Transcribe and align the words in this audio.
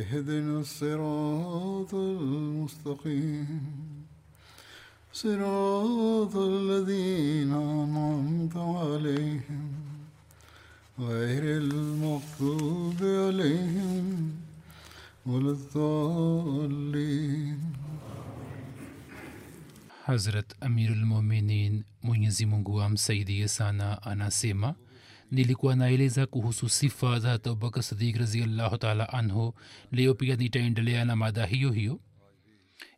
اهدنا 0.00 0.60
الصراط 0.60 1.94
المستقيم. 1.94 3.62
صراط 5.12 6.36
الذين 6.36 7.52
أنعمت 7.52 8.56
عليهم 8.56 9.72
غير 10.98 11.42
المغضوب 11.62 12.96
عليهم 13.02 14.32
ولا 15.26 15.50
الضالين. 15.50 17.58
Hazrat 20.06 20.54
Amirulmuminin 20.60 21.84
Mwenyezi 22.02 22.46
Mungu 22.46 22.82
amsaidie 22.82 23.48
sana 23.48 24.02
anasema 24.02 24.74
nilikuwa 25.30 25.76
naeleza 25.76 26.26
kuhusu 26.26 26.68
sifa 26.68 27.18
za 27.20 27.32
abubakar 27.32 27.82
sadiq 27.82 28.16
raziallahu 28.16 28.78
taala 28.78 29.08
anhu 29.12 29.54
leo 29.92 30.14
pia 30.14 30.36
nitaendelea 30.36 31.04
na 31.04 31.16
mada 31.16 31.46
hiyo 31.46 31.72
hiyo 31.72 32.00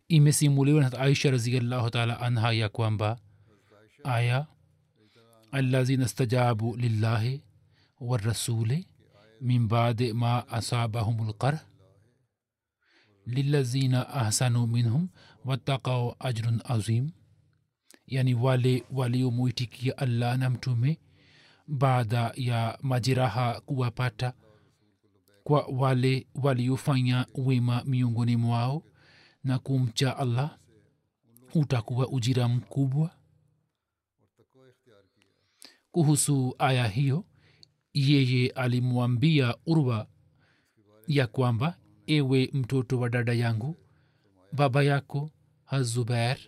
imesimuliwa 0.08 0.80
na 0.82 0.98
aisha 0.98 1.30
raziallahu 1.30 1.90
taala 1.90 2.20
anha 2.20 2.52
ya 2.52 2.68
kwamba 2.68 3.18
aya 4.04 4.46
allazina 5.52 6.08
stajabu 6.08 6.76
lillahi 6.76 7.42
warasuli 8.00 8.86
min 9.40 9.68
badi 9.68 10.12
ma 10.12 10.48
asabahum 10.48 11.28
lqarh 11.28 11.60
lilazina 13.26 14.08
ahsanu 14.08 14.66
minhum 14.66 15.08
wattaqau 15.44 16.16
ajrun 16.18 16.60
azim 16.64 17.10
yani 18.06 18.34
wale 18.34 18.84
waliomwitikia 18.92 19.98
allah 19.98 20.38
na 20.38 20.50
mtume 20.50 20.98
baada 21.68 22.32
ya 22.36 22.78
majeraha 22.82 23.60
kuwapata 23.60 24.32
kwa 25.44 25.66
wale 25.66 26.26
waliofanya 26.34 27.26
wema 27.34 27.84
miongoni 27.84 28.36
mwao 28.36 28.82
na 29.44 29.58
kumcha 29.58 30.16
allah 30.16 30.58
utakuwa 31.54 32.08
ujira 32.08 32.48
mkubwa. 32.48 33.10
Kuhusu 35.92 36.54
aya 36.58 36.88
hiyo 36.88 37.24
yeye 37.92 38.50
alimwambia 38.50 39.56
urwa 39.66 40.06
ya 41.06 41.26
kwamba 41.26 41.78
ewe 42.06 42.50
mtoto 42.52 43.00
wa 43.00 43.08
dada 43.08 43.32
yangu 43.32 43.76
baba 44.52 44.82
yako 44.82 45.30
hazubair 45.64 46.38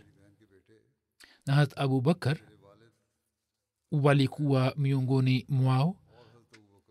na 1.46 1.54
hat 1.54 1.78
abubakar 1.78 2.38
walikuwa 3.92 4.74
miongoni 4.76 5.46
mwao 5.48 5.96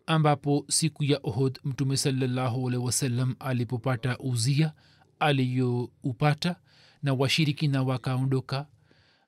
ambapo 0.05 0.65
siku 0.69 1.03
ya 1.03 1.19
ohod 1.23 1.59
mtume 1.63 1.97
salllahualhi 1.97 2.77
wasallam 2.77 3.35
alipopata 3.39 4.17
uzia 4.17 4.73
aliyoupata 5.19 6.55
na 7.03 7.13
washirikina 7.13 7.83
wakaondoka 7.83 8.67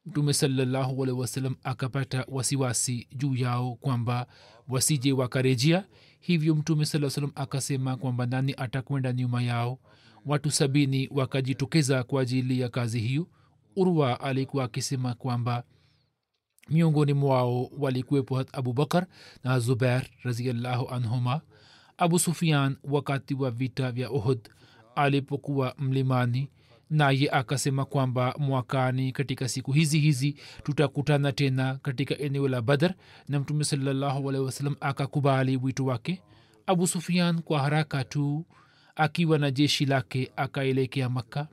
mtume 0.05 0.33
salllahualhi 0.33 1.11
wasallam 1.13 1.55
akapata 1.63 2.25
wasiwasi 2.27 3.07
juu 3.15 3.35
yao 3.35 3.75
kwamba 3.75 4.27
wasije 4.67 5.11
wakarejea. 5.13 5.85
Hivyo 6.19 6.55
mtume 6.55 6.85
saa 6.85 7.09
salam 7.09 7.31
akasema 7.35 7.97
kwamba 7.97 8.25
nani 8.25 8.53
atakwenda 8.57 9.13
nyuma 9.13 9.43
yao? 9.43 9.79
Watu 10.25 10.51
sabini 10.51 11.09
wakajitokeza 11.11 12.03
kwa 12.03 12.21
ajili 12.21 12.59
ya 12.59 12.69
kazi 12.69 12.99
hiyo. 12.99 13.27
Urwa 13.75 14.19
alikuwa 14.19 14.63
akisema 14.63 15.13
kwamba 15.13 15.63
miongoni 16.69 17.13
mwao 17.13 17.69
walikuwepo 17.77 18.45
abubakar 18.53 19.05
na 19.43 19.59
zubair 19.59 20.03
raziallahu 20.23 20.89
anhuma. 20.89 21.41
Abu 21.97 22.19
sufian 22.19 22.75
wakati 22.83 23.33
wa 23.33 23.51
vita 23.51 23.91
vya 23.91 24.11
uhud 24.11 24.39
alipokuwa 24.95 25.75
mlimani 25.79 26.49
naye 26.89 27.29
akasema 27.31 27.85
kwamba 27.85 28.35
mwakani 28.37 29.11
katika 29.11 29.49
siku 29.49 29.71
hizi 29.71 29.99
hizi 29.99 30.35
tutakutana 30.63 31.31
tena 31.31 31.75
katika 31.81 32.17
eneo 32.17 32.47
la 32.47 32.61
badar 32.61 32.93
na 33.27 33.39
mtume 33.39 33.63
sawasalam 33.63 34.75
akakubali 34.79 35.57
wito 35.57 35.85
wake. 35.85 36.21
Abu 36.67 36.87
sufian 36.87 37.41
kwa 37.41 37.59
haraka 37.59 38.03
tu 38.03 38.45
akiwa 38.95 39.37
na 39.37 39.51
jeshi 39.51 39.85
lake 39.85 40.31
akaelekea 40.35 41.09
makka 41.09 41.47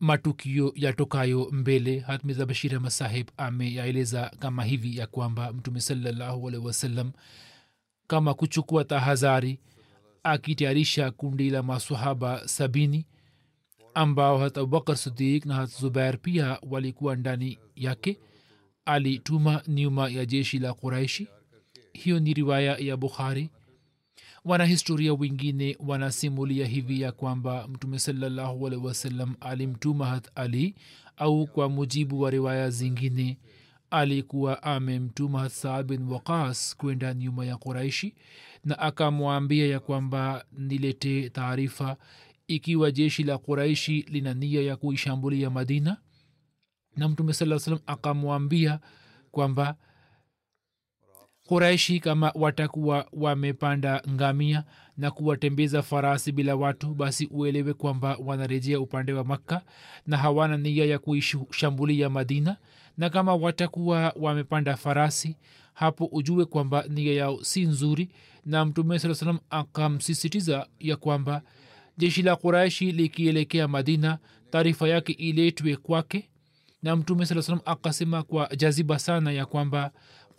matukio 0.00 0.72
yatokayo 0.76 1.48
mbele 1.52 1.98
hatmiza 1.98 2.46
bashir 2.46 2.74
ahmad 2.76 2.90
sahib 2.90 3.28
ameyaeleza 3.36 4.30
kama 4.38 4.64
hivi 4.64 4.96
ya 4.96 5.06
kwamba 5.06 5.52
mtume 5.52 5.80
salallahu 5.80 6.48
alaihi 6.48 6.66
wasallam 6.66 7.12
kama 8.06 8.34
kuchukua 8.34 8.84
tahadhari 8.84 9.58
akitayarisha 10.22 11.10
kundi 11.10 11.50
la 11.50 11.62
masahaba 11.62 12.48
sabini 12.48 13.06
ambao 13.94 14.38
hat 14.38 14.58
abubakar 14.58 14.96
sidik 14.96 15.46
na 15.46 15.54
hat 15.54 15.70
zubair 15.80 16.18
pia 16.18 16.58
walikuwa 16.70 17.16
ndani 17.16 17.58
yake 17.76 18.18
alituma 18.84 19.62
nyuma 19.68 20.08
ya 20.08 20.26
jeshi 20.26 20.58
la 20.58 20.74
quraishi. 20.74 21.28
Hiyo 21.92 22.20
ni 22.20 22.34
riwaya 22.34 22.76
ya 22.78 22.96
bukhari 22.96 23.50
wanahistoria 24.44 25.14
wengine 25.14 25.76
wanasimulia 25.80 26.66
hivi 26.66 27.00
ya 27.00 27.12
kwamba 27.12 27.68
mtume 27.68 27.98
salallahu 27.98 28.66
alehi 28.66 29.36
alimtuma 29.40 30.06
hat 30.06 30.28
ali 30.34 30.74
au 31.16 31.46
kwa 31.46 31.68
mujibu 31.68 32.20
wa 32.20 32.30
riwaya 32.30 32.70
zingine 32.70 33.38
alikuwa 33.90 34.62
amemtuma 34.62 35.48
saad 35.48 35.86
bin 35.86 36.08
waqas 36.08 36.76
kwenda 36.76 37.14
nyuma 37.14 37.44
ya 37.46 37.56
quraishi 37.56 38.14
na 38.64 38.78
akamwambia 38.78 39.66
ya 39.66 39.80
kwamba 39.80 40.44
nilete 40.52 41.30
taarifa 41.30 41.96
ikiwa 42.46 42.90
jeshi 42.90 43.22
la 43.22 43.38
quraishi 43.38 44.02
lina 44.08 44.34
nia 44.34 44.62
ya 44.62 44.76
kuishambulia 44.76 45.50
madina. 45.50 45.96
Na 46.96 47.08
mtume 47.08 47.32
saa 47.32 47.58
salam 47.58 47.80
akamwambia 47.86 48.80
kwamba 49.30 49.76
quraishi 51.54 52.00
kama 52.00 52.32
watakuwa 52.34 53.06
wamepanda 53.12 54.02
ngamia 54.10 54.64
na 54.98 55.10
kuwatembeza 55.10 55.82
farasi 55.82 56.32
bila 56.32 56.56
watu 56.56 56.94
basi 56.94 57.26
uelewe 57.30 57.74
kwamba 57.74 58.16
wanarejea 58.24 58.80
upande 58.80 59.12
wa 59.12 59.24
makka 59.24 59.62
na 60.06 60.16
hawana 60.16 60.56
nia 60.56 60.84
ya 60.84 60.98
kuishambulia 60.98 62.10
madina. 62.10 62.56
Na 62.98 63.10
kama 63.10 63.34
watakuwa 63.34 64.12
wamepanda 64.20 64.76
farasi 64.76 65.36
hapo 65.74 66.04
ujue 66.12 66.44
kwamba 66.44 66.84
nia 66.88 67.12
yao 67.14 67.44
si 67.44 67.62
nzuri. 67.66 68.08
Na 68.46 68.64
mtume 68.64 68.98
saa 68.98 69.14
salam 69.14 69.38
akamsisitiza 69.50 70.66
ya 70.80 70.96
kwamba 70.96 71.42
jeshi 71.98 72.22
la 72.22 72.36
quraishi 72.36 72.92
likielekea 72.92 73.68
madina 73.68 74.18
taarifa 74.50 74.88
yake 74.88 75.12
iletwe 75.12 75.76
kwake. 75.76 76.28
Na 76.82 76.96
mtume 76.96 77.26
saa 77.26 77.42
salam 77.42 77.60
akasema 77.64 78.22
kwa 78.22 78.48
jaziba 78.56 78.98
sana 78.98 79.32
ya 79.32 79.46
kwamba 79.46 79.90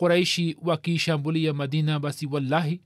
quraishi 0.06 0.56
wakishambulia 0.62 1.52
madina 1.54 2.00
basi 2.00 2.26
wallahi 2.26 2.80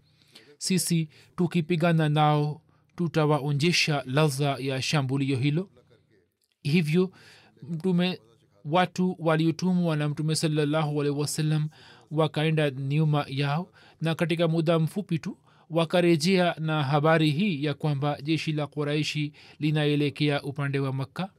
sisi 0.58 1.08
tukipigana 1.36 2.08
nao 2.08 2.60
tutawaonjesha 2.96 4.02
ladha 4.06 4.56
ya 4.60 4.82
shambulio 4.82 5.36
hilo. 5.36 5.68
Hivyo 6.62 7.10
mtume 7.62 8.20
watu 8.64 9.16
waliotumwa 9.18 9.96
na 9.96 10.08
mtume 10.08 10.34
salallahu 10.36 11.00
alaihi 11.00 11.18
wasallam 11.20 11.68
wakaenda 12.10 12.70
nyuma 12.70 13.24
yao 13.28 13.72
na 14.00 14.14
katika 14.14 14.48
muda 14.48 14.78
mfupi 14.78 15.18
tu 15.18 15.38
wakarejea 15.70 16.54
na 16.58 16.82
habari 16.82 17.30
hii 17.30 17.64
ya 17.64 17.74
kwamba 17.74 18.18
jeshi 18.22 18.52
la 18.52 18.66
quraishi 18.66 19.32
linaelekea 19.58 20.42
upande 20.42 20.78
wa 20.78 20.92
makka. 20.92 21.30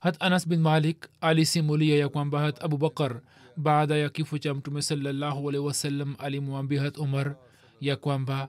Hat 0.00 0.16
anas 0.20 0.48
bin 0.48 0.60
malik 0.60 1.08
alisimulia 1.20 1.96
ya 1.98 2.08
kwamba 2.08 2.40
hat 2.40 2.64
abubakar 2.64 3.20
baada 3.56 3.96
ya 3.96 4.08
kifo 4.08 4.38
cha 4.38 4.54
mtume 4.54 4.82
salallahu 4.82 5.48
alaihi 5.48 5.66
wasallam 5.66 6.14
alimwambia 6.18 6.82
hat 6.82 6.98
umar 6.98 7.36
ya 7.80 7.96
kwamba 7.96 8.48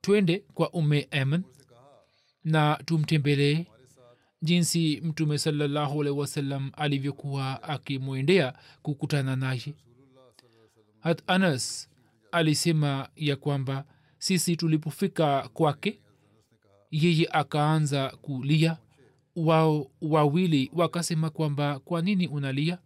twende 0.00 0.38
kwa 0.54 0.70
ume 0.70 1.08
eman 1.10 1.42
na 2.44 2.80
tumtembelee 2.84 3.64
jinsi 4.42 5.00
mtume 5.04 5.38
salallahu 5.38 6.00
alaihi 6.00 6.18
wasallam 6.20 6.70
alivyokuwa 6.76 7.62
akimwendea 7.62 8.54
kukutana 8.82 9.36
naye. 9.36 9.74
Hat 11.00 11.22
anas 11.26 11.88
alisema 12.32 13.08
ya 13.16 13.36
kwamba 13.36 13.84
sisi 14.18 14.56
tulipofika 14.56 15.48
kwake 15.48 16.00
yeye 16.90 17.28
akaanza 17.32 18.08
kulia. 18.10 18.76
Wao 19.36 19.90
wawili 20.00 20.70
wakasema 20.74 21.30
kwamba 21.30 21.78
kwa 21.78 22.02
nini 22.02 22.28
unalia 22.28 22.78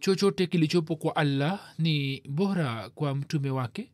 chochote 0.00 0.46
kilichopo 0.46 0.96
kwa 0.96 1.16
allah 1.16 1.74
ni 1.78 2.22
bora 2.28 2.90
kwa 2.90 3.14
mtume 3.14 3.50
wake? 3.50 3.92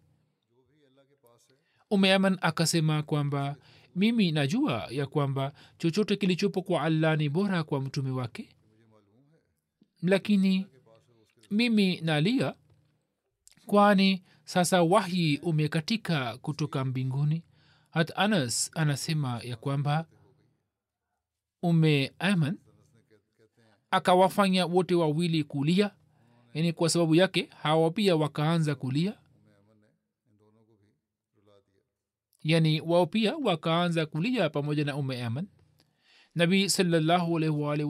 Umeaman 1.90 2.38
akasema 2.40 3.02
kwamba 3.02 3.56
mimi 3.96 4.32
najua 4.32 4.86
ya 4.90 5.06
kwamba 5.06 5.52
chochote 5.78 6.16
kilichopo 6.16 6.62
kwa 6.62 6.82
allah 6.82 7.18
ni 7.18 7.28
bora 7.28 7.64
kwa 7.64 7.80
mtume 7.80 8.10
wake. 8.10 8.48
Lakini 10.02 10.66
mimi 11.50 12.00
nalia 12.00 12.54
kwani 13.66 14.22
sasa 14.44 14.82
wahyi 14.82 15.38
umekatika 15.38 16.38
kutoka 16.38 16.84
mbinguni. 16.84 17.42
Hat 17.90 18.12
anas 18.16 18.70
anasema 18.74 19.40
ya 19.44 19.56
kwamba 19.56 20.06
ume 21.62 22.12
aman 22.18 22.58
akawafanya 23.94 24.66
wote 24.66 24.94
wawili 24.94 25.44
kulia 25.44 25.90
yani 26.54 26.72
kwa 26.72 26.88
sababu 26.88 27.14
yake 27.14 27.48
hawa 27.62 27.90
pia 27.90 28.16
wakaanza 28.16 28.74
kulia. 28.74 29.14
Yani 32.42 32.80
wao 32.80 33.06
pia 33.06 33.36
wakaanza 33.36 34.06
kulia 34.06 34.50
pamoja 34.50 34.84
na 34.84 34.96
ume 34.96 35.24
aman. 35.24 35.46
Nabii 36.34 36.68
salallahu 36.68 37.32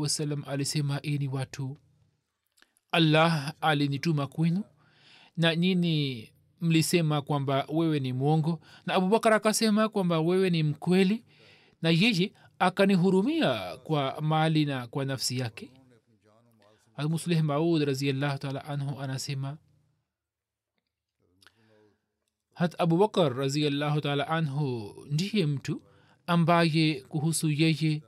wasalam 0.00 0.44
alisema 0.46 1.02
ini 1.02 1.28
watu 1.28 1.76
allah 2.92 3.54
alinituma 3.60 4.26
kwenu 4.26 4.64
na 5.36 5.56
nyini 5.56 6.28
mlisema 6.60 7.22
kwamba 7.22 7.66
wewe 7.72 8.00
ni 8.00 8.12
mwongo. 8.12 8.60
Na 8.86 8.94
abubakar 8.94 9.32
akasema 9.32 9.88
kwamba 9.88 10.20
wewe 10.20 10.50
ni 10.50 10.62
mkweli 10.62 11.24
na 11.82 11.90
yeye 11.90 12.32
akanihurumia 12.58 13.76
kwa 13.76 14.20
mali 14.20 14.64
na 14.64 14.86
kwa 14.86 15.04
nafsi 15.04 15.38
yake 15.38 15.70
almuslih 16.96 17.42
maud 17.42 17.82
raziallahu 17.82 18.38
taala 18.38 18.64
anhu 18.64 19.00
anasema 19.00 19.56
hat 22.54 22.74
abubakar 22.80 23.34
raziallahu 23.36 24.00
taala 24.00 24.28
anhu 24.28 24.94
ndiye 25.10 25.46
mtu 25.46 25.82
ambaye 26.26 27.00
kuhusu 27.00 27.50
yeye 27.50 28.02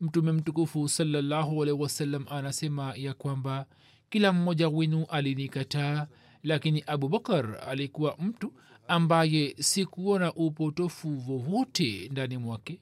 mtume 0.00 0.32
mtukufu 0.32 0.88
salallahu 0.88 1.62
alaihi 1.62 1.82
wasallam 1.82 2.26
anasema 2.30 2.94
ya 2.96 3.14
kwamba 3.14 3.66
kila 4.10 4.32
mmoja 4.32 4.68
wenu 4.68 5.04
alinikataa 5.08 6.06
lakini 6.42 6.84
abubakar 6.86 7.58
alikuwa 7.68 8.16
mtu 8.18 8.52
ambaye 8.88 9.54
sikuona 9.58 10.34
upotofu 10.34 11.10
vovote 11.14 12.08
ndani 12.08 12.36
mwake. 12.38 12.80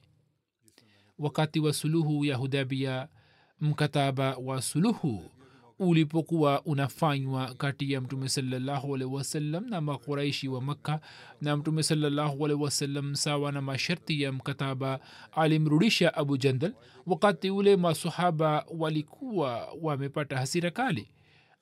Wakati 1.19 1.59
wa 1.59 1.73
suluhu 1.73 2.25
ya 2.25 2.35
hudabia 2.35 3.07
mkataba 3.59 4.35
wa 4.37 4.61
suluhu 4.61 5.31
ulipokuwa 5.81 6.61
unafanywa 6.65 7.53
kati 7.53 7.91
ya 7.91 8.01
mtume 8.01 8.29
salallahu 8.29 8.95
alaihi 8.95 9.13
wasallam 9.13 9.69
na 9.69 9.81
makuraishi 9.81 10.47
wa 10.47 10.61
makka 10.61 10.99
na 11.41 11.57
mtume 11.57 11.83
salallahu 11.83 12.41
wasallam 12.41 13.15
sawa 13.15 13.51
na 13.51 13.61
masharti 13.61 14.21
ya 14.21 14.31
mkataba 14.31 14.99
alimrudisha 15.31 16.13
abu 16.13 16.37
jandal 16.37 16.73
wakati 17.05 17.49
ule 17.49 17.75
masahaba 17.75 18.65
walikuwa 18.77 19.67
wamepata 19.81 20.37
hasira 20.37 20.71
kali. 20.71 21.07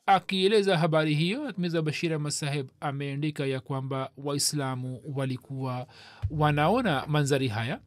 Akieleza 0.05 0.77
habari 0.77 1.15
hiyo 1.15 1.53
mirza 1.57 1.81
bashira 1.81 2.19
masahib 2.19 2.67
ameandika 2.79 3.45
ya 3.45 3.59
kwamba 3.59 4.09
waislamu 4.17 5.01
walikuwa 5.15 5.87
wanaona 6.29 7.05
manzari 7.07 7.47
haya 7.47 7.79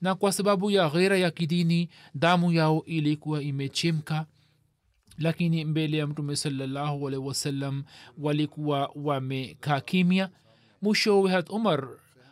na 0.00 0.14
kwa 0.14 0.32
sababu 0.32 0.70
ya 0.70 0.88
ghera 0.88 1.16
ya 1.18 1.30
kidini 1.30 1.88
damu 2.14 2.52
yao 2.52 2.82
ilikuwa 2.86 3.42
imechemka 3.42 4.26
lakini 5.20 5.64
mbele 5.64 5.96
ya 5.96 6.06
mtume 6.06 6.36
salllahu 6.36 7.08
alaihi 7.08 7.26
wasallam 7.26 7.84
walikuwa 8.18 8.90
wamekaa 8.94 9.80
kimya. 9.80 10.30
Mwishowe 10.82 11.30
hat 11.30 11.50
umar 11.50 11.88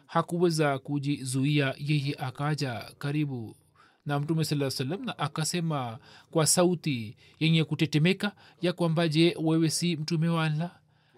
hakuweza 0.07 0.79
kujizuia 0.79 1.75
yeye 1.79 2.15
akaja 2.19 2.91
karibu 2.99 3.57
na 4.07 4.21
mtume 4.21 4.45
saa 4.45 4.71
salam 4.71 5.05
na 5.05 5.19
akasema 5.19 5.99
kwa 6.31 6.47
sauti 6.47 7.17
yenye 7.41 7.65
kutetemeka 7.65 8.33
ya 8.63 8.73
kwamba 8.73 9.09
je 9.09 9.37
wewe 9.43 9.71
si 9.71 9.97
mtume 9.97 10.29
wa 10.29 10.45
allah 10.45 10.71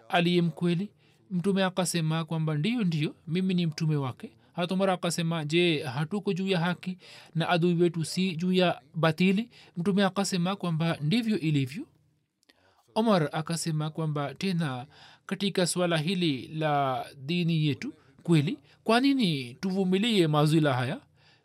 aliye 0.08 0.42
mkweli 0.42 0.90
mtume 1.30 1.64
akasema 1.64 2.24
kwamba 2.24 2.54
ndiyo 2.54 2.84
ndiyo 2.84 3.14
mimi 3.28 3.54
ni 3.54 3.66
mtume 3.66 3.96
wake 3.96 4.30
hatumara 4.52 4.92
akasema 4.92 5.44
je 5.44 5.82
hatuko 5.82 6.32
juu 6.32 6.48
ya 6.48 6.60
haki 6.60 6.98
na 7.34 7.48
adui 7.48 7.74
wetu 7.74 8.04
si 8.04 8.36
juu 8.36 8.52
ya 8.52 8.80
batili? 8.94 9.50
Mtume 9.76 10.04
akasema 10.04 10.56
kwamba 10.56 10.98
ndivyo 11.00 11.38
ilivyo. 11.38 11.86
Omar 12.94 13.28
akasema 13.32 13.90
kwamba 13.90 14.34
tena 14.34 14.86
katika 15.26 15.66
swala 15.66 15.98
hili 15.98 16.48
la 16.48 17.06
dini 17.16 17.66
yetu 17.66 17.94
kweli 18.22 18.58
kwa 18.84 19.00
nini 19.00 19.54
tuvumilie 19.54 20.26
mazila 20.26 20.74
haya? 20.74 21.00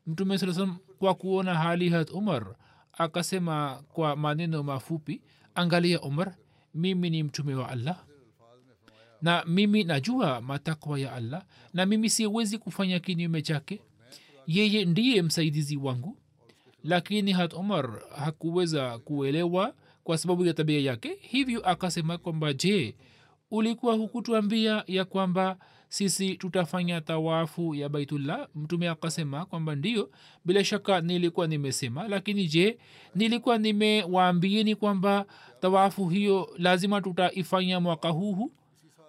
Mtume 0.07 0.37
saa 0.37 0.53
salam 0.53 0.77
kwa 0.99 1.13
kuona 1.15 1.55
hali 1.55 1.89
hat 1.89 2.11
umar 2.11 2.55
akasema 2.97 3.83
kwa 3.93 4.15
maneno 4.15 4.63
mafupi 4.63 5.21
angalia 5.55 6.01
umar 6.01 6.35
mimi 6.73 7.09
ni 7.09 7.23
mtume 7.23 7.55
wa 7.55 7.69
allah 7.69 8.03
na 9.25 9.43
mimi 9.47 9.83
najua 9.83 10.41
matakwa 10.41 10.99
ya 10.99 11.13
allah 11.13 11.43
na 11.73 11.85
mimi 11.85 12.09
siwezi 12.09 12.57
kufanya 12.57 12.99
kinyume 12.99 13.41
chake. 13.41 13.81
Yeye 14.47 14.85
ndiye 14.85 15.21
msaidizi 15.21 15.77
wangu. 15.77 16.17
Lakini 16.83 17.31
hat 17.31 17.53
omar 17.53 18.01
hakuweza 18.15 18.99
kuelewa 18.99 19.73
kwa 20.03 20.17
sababu 20.17 20.45
ya 20.45 20.53
tabia 20.53 20.79
yake. 20.79 21.17
Hivyo 21.21 21.69
akasema 21.69 22.17
kwamba 22.17 22.53
je 22.53 22.95
ulikuwa 23.51 23.93
hukutuambia 23.95 24.83
ya 24.87 25.05
kwamba 25.05 25.57
sisi 25.89 26.35
tutafanya 26.35 27.01
tawafu 27.01 27.75
ya 27.75 27.89
baitullah? 27.89 28.47
Mtume 28.55 28.89
akasema 28.89 29.45
kwamba 29.45 29.75
ndio 29.75 30.09
bila 30.45 30.63
shaka 30.63 31.01
nilikuwa 31.01 31.47
nimesema. 31.47 32.07
Lakini 32.07 32.47
je 32.47 32.77
nilikuwa 33.15 33.57
nimewaambieni 33.57 34.75
kwamba 34.75 35.25
tawafu 35.61 36.09
hiyo 36.09 36.49
lazima 36.57 37.01
tutaifanya 37.01 37.79
mwaka 37.79 38.09
huhu 38.09 38.51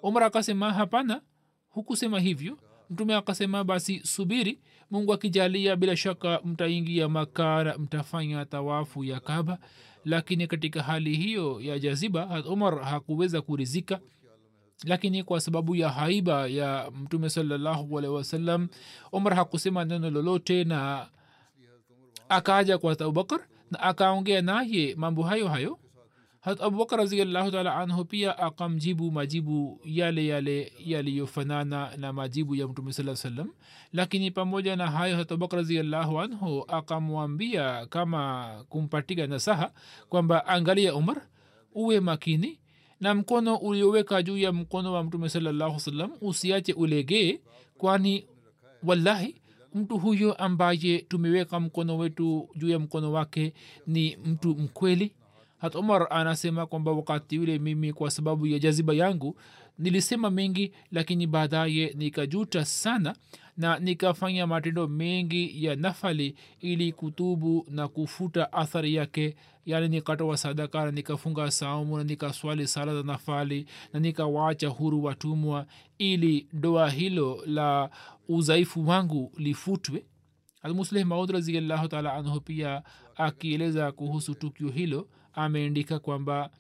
umar 0.03 0.25
akasema 0.25 0.73
hapana 0.73 1.21
hukusema 1.69 2.21
hivyo. 2.21 2.59
Mtume 2.91 3.15
akasema 3.15 3.65
basi 3.65 4.01
subiri 4.05 4.61
mungu 4.91 5.13
akijalia 5.13 5.77
bila 5.77 5.97
shaka 5.97 6.41
mtaingia 6.45 7.09
makara 7.09 7.79
mtafanya 7.79 8.45
tawafu 8.45 9.05
ya 9.05 9.21
kaba 9.21 9.59
lakini 10.05 10.47
katika 10.47 10.83
hali 10.83 11.17
hiyo 11.17 11.61
ya 11.61 11.79
jaziba 11.79 12.45
umar 12.49 12.83
hakuweza 12.83 13.43
kurizika 13.43 14.01
lakini 14.85 15.25
kwa 15.25 15.41
sababu 15.41 15.77
ya 15.77 15.89
haiba 15.89 16.47
ya 16.47 16.91
mtume 17.03 17.31
salallahu 17.31 17.99
alehi 17.99 18.15
wasallam 18.15 18.69
umar 19.13 19.35
hakusema 19.35 19.85
neno 19.85 20.11
lolote 20.11 20.65
na 20.65 21.09
akaja 22.29 22.79
kwa 22.79 22.93
abubakar 22.93 23.41
na 23.71 23.81
akaongea 23.81 24.43
naye 24.43 24.95
mambo 24.95 25.23
hayo 25.23 25.49
hayo 25.49 25.79
hat 26.47 26.61
abubakar 26.63 26.99
raziallahu 26.99 27.51
taala 27.51 27.77
anhu 27.77 28.05
pia 28.05 28.39
akamjibu 28.39 29.11
majibu 29.13 29.81
yale 29.85 30.27
yale 30.27 30.73
yaliyofanana 30.79 31.97
na 31.97 32.13
majibu 32.13 32.55
ya 32.55 32.69
mtume 32.69 32.93
saa 32.93 33.17
salam 33.17 33.51
lakini 33.93 34.31
pamoja 34.31 34.77
na 34.77 34.91
hayo 34.91 35.17
hat 35.17 35.33
abubakar 35.33 35.59
raziallahu 35.59 36.21
anhu 36.21 36.65
akamwambia 36.69 37.87
kama 37.87 38.51
kumpatika 38.69 39.27
nasaha 39.27 39.73
kwamba 40.09 40.47
angalia 40.47 40.95
umar 40.95 41.23
uwe 41.75 42.01
makini 42.01 42.59
na 43.01 43.15
mkono 43.15 43.57
ulioweka 43.57 44.23
juu 44.23 44.39
ya 44.39 44.53
mkono 44.53 44.93
wa 44.93 45.05
mtume 45.05 45.29
salallahu 45.29 45.81
salam 45.81 46.11
usiache 46.21 46.73
ulegee 46.73 47.41
kwani 47.79 48.27
wallahi 48.83 49.41
mtu 49.75 49.99
huyo 49.99 50.33
ambaye 50.35 50.99
tumeweka 50.99 51.61
mkono 51.61 51.99
wetu 51.99 52.49
juu 52.57 52.69
ya 52.69 52.79
mkono 52.79 53.13
wake 53.13 53.53
ni 53.87 54.17
mtu 54.17 54.49
mkweli 54.49 55.13
hat 55.59 55.75
umar 55.75 56.07
anasema 56.11 56.67
kwamba 56.67 56.93
wakati 56.93 57.37
yule 57.37 57.59
mimi 57.59 57.93
kwa 57.93 58.11
sababu 58.11 58.47
ya 58.47 58.59
jaziba 58.59 58.95
yangu 58.95 59.37
nilisema 59.79 60.31
mengi 60.31 60.73
lakini 60.93 61.27
baadaye 61.27 61.95
nikajuta 61.97 62.65
sana 62.65 63.17
na 63.57 63.79
nikafanya 63.79 64.47
matendo 64.47 64.89
mengi 64.89 65.65
ya 65.65 65.77
nafali 65.77 66.35
ili 66.61 66.93
kutubu 66.93 67.67
na 67.71 67.89
kufuta 67.89 68.53
athari 68.53 68.95
yake. 68.95 69.37
Yani 69.67 69.89
nikatoa 69.89 70.37
sadaka 70.37 70.85
na 70.85 70.91
nikafunga 70.91 71.51
saumu 71.51 71.97
na 71.99 72.05
nikaswali 72.05 72.67
sala 72.67 72.95
za 72.95 73.03
nafali 73.03 73.67
na 73.93 74.01
nikawacha 74.01 74.69
huru 74.69 75.05
watumwa 75.05 75.67
ili 75.99 76.47
doa 76.53 76.91
hilo 76.91 77.43
la 77.47 77.91
udhaifu 78.29 78.89
wangu 78.89 79.33
lifutwe. 79.39 80.05
Almusleh 80.63 81.07
maud 81.07 81.31
raziallahu 81.31 81.89
taala 81.89 82.15
anhu 82.15 82.41
pia 82.41 82.83
akieleza 83.17 83.93
kuhusu 83.93 84.35
tukio 84.35 84.69
hilo 84.69 85.09
ameandika 85.37 85.99
kwamba 85.99 86.51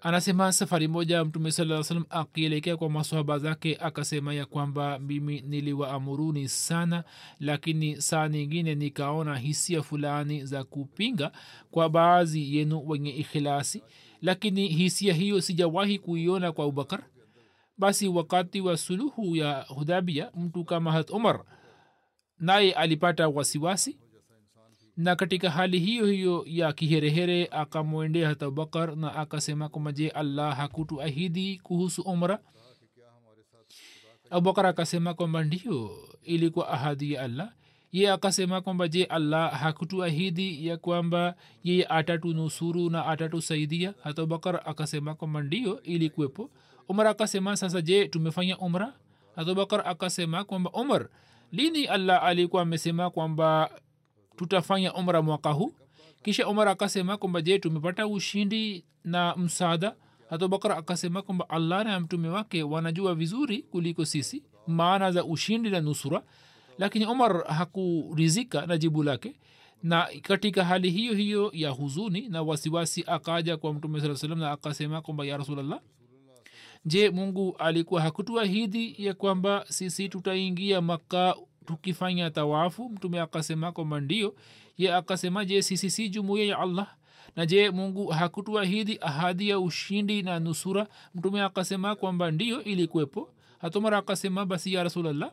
anasema 0.00 0.52
safari 0.52 0.88
moja 0.88 1.24
mtume 1.24 1.52
saa 1.52 1.82
salam 1.82 2.04
akielekea 2.10 2.76
kwa 2.76 2.90
masohaba 2.90 3.38
zake 3.38 3.76
akasema 3.80 4.34
ya 4.34 4.46
kwamba 4.46 4.98
mimi 4.98 5.40
niliwaamuruni 5.40 6.48
sana 6.48 7.04
lakini 7.40 8.02
saa 8.02 8.28
nyingine 8.28 8.74
nikaona 8.74 9.38
hisia 9.38 9.82
fulani 9.82 10.44
za 10.44 10.64
kupinga 10.64 11.32
kwa 11.70 11.88
baadhi 11.88 12.56
yenu 12.56 12.88
wenye 12.88 13.10
ikhilasi 13.10 13.82
lakini 14.22 14.68
hisia 14.68 15.14
hiyo 15.14 15.40
sijawahi 15.40 15.98
kuiona 15.98 16.52
kwa 16.52 16.64
abubakar. 16.64 17.02
Basi 17.78 18.08
wakati 18.08 18.60
wa 18.60 18.76
suluhu 18.76 19.36
ya 19.36 19.62
hudabia 19.68 20.30
mtu 20.34 20.64
kama 20.64 20.92
hat 20.92 21.10
umar 21.10 21.44
naye 22.38 22.72
alipata 22.72 23.28
wasiwasi 23.28 23.98
na 24.96 25.16
katika 25.16 25.50
hali 25.50 25.78
hiyo 25.78 26.06
hiyo 26.06 26.44
ya 26.46 26.72
kiherehere 26.72 27.46
akamwendea 27.50 28.28
hata 28.28 28.46
abubakar 28.46 28.96
na 28.96 29.14
akasema 29.14 29.68
kwamba 29.68 29.92
je 29.92 30.08
allah 30.10 30.56
hakutuahidi 30.56 31.58
kuhusu 31.62 32.02
umra? 32.02 32.38
Abubakar 34.30 34.66
akasema 34.66 35.14
kwamba 35.14 35.44
ndio 35.44 35.90
ilikuwa 36.22 36.68
ahadi 36.68 37.12
ya 37.12 37.22
allah. 37.22 37.52
Ye 37.92 38.10
akasema 38.10 38.60
kwamba 38.60 38.88
je 38.88 39.04
allah 39.04 39.52
hakutuahidi 39.52 40.66
ya 40.66 40.76
kwamba 40.76 41.34
yeye 41.64 41.86
atatunusuru 41.86 42.90
na 42.90 43.06
atatusaidia? 43.06 43.94
Hata 44.02 44.22
abubakar 44.22 44.62
akasema 44.64 45.14
kwamba 45.14 45.42
ndio 45.42 45.82
ilikuwepo. 45.82 46.50
Umar 46.88 47.06
akasema 47.06 47.56
sasa 47.56 47.80
je 47.82 48.08
tumefanya 48.08 48.58
umra? 48.58 48.92
Hata 49.36 49.50
abubakar 49.50 49.82
akasema 49.88 50.44
kwamba 50.44 50.70
umar 50.70 51.08
lini 51.52 51.84
allah 51.86 52.24
alikuwa 52.24 52.62
amesema 52.62 53.10
kwamba 53.10 53.70
tutafanya 54.36 54.94
umra 54.94 55.22
mwaka 55.22 55.50
huu. 55.50 55.72
Kisha 56.22 56.48
umar 56.48 56.68
akasema 56.68 57.16
kwamba 57.16 57.42
je 57.42 57.58
tumepata 57.58 58.06
ushindi 58.06 58.84
na 59.04 59.36
msaada? 59.36 59.94
Hatubakar 60.30 60.72
akasema 60.72 61.22
kwamba 61.22 61.48
allah 61.48 61.84
na 61.84 62.00
mtume 62.00 62.28
wake 62.28 62.62
wanajua 62.62 63.14
vizuri 63.14 63.62
kuliko 63.62 64.04
sisi 64.04 64.42
maana 64.66 65.12
za 65.12 65.24
ushindi 65.24 65.70
na 65.70 65.80
nusura. 65.80 66.22
Lakini 66.78 67.06
umar 67.06 67.44
hakurizika 67.46 68.66
na 68.66 68.78
jibu 68.78 69.02
lake. 69.02 69.34
Na 69.82 70.08
katika 70.22 70.64
hali 70.64 70.90
hiyo 70.90 71.14
hiyo 71.14 71.50
ya 71.54 71.70
huzuni 71.70 72.28
na 72.28 72.42
wasiwasi 72.42 73.04
akaja 73.06 73.56
kwa 73.56 73.74
mtume 73.74 74.00
saa 74.00 74.14
salam 74.14 74.38
na 74.38 74.50
akasema 74.52 75.02
kwamba 75.02 75.24
ya 75.24 75.36
rasulllah 75.36 75.80
je 76.84 77.10
mungu 77.10 77.56
alikuwa 77.58 78.00
hakutuahidi 78.02 78.94
ya 78.98 79.14
kwamba 79.14 79.64
sisi 79.68 80.08
tutaingia 80.08 80.80
makka 80.80 81.34
tukifanya 81.66 82.30
tawafu 82.30 82.88
mtume 82.88 83.20
akasema 83.20 83.72
kwamba 83.72 84.00
ndio 84.00 84.34
ye 84.78 84.94
akasema 84.94 85.44
je 85.44 85.62
sisi 85.62 85.90
si 85.90 86.08
jumuiya 86.08 86.46
ya 86.46 86.58
allah? 86.58 86.96
Na 87.36 87.46
je 87.46 87.70
mungu 87.70 88.06
hakutuahidi 88.06 88.98
ahadi 89.00 89.48
ya 89.48 89.60
ushindi 89.60 90.22
na 90.22 90.40
nusura? 90.40 90.86
Mtume 91.14 91.42
akasema 91.42 91.96
kwamba 91.96 92.30
ndio 92.30 92.64
ilikuwepo. 92.64 93.30
Hatomara 93.58 93.98
akasema 93.98 94.46
basi 94.46 94.72
ya 94.74 94.82
rasulllah 94.84 95.30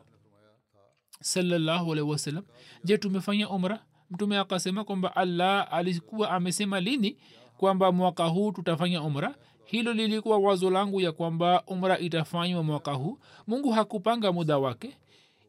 salallahu 1.20 1.92
alaihi 1.92 2.40
je 2.84 2.98
tumefanya 2.98 3.48
umra? 3.50 3.84
Mtume 4.10 4.38
akasema 4.38 4.84
kwamba 4.84 5.16
allah 5.16 5.68
alikuwa 5.72 6.30
amesema 6.30 6.80
lini 6.80 7.16
kwamba 7.56 7.92
mwaka 7.92 8.24
huu 8.24 8.52
tutafanya 8.52 9.02
umra? 9.02 9.34
Hilo 9.64 9.92
lilikuwa 9.92 10.38
wazo 10.38 10.70
langu 10.70 11.00
ya 11.00 11.12
kwamba 11.12 11.62
umra 11.66 11.98
itafanywa 11.98 12.62
mwaka 12.62 12.92
huu. 12.92 13.18
Mungu 13.46 13.70
hakupanga 13.70 14.32
muda 14.32 14.58
wake 14.58 14.96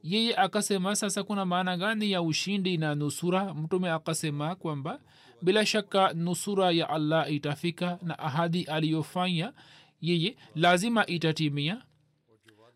yeye 0.05 0.35
akasema 0.35 0.95
sasa 0.95 1.23
kuna 1.23 1.45
maana 1.45 1.77
gani 1.77 2.11
ya 2.11 2.21
ushindi 2.21 2.77
na 2.77 2.95
nusura? 2.95 3.53
Mtume 3.53 3.89
akasema 3.91 4.55
kwamba 4.55 4.99
bila 5.41 5.65
shaka 5.65 6.13
nusura 6.13 6.71
ya 6.71 6.89
allah 6.89 7.31
itafika 7.33 7.99
na 8.01 8.19
ahadi 8.19 8.63
aliyofanya 8.63 9.53
yeye 10.01 10.37
lazima 10.55 11.05
itatimia. 11.05 11.81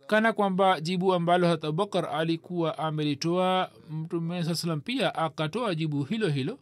Kana 0.07 0.33
kwamba 0.33 0.81
jibu 0.81 1.13
ambalo 1.13 1.47
hat 1.47 1.63
abubakar 1.65 2.09
alikuwa 2.13 2.77
amelitoa 2.77 3.71
mtume 3.91 4.43
saa 4.43 4.55
salam 4.55 4.81
pia 4.81 5.15
akatoa 5.15 5.75
jibu 5.75 6.03
hilo 6.03 6.27
hilo. 6.27 6.59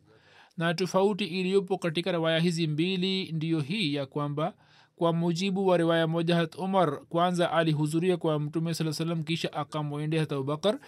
Na 0.57 0.73
tofauti 0.73 1.25
iliyopo 1.25 1.77
katika 1.77 2.11
riwaya 2.11 2.39
hizi 2.39 2.67
mbili 2.67 3.31
ndiyo 3.31 3.59
hii 3.59 3.93
ya 3.93 4.05
kwamba 4.05 4.53
kwa 4.97 5.13
mujibu 5.13 5.67
wa 5.67 5.77
riwaya 5.77 6.07
moja 6.07 6.35
hat 6.35 6.55
umar 6.55 7.05
kwanza 7.05 7.51
alihudhuria 7.51 8.17
kwa 8.17 8.39
mtume 8.39 8.73
saa 8.73 8.93
salam 8.93 9.23
kisha 9.23 9.53
akamwendea 9.53 10.19
hat 10.19 10.31
abubakar 10.31 10.79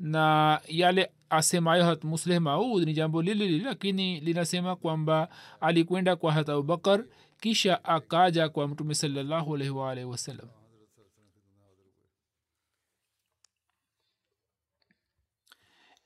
na 0.00 0.60
yale 0.68 1.10
asemayo 1.30 1.84
hat 1.84 2.04
musleh 2.04 2.40
maud 2.40 2.84
ni 2.84 2.92
jambo 2.92 3.22
lile 3.22 3.58
lakini 3.58 4.20
linasema 4.20 4.76
kwamba 4.76 5.28
alikwenda 5.60 6.16
kwa 6.16 6.32
hat 6.32 6.48
abubakar 6.48 7.04
kisha 7.40 7.84
akaja 7.84 8.48
kwa 8.48 8.68
mtume 8.68 8.94
salallahu 8.94 9.54
alaihi 9.54 9.70
waalihi 9.72 10.06
wasallam. 10.06 10.48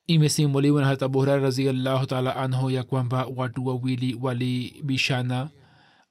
Imesimuliwa 0.07 0.81
na 0.81 0.87
hata 0.87 1.05
abu 1.05 1.19
hurara 1.19 1.43
raziallahu 1.43 2.07
taala 2.07 2.37
anhu 2.37 2.71
ya 2.71 2.83
kwamba 2.83 3.27
watu 3.37 3.67
wawili 3.67 4.19
walibishana 4.23 5.51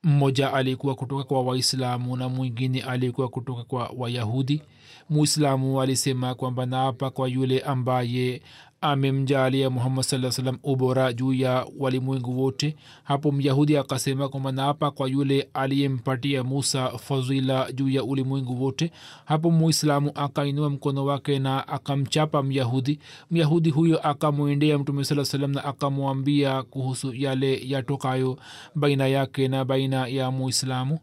mmoja 0.07 0.53
alikuwa 0.53 0.95
kutoka 0.95 1.23
kwa 1.23 1.41
waislamu 1.41 2.17
na 2.17 2.29
mwingine 2.29 2.81
alikuwa 2.81 3.27
kutoka 3.29 3.63
kwa 3.63 3.91
wayahudi. 3.97 4.61
Muislamu 5.09 5.81
alisema 5.81 6.35
kwamba 6.35 6.65
naapa 6.65 7.09
kwa 7.09 7.27
yule 7.29 7.59
ambaye 7.59 8.41
amemjalia 8.81 9.69
muhammad 9.69 10.03
saa 10.03 10.31
salam 10.31 10.57
ubora 10.63 11.13
juu 11.13 11.33
ya 11.33 11.65
walimwengu 11.79 12.41
wote. 12.41 12.75
Hapo 13.03 13.31
myahudi 13.31 13.77
akasema 13.77 14.29
kwamba 14.29 14.51
naapa 14.51 14.91
kwa 14.91 15.09
yule 15.09 15.49
aliyempatia 15.53 16.43
musa 16.43 16.89
fadhila 16.97 17.71
juu 17.71 17.89
ya 17.89 18.03
ulimwengu 18.03 18.63
wote. 18.63 18.91
Hapo 19.25 19.51
muislamu 19.51 20.11
akainua 20.15 20.69
mkono 20.69 21.05
wake 21.05 21.39
na 21.39 21.67
akamchapa 21.67 22.43
myahudi. 22.43 22.99
Myahudi 23.31 23.69
huyo 23.69 24.07
akamwendea 24.07 24.77
mtume 24.77 25.03
saa 25.03 25.25
salam 25.25 25.51
na 25.51 25.65
akamwambia 25.65 26.63
kuhusu 26.63 27.13
yale 27.13 27.61
yatokayo 27.69 28.37
baina 28.75 29.07
yake 29.07 29.47
na 29.47 29.65
baina 29.65 30.07
ya 30.07 30.31
muislamu. 30.31 30.99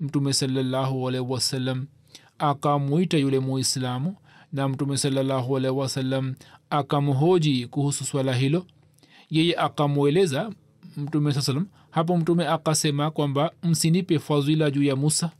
Mtume 0.00 0.32
salallahu 0.32 1.10
akamwita 2.38 3.16
yule 3.18 3.38
muislamu 3.40 4.16
na 4.52 4.68
mtume 4.68 4.96
salallahu 4.96 5.56
alaihi 5.56 5.78
akamhoji 6.70 7.66
kuhusu 7.66 8.04
swala 8.04 8.34
hilo. 8.34 8.66
Yeye 9.30 9.56
akamweleza 9.56 10.52
mtume 10.96 11.32
saa 11.32 11.40
salam 11.42 11.66
hapo 11.90 12.16
mtume 12.16 12.46
akasema 12.48 13.10
kwamba 13.10 13.52
msinipe 13.62 14.18
fadhila 14.18 14.70
juu 14.70 14.82
ya 14.82 14.96
musa. 14.96 15.30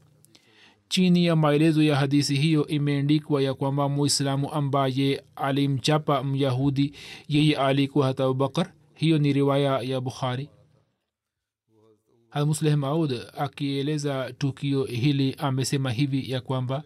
Chini 0.88 1.26
ya 1.26 1.36
maelezo 1.36 1.82
ya 1.82 1.96
hadisi 1.96 2.36
hiyo 2.36 2.66
imeandikwa 2.66 3.42
ya 3.42 3.54
kwamba 3.54 3.88
muislamu 3.88 4.52
ambaye 4.52 5.22
alimchapa 5.36 6.24
myahudi 6.24 6.92
yeye 7.28 7.56
alikuwa 7.56 8.06
hata 8.06 8.24
abubakar 8.24 8.72
hiyo 8.94 9.18
ni 9.18 9.32
riwaya 9.32 9.80
ya 9.80 10.00
bukhari. 10.00 10.48
Almusleh 12.30 12.76
maud 12.76 13.12
akieleza 13.38 14.32
tukio 14.38 14.84
hili 14.84 15.34
amesema 15.38 15.90
hivi 15.90 16.30
ya 16.30 16.40
kwamba 16.40 16.82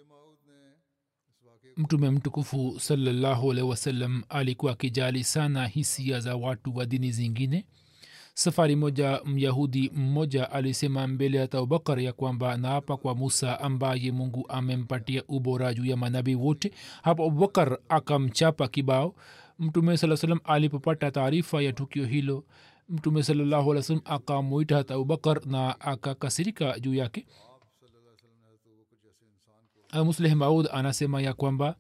mtume 1.77 2.11
mtukufu 2.11 2.81
salallahu 2.81 3.51
alaihi 3.51 3.69
wasallam 3.71 4.23
alikuwa 4.29 4.73
akijali 4.73 5.25
sana 5.25 5.67
hisia 5.67 6.21
za 6.21 6.37
watu 6.37 6.77
wa 6.77 6.87
dini 6.87 7.13
zingine. 7.13 7.67
Safari 8.35 8.77
moja 8.77 9.21
myahudi 9.25 9.91
mmoja 9.95 10.51
alisema 10.51 11.07
mbele 11.07 11.39
ya 11.39 11.45
abubakar 11.53 12.01
ya 12.01 12.13
kwamba 12.13 12.57
naapa 12.57 12.97
kwa 12.97 13.15
musa 13.15 13.61
ambaye 13.61 14.13
mungu 14.13 14.47
amempatia 14.49 15.23
ubora 15.29 15.75
juu 15.75 15.85
ya 15.85 15.97
manabii 15.97 16.35
wote. 16.35 16.73
Hapo 17.03 17.25
abubakar 17.27 17.79
akamchapa 17.89 18.69
kibao. 18.69 19.15
Mtume 19.59 19.97
saa 19.97 20.17
salam 20.17 20.41
alipopata 20.45 21.11
taarifa 21.11 21.63
ya 21.63 21.73
tukio 21.73 22.07
hilo 22.07 22.45
mtume 22.89 23.23
salallahu 23.23 23.71
alih 23.71 23.77
wasalam 23.83 24.03
akamwita 24.05 24.77
hata 24.77 24.95
abubakar 24.95 25.47
na 25.47 25.81
akakasirika 25.81 26.81
juu 26.81 26.95
yake 26.95 27.27
musleh 29.95 30.35
maud 30.35 30.69
anasema 30.73 31.23
ya 31.23 31.33
kwamba 31.35 31.77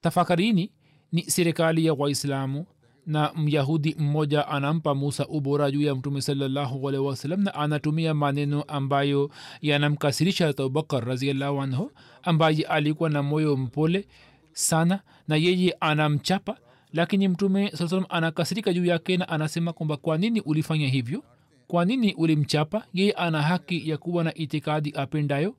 tafakarini 0.00 0.72
ni 1.12 1.22
serikali 1.22 1.86
ya 1.86 1.94
waislamu 1.94 2.66
na 3.06 3.32
myahudi 3.36 3.94
mmoja 3.98 4.48
anampa 4.48 4.94
musa 4.94 5.26
ubora 5.26 5.70
juu 5.70 5.82
ya 5.82 5.94
mtume 5.94 6.20
salallahu 6.20 6.88
alaihi 6.88 7.36
na 7.36 7.54
anatumia 7.54 8.14
maneno 8.14 8.62
ambayo 8.62 9.30
yanamkasirisha 9.60 10.48
abubakar 10.48 11.04
raziallahu 11.04 11.60
anhu 11.60 11.92
ambaye 12.22 12.62
alikuwa 12.62 13.10
na 13.10 13.22
moyo 13.22 13.56
mpole 13.56 14.08
sana 14.52 15.00
na 15.28 15.36
yeye 15.36 15.76
anamchapa 15.80 16.56
lakini 16.92 17.28
mtume 17.28 17.70
saa 17.70 18.02
anakasirika 18.08 18.72
juu 18.72 18.84
yake 18.84 19.16
na 19.16 19.28
anasema 19.28 19.72
kwamba 19.72 19.96
kwa 19.96 20.18
nini 20.18 20.40
ulifanya 20.40 20.88
hivyo? 20.88 21.24
Kwa 21.66 21.84
nini 21.84 22.14
ulimchapa? 22.14 22.86
Yeye 22.94 23.12
ana 23.12 23.42
haki 23.42 23.90
ya 23.90 23.96
kuwa 23.96 24.24
na 24.24 24.34
itikadi 24.34 24.92
apendayo 24.96 25.54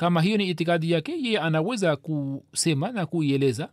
kama 0.00 0.22
hiyo 0.22 0.36
ni 0.36 0.48
itikadi 0.48 0.90
yake 0.90 1.12
yeye 1.12 1.38
anaweza 1.38 1.96
kusema 1.96 2.92
na 2.92 3.06
kuieleza. 3.06 3.68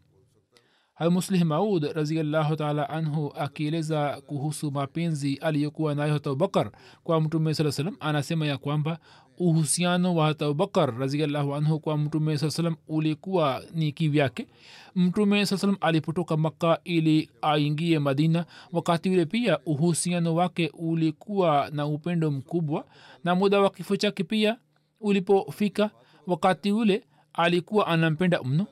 Muslih 1.11 1.43
maud 1.45 1.83
raziallahu 1.83 2.55
taala 2.55 2.89
anhu 2.89 3.33
akieleza 3.35 4.21
kuhusu 4.25 4.71
mapenzi 4.71 5.35
aliyokuwa 5.35 5.95
nayo 5.95 6.15
abubakar 6.15 6.71
kwa 7.03 7.21
mtume 7.21 7.53
saa 7.53 7.71
salam 7.71 7.95
anasema 7.99 8.47
ya 8.47 8.57
kwamba 8.57 8.99
uhusiano 9.37 10.15
wa 10.15 10.27
abubakar 10.27 10.97
raziallahu 10.99 11.55
anhu 11.55 11.79
kwa 11.79 11.97
mtume 11.97 12.37
saa 12.37 12.49
salam 12.49 12.75
ulikuwa 12.87 13.63
ni 13.73 13.91
kivyake. 13.91 14.47
Mtume 14.95 15.45
saa 15.45 15.57
salam 15.57 15.77
alipotoka 15.81 16.37
makka 16.37 16.79
ili 16.83 17.29
aingie 17.41 17.99
madina 17.99 18.45
wakati 18.71 19.09
ule 19.09 19.25
pia 19.25 19.59
uhusiano 19.65 20.35
wake 20.35 20.71
ulikuwa 20.73 21.69
na 21.73 21.85
upendo 21.85 22.31
mkubwa 22.31 22.85
na 23.23 23.35
muda 23.35 23.59
wa 23.61 23.69
kifo 23.69 23.95
chake 23.95 24.23
pia 24.23 24.57
ulipofika 24.99 25.91
wakati 26.27 26.71
ule 26.71 27.03
alikuwa 27.33 27.87
anampenda 27.87 28.43
mno. 28.43 28.67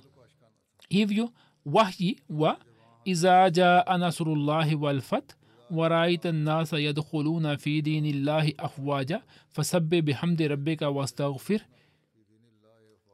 Hivyo 0.90 1.30
wahyi 1.66 2.20
wa 2.30 2.60
iza 3.06 3.50
jaa 3.50 3.98
nasrullahi 3.98 4.76
walfath 4.76 5.36
waraita 5.72 6.32
nnasa 6.32 6.80
yadkhuluna 6.80 7.58
fi 7.58 7.82
dini 7.82 8.14
llahi 8.14 8.56
afwaja 8.58 9.22
fasabe 9.50 10.02
bihamdi 10.02 10.48
rabbika 10.48 10.90
wastaghfir 10.90 11.62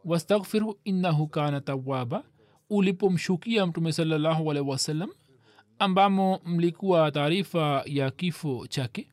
wastaghfirhu 0.06 0.78
innahu 0.84 1.28
kana 1.28 1.62
tawaba 1.62 2.24
ulipomshukia 2.70 3.66
mtume 3.66 3.92
salllahu 3.92 4.52
alehi 4.52 4.70
wasallam 4.70 5.10
ambamo 5.80 6.40
mlikuwa 6.46 7.12
taarifa 7.12 7.84
ya 7.86 8.12
kifo 8.12 8.68
chake 8.68 9.08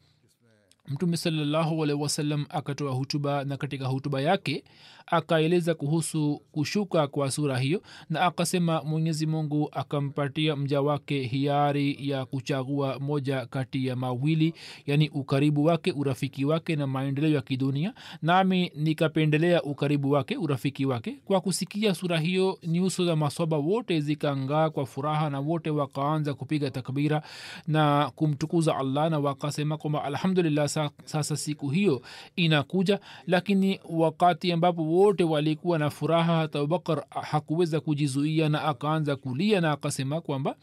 mtume 0.88 1.16
salallahu 1.16 1.78
wasallam 1.78 2.46
akatoa 2.48 2.92
hutuba 2.92 3.44
na 3.44 3.56
katika 3.56 3.86
hutuba 3.86 4.20
yake 4.20 4.64
akaeleza 5.06 5.74
kuhusu 5.74 6.42
kushuka 6.52 7.06
kwa 7.06 7.30
sura 7.30 7.58
hiyo 7.58 7.82
na 8.10 8.20
akasema 8.20 8.82
mwenyezi 8.82 9.26
mungu 9.26 9.68
akampatia 9.72 10.56
mja 10.56 10.80
wake 10.80 11.22
hiari 11.22 12.08
ya 12.08 12.24
kuchagua 12.26 12.98
moja 12.98 13.46
kati 13.46 13.86
ya 13.86 13.96
mawili 13.96 14.54
yani 14.86 15.08
ukaribu 15.08 15.64
wake 15.64 15.92
urafiki 15.92 16.44
wake 16.44 16.76
na 16.76 16.86
maendeleo 16.86 17.30
ya 17.30 17.40
kidunia. 17.40 17.94
Nami 18.22 18.72
nikapendelea 18.76 19.62
ukaribu 19.62 20.10
wake 20.10 20.36
urafiki 20.36 20.86
wake. 20.86 21.18
Kwa 21.24 21.40
kusikia 21.40 21.94
sura 21.94 22.18
hiyo 22.18 22.58
nyuso 22.66 23.04
za 23.04 23.16
masoba 23.16 23.56
wote 23.56 24.00
zikangaa 24.00 24.70
kwa 24.70 24.86
furaha 24.86 25.30
na 25.30 25.40
wote 25.40 25.70
wakaanza 25.70 26.34
kupiga 26.34 26.70
takbira 26.70 27.22
na 27.66 28.10
kumtukuza 28.16 28.76
allah 28.76 29.10
na 29.10 29.18
wakasema 29.18 29.76
kwamba 29.76 30.04
alhamdulillah 30.04 30.68
sasa 31.04 31.36
siku 31.36 31.68
hiyo 31.68 32.02
inakuja 32.36 33.00
lakini 33.26 33.80
wakati 33.90 34.52
ambapo 34.52 34.82
wote 34.82 35.24
walikuwa 35.24 35.78
na 35.78 35.90
furaha 35.90 36.36
hata 36.36 36.58
abubakar 36.58 37.04
hakuweza 37.10 37.80
kujizuia 37.80 38.48
na 38.48 38.62
akaanza 38.64 39.16
kulia 39.16 39.60
na 39.60 39.72
akasema 39.72 40.20
kwamba 40.20 40.54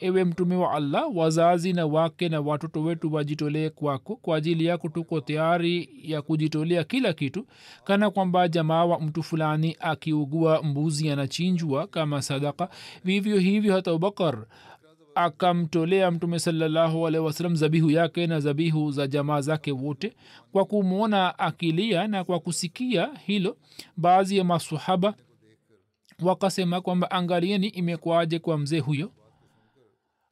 ewe 0.00 0.24
mtume 0.24 0.56
wa 0.56 0.72
allah 0.72 1.16
wazazi 1.16 1.72
na 1.72 1.86
wake 1.86 2.28
na 2.28 2.40
watoto 2.40 2.82
wetu 2.82 3.14
wajitolee 3.14 3.70
kwako 3.70 4.16
kwa 4.16 4.36
ajili 4.36 4.64
yako 4.64 4.88
tuko 4.88 5.20
tayari 5.20 5.88
ya 6.02 6.22
kujitolea 6.22 6.84
kila 6.84 7.12
kitu 7.12 7.46
kana 7.84 8.10
kwamba 8.10 8.48
jamaa 8.48 8.84
wa 8.84 9.00
mtu 9.00 9.22
fulani 9.22 9.76
akiugua 9.80 10.62
mbuzi 10.62 11.10
anachinjwa 11.10 11.86
kama 11.86 12.22
sadaka. 12.22 12.68
Vivyo 13.04 13.38
hivyo 13.38 13.74
hata 13.74 13.90
abubakar 13.90 14.46
akamtolea 15.14 16.10
mtume 16.10 16.38
salallahu 16.38 17.06
alaihi 17.06 17.26
wasalam 17.26 17.56
zabihu 17.56 17.90
yake 17.90 18.26
na 18.26 18.40
zabihu 18.40 18.90
za 18.92 19.06
jamaa 19.06 19.40
zake 19.40 19.72
wote 19.72 20.16
kwa 20.52 20.64
kumwona 20.64 21.38
akilia 21.38 22.06
na 22.08 22.24
kwa 22.24 22.40
kusikia 22.40 23.10
hilo 23.26 23.56
baadhi 23.96 24.36
ya 24.38 24.44
masahaba 24.44 25.14
wakasema 26.22 26.80
kwamba 26.80 27.10
angalieni 27.10 27.66
imekwaje 27.68 28.38
kwa 28.38 28.58
mzee 28.58 28.78
huyo 28.80 29.10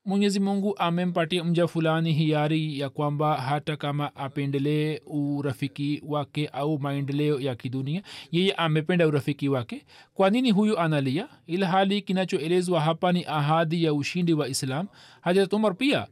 mwenyezi 0.05 0.41
mungu 0.41 0.75
amempatia 0.79 1.45
mja 1.45 1.67
fulani 1.69 2.12
hiari 2.12 2.79
ya 2.81 2.91
kwamba 2.91 3.37
hata 3.37 3.77
kama 3.77 4.17
apendelee 4.17 5.01
urafiki 5.07 6.03
wake 6.07 6.47
au 6.49 6.79
maendeleo 6.79 7.41
ya 7.41 7.55
kidunia 7.55 8.03
yeye 8.33 8.53
amependa 8.53 9.07
urafiki 9.09 9.49
wake. 9.49 9.87
Kwa 10.15 10.31
nini 10.31 10.51
huyu 10.51 10.79
analia? 10.79 11.29
Ila 11.47 11.67
hali 11.67 12.03
kinachoelezwa 12.03 12.81
hapa 12.81 13.12
ni 13.12 13.25
ahadi 13.25 13.85
ya 13.85 13.95
ushindi 13.95 14.33
wa 14.35 14.49
islam. 14.49 14.87
Hajarat 15.21 15.53
umar 15.53 15.77
pia 15.77 16.07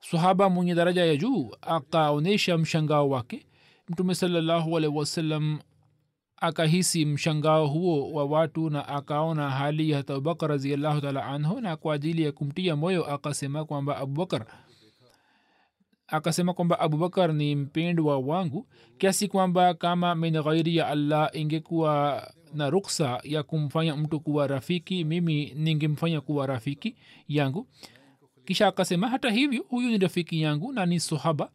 sahaba 0.00 0.48
mwenye 0.50 0.74
daraja 0.74 1.04
ya 1.04 1.16
juu 1.16 1.50
akaonyesha 1.62 2.58
mshangao 2.58 3.08
wake. 3.08 3.46
Mtume 3.88 4.14
salallahu 4.14 4.76
alaihi 4.76 4.96
wasallam 4.96 5.58
akahisi 6.46 7.04
mshangao 7.06 7.66
huo 7.66 8.12
wa 8.12 8.24
watu 8.24 8.70
na 8.70 8.88
akaona 8.88 9.50
hali 9.50 9.90
ya 9.90 9.98
abubakar 9.98 10.48
raziallahu 10.50 11.00
taala 11.00 11.24
anhu 11.26 11.60
na 11.60 11.76
kwa 11.76 11.94
ajili 11.94 12.22
ya 12.22 12.32
kumtia 12.32 12.76
moyo 12.76 13.04
akasema 13.14 13.64
kwamba 13.64 13.96
abubakar 13.96 14.46
akasema 16.08 16.52
kwamba 16.54 16.80
abubakar 16.80 17.34
ni 17.34 17.54
mpendwa 17.56 18.18
wangu 18.18 18.66
kiasi 18.98 19.28
kwamba 19.28 19.74
kama 19.74 20.14
min 20.14 20.42
ghairi 20.42 20.76
ya 20.76 20.86
allah 20.88 21.30
ingekuwa 21.32 22.22
na 22.54 22.70
ruksa 22.70 23.20
ya 23.24 23.42
kumfanya 23.42 23.96
mtu 23.96 24.20
kuwa 24.20 24.46
rafiki 24.46 25.04
mimi 25.04 25.52
ningemfanya 25.56 26.20
kuwa 26.20 26.46
rafiki 26.46 26.96
yangu. 27.28 27.66
Kisha 28.44 28.66
akasema 28.66 29.08
hata 29.08 29.30
hivyo 29.30 29.64
huyu 29.68 29.88
ni 29.90 29.98
rafiki 29.98 30.40
yangu 30.42 30.72
na 30.72 30.86
ni 30.86 31.00
sohaba 31.00 31.50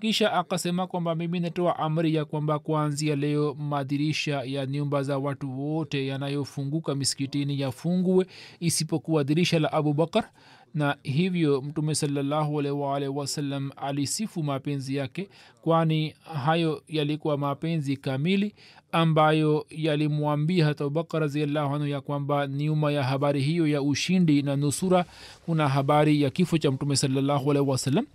kisha 0.00 0.32
akasema 0.32 0.86
kwamba 0.86 1.14
mimi 1.14 1.40
natoa 1.40 1.78
amri 1.78 2.14
ya 2.14 2.24
kwamba 2.24 2.58
kuanzia 2.58 3.16
leo 3.16 3.54
madirisha 3.54 4.42
ya 4.44 4.66
nyumba 4.66 5.02
za 5.02 5.18
watu 5.18 5.60
wote 5.60 6.06
yanayofunguka 6.06 6.94
miskitini 6.94 7.60
yafungue 7.60 8.26
isipokuwa 8.60 9.24
dirisha 9.24 9.58
la 9.58 9.72
abubakar 9.72 10.28
na 10.74 10.96
hivyo 11.02 11.62
mtume 11.62 11.94
salllahualwalh 11.94 13.16
wasallam 13.16 13.70
alisifu 13.76 14.42
mapenzi 14.42 14.96
yake 14.96 15.28
kwani 15.62 16.14
hayo 16.44 16.82
yalikuwa 16.88 17.38
mapenzi 17.38 17.96
kamili 17.96 18.54
ambayo 18.92 19.66
yalimwambia 19.70 20.64
hata 20.66 20.84
abubakar 20.84 21.20
raziallahu 21.20 21.74
anhu 21.74 21.86
ya 21.86 22.00
kwamba 22.00 22.46
nyuma 22.46 22.92
ya 22.92 23.02
habari 23.04 23.42
hiyo 23.42 23.66
ya 23.66 23.82
ushindi 23.82 24.42
na 24.42 24.56
nusura 24.56 25.04
kuna 25.46 25.68
habari 25.68 26.22
ya 26.22 26.30
kifo 26.30 26.58
cha 26.58 26.70
mtume 26.70 26.96
salllahualhi 26.96 27.62
wasallam 27.70 28.06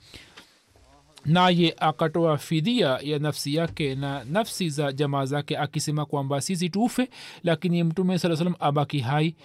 naye 1.25 1.75
akatoa 1.79 2.37
fidia 2.37 2.99
ya 3.01 3.19
nafsi 3.19 3.55
yake 3.55 3.95
na 3.95 4.23
nafsi 4.23 4.69
za 4.69 4.91
jamaa 4.91 5.25
zake 5.25 5.57
akisema 5.57 6.05
kwamba 6.05 6.41
sisi 6.41 6.69
tufe 6.69 7.09
lakini 7.43 7.83
mtume 7.83 8.19
saa 8.19 8.35
salam 8.35 8.55
abaki 8.59 8.99
hai 8.99 9.35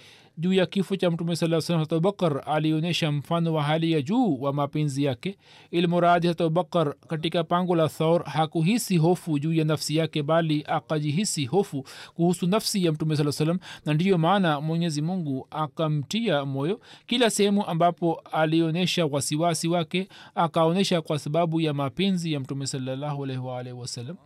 juu 0.41 0.53
ya 0.53 0.67
kifo 0.67 0.97
cha 0.97 1.11
mtume 1.11 1.37
saa 1.37 1.61
salam 1.61 1.83
abubakar 1.83 2.43
alionyesha 2.47 3.13
mfano 3.13 3.55
wa 3.55 3.63
hali 3.63 3.93
ya 3.93 4.03
juu 4.03 4.41
wa 4.41 4.53
mapenzi 4.53 5.05
yake. 5.05 5.37
Ilmuradi 5.71 6.27
hata 6.29 6.45
abubakar 6.45 6.95
katika 7.09 7.45
pango 7.45 7.75
la 7.75 7.89
thaur 7.89 8.25
hakuhisi 8.25 8.97
hofu 8.97 9.39
juu 9.39 9.53
ya 9.53 9.65
nafsi 9.65 9.97
yake 9.97 10.23
bali 10.23 10.65
akajihisi 10.69 11.45
hofu 11.47 11.85
kuhusu 12.15 12.47
nafsi 12.47 12.85
ya 12.85 12.93
mtume 12.93 13.17
saa 13.17 13.33
salam 13.33 13.59
na 13.87 13.95
ndiyo 13.95 14.19
maana 14.19 14.61
mwenyezi 14.61 15.03
mungu 15.03 15.47
akamtia 15.51 16.45
moyo 16.45 16.81
kila 17.07 17.31
sehemu 17.31 17.67
ambapo 17.67 18.23
alionyesha 18.33 19.07
wasiwasi 19.07 19.69
wake 19.69 20.09
akaonyesha 20.35 21.03
kwa 21.03 21.19
sababu 21.19 21.61
ya 21.61 21.75
mapenzi 21.75 22.33
ya 22.33 22.41
mtume 22.41 22.67
salallahu 22.67 23.21
wasalam 23.23 23.79
wasallam 23.79 24.17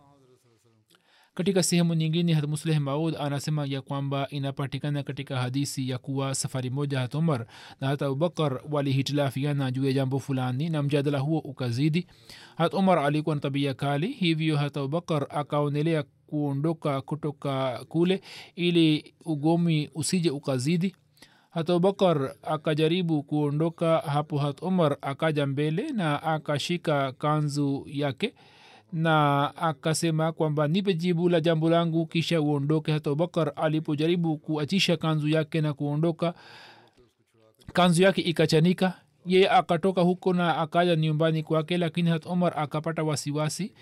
katika 1.35 1.63
sehemu 1.63 1.93
nyingine 1.93 2.33
hatmusleh 2.33 2.79
maud 2.79 3.15
anasema 3.19 3.65
ya 3.65 3.81
kwamba 3.81 4.27
inapatikana 4.29 5.03
katika 5.03 5.37
hadisi 5.37 5.89
ya 5.89 5.97
kuwa 5.97 6.35
safari 6.35 6.69
moja 6.69 6.99
hat 6.99 7.15
umar 7.15 7.45
na 7.81 7.87
hat 7.87 8.01
abubakar 8.01 8.61
walihitilafiana 8.71 9.71
juu 9.71 9.85
ya 9.85 9.93
jambo 9.93 10.19
fulani 10.19 10.69
na 10.69 10.83
mjadala 10.83 11.19
huo 11.19 11.39
ukazidi. 11.39 12.07
Hat 12.57 12.73
umar 12.73 12.99
alikuwa 12.99 13.35
na 13.35 13.41
tabia 13.41 13.73
kali 13.73 14.07
hivyo 14.07 14.57
hat 14.57 14.77
abubakar 14.77 15.27
akaonelea 15.29 16.03
kuondoka 16.27 17.01
kutoka 17.01 17.85
kule 17.89 18.21
ili 18.55 19.13
ugomi 19.25 19.89
usije 19.95 20.29
ukazidi. 20.29 20.95
Hat 21.49 21.69
abubakar 21.69 22.35
akajaribu 22.43 23.23
kuondoka 23.23 23.97
hapo 23.97 24.37
hat 24.37 24.61
umar 24.61 24.97
akaja 25.01 25.45
mbele 25.45 25.91
na 25.91 26.23
akashika 26.23 27.11
kanzu 27.11 27.85
yake 27.87 28.33
na 28.95 29.51
akasema 29.55 30.31
kwamba 30.31 30.67
nipe 30.67 30.93
jibu 30.93 31.29
la 31.29 31.41
jambo 31.41 31.69
langu 31.69 32.05
kisha 32.05 32.41
uondoke. 32.41 32.91
Hata 32.91 33.09
abubakar 33.09 33.51
alipojaribu 33.55 34.37
kuachisha 34.37 34.97
kanzu 34.97 35.27
yake 35.27 35.61
na 35.61 35.73
kuondoka 35.73 36.33
kanzu 37.73 38.03
yake 38.03 38.21
ikachanika. 38.21 38.93
Ye 39.25 39.49
akatoka 39.49 40.01
huko 40.01 40.33
na 40.33 40.57
akaja 40.57 40.95
nyumbani 40.95 41.43
kwake 41.43 41.77
lakini 41.77 42.09
hat 42.09 42.25
umar 42.25 42.53
akapata 42.59 43.03
wasiwasi 43.03 43.73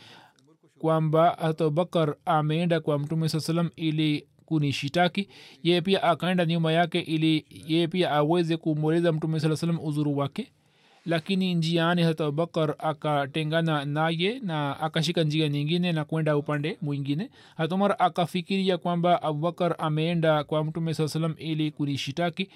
kwamba 0.80 1.30
hat 1.42 1.62
abubakar 1.62 2.16
ameenda 2.26 2.80
kwa 2.80 3.00
mtume 3.00 3.30
saa 3.30 3.40
salam 3.40 3.70
ili 3.76 4.28
kunishitaki. 4.46 5.30
Ye 5.64 5.82
pia 5.82 6.04
akaenda 6.04 6.46
nyuma 6.46 6.72
yake 6.72 7.00
ili 7.00 7.46
ye 7.68 7.88
pia 7.88 8.12
aweze 8.12 8.58
kumweleza 8.58 9.12
mtume 9.12 9.40
saa 9.40 9.56
salam 9.56 9.80
uzuru 9.84 10.18
wake 10.18 10.52
lakini 11.06 11.54
njiani 11.56 12.02
hata 12.02 12.26
abubakar 12.26 12.76
akatengana 12.80 13.86
naye 13.86 14.40
na 14.40 14.80
akashika 14.80 15.24
njia 15.24 15.50
nyingine 15.50 15.92
na 15.92 16.06
kwenda 16.06 16.38
upande 16.38 16.78
mwingine. 16.82 17.30
Hata 17.58 18.00
akafikiria 18.00 18.78
kwamba 18.78 19.22
abubakar 19.22 19.76
ameenda 19.78 20.44
kwa 20.44 20.64
mtume 20.64 20.94
saa 20.94 21.08
salam 21.08 21.36
ili 21.38 21.72
kunishitaki 21.72 22.50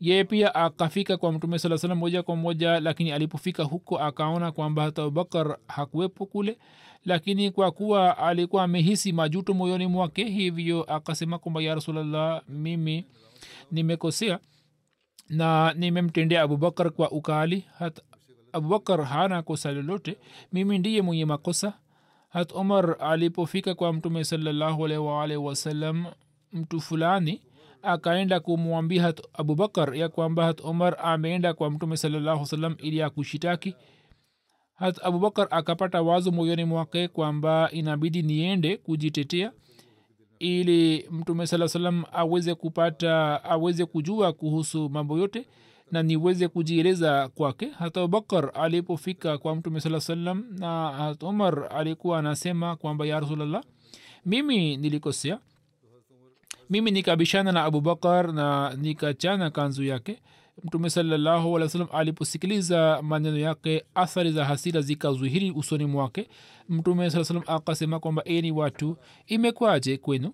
ye 0.00 0.24
pia 0.24 0.54
akafika 0.54 1.16
kwa 1.16 1.32
mtume 1.32 1.58
saa 1.58 1.78
salam 1.78 1.98
moja 1.98 2.22
kwa 2.22 2.36
moja 2.36 2.80
lakini 2.80 3.12
alipofika 3.12 3.62
huko 3.64 3.98
akaona 3.98 4.52
kwamba 4.52 4.82
hata 4.82 5.02
abubakar 5.02 5.56
hakuwepo 5.68 6.26
kule. 6.26 6.58
Lakini 7.04 7.50
kwa 7.50 7.70
kuwa 7.70 8.18
alikuwa 8.18 8.64
amehisi 8.64 9.12
majuto 9.12 9.54
moyoni 9.54 9.86
mwake 9.86 10.24
hivyo 10.24 10.82
akasema 10.82 11.38
kwamba 11.38 11.62
ya 11.62 11.74
rasulllah 11.74 12.42
mimi 12.48 13.04
nimekosea 13.72 14.38
na 15.28 15.72
nimemtendea 15.76 16.42
abubakar 16.42 16.90
kwa 16.90 17.10
ukali 17.10 17.64
hat 17.78 18.00
abubakar 18.52 19.04
hana 19.04 19.42
kosa 19.42 19.72
lolote 19.72 20.16
mimi 20.52 20.78
ndiye 20.78 21.02
mwenye 21.02 21.24
makosa 21.24 21.72
hat 22.28 22.52
umar 22.52 22.96
alipofika 23.00 23.74
kwa 23.74 23.92
mtume 23.92 24.24
salallahu 24.24 24.82
wasalam 25.46 26.06
mtu 26.52 26.80
fulani 26.80 27.42
akaenda 27.82 28.40
kumwambia 28.40 29.02
hat 29.02 29.20
abubakar 29.32 29.96
ya 29.96 30.08
kwamba 30.08 30.44
hat 30.44 30.60
umar 30.60 30.96
ameenda 31.02 31.54
kwa 31.54 31.70
mtume 31.70 31.96
salallahu 31.96 32.46
salam 32.46 32.76
ili 32.78 33.02
akushitaki 33.02 33.74
hat 34.74 35.04
abubakar 35.04 35.48
akapata 35.50 36.02
wazo 36.02 36.30
moyoni 36.30 36.64
mwake 36.64 37.08
kwamba 37.08 37.68
inabidi 37.72 38.22
niende 38.22 38.76
kujitetea 38.76 39.52
ili 40.42 41.08
mtume 41.10 41.46
saa 41.46 41.68
salam 41.68 42.04
aweze 42.12 42.54
kupata 42.54 43.44
aweze 43.44 43.86
kujua 43.86 44.32
kuhusu 44.32 44.88
mambo 44.88 45.18
yote 45.18 45.46
na 45.90 46.02
niweze 46.02 46.48
kujieleza 46.48 47.28
kwake. 47.28 47.68
Hata 47.78 48.00
abubakar 48.00 48.50
alipofika 48.54 49.38
kwa 49.38 49.56
mtume 49.56 49.80
saa 49.80 50.00
salam 50.00 50.44
na 50.58 50.92
hata 50.92 51.26
umar 51.26 51.68
alikuwa 51.76 52.18
anasema 52.18 52.76
kwamba 52.76 53.06
ya 53.06 53.20
rasulllah 53.20 53.62
mimi 54.26 54.76
nilikosea. 54.76 55.38
Mimi 56.70 56.90
nikabishana 56.90 57.52
na 57.52 57.64
abubakar 57.64 58.32
na 58.32 58.74
nikachana 58.76 59.50
kanzu 59.50 59.84
yake 59.84 60.18
mtume 60.64 60.90
salallahu 60.90 61.48
alih 61.56 61.62
wa 61.66 61.68
sallam 61.68 61.88
aliposikiliza 61.92 62.98
maneno 63.02 63.38
yake 63.38 63.84
athari 63.94 64.32
za 64.32 64.44
hasira 64.44 64.80
zikazuhiri 64.80 65.50
usoni 65.50 65.84
mwake 65.86 66.28
mtume 66.68 67.10
saa 67.10 67.40
akasema 67.46 68.00
kwamba 68.00 68.24
eni 68.24 68.52
watu 68.52 68.96
imekwaje 69.26 69.96
kwenu? 69.96 70.32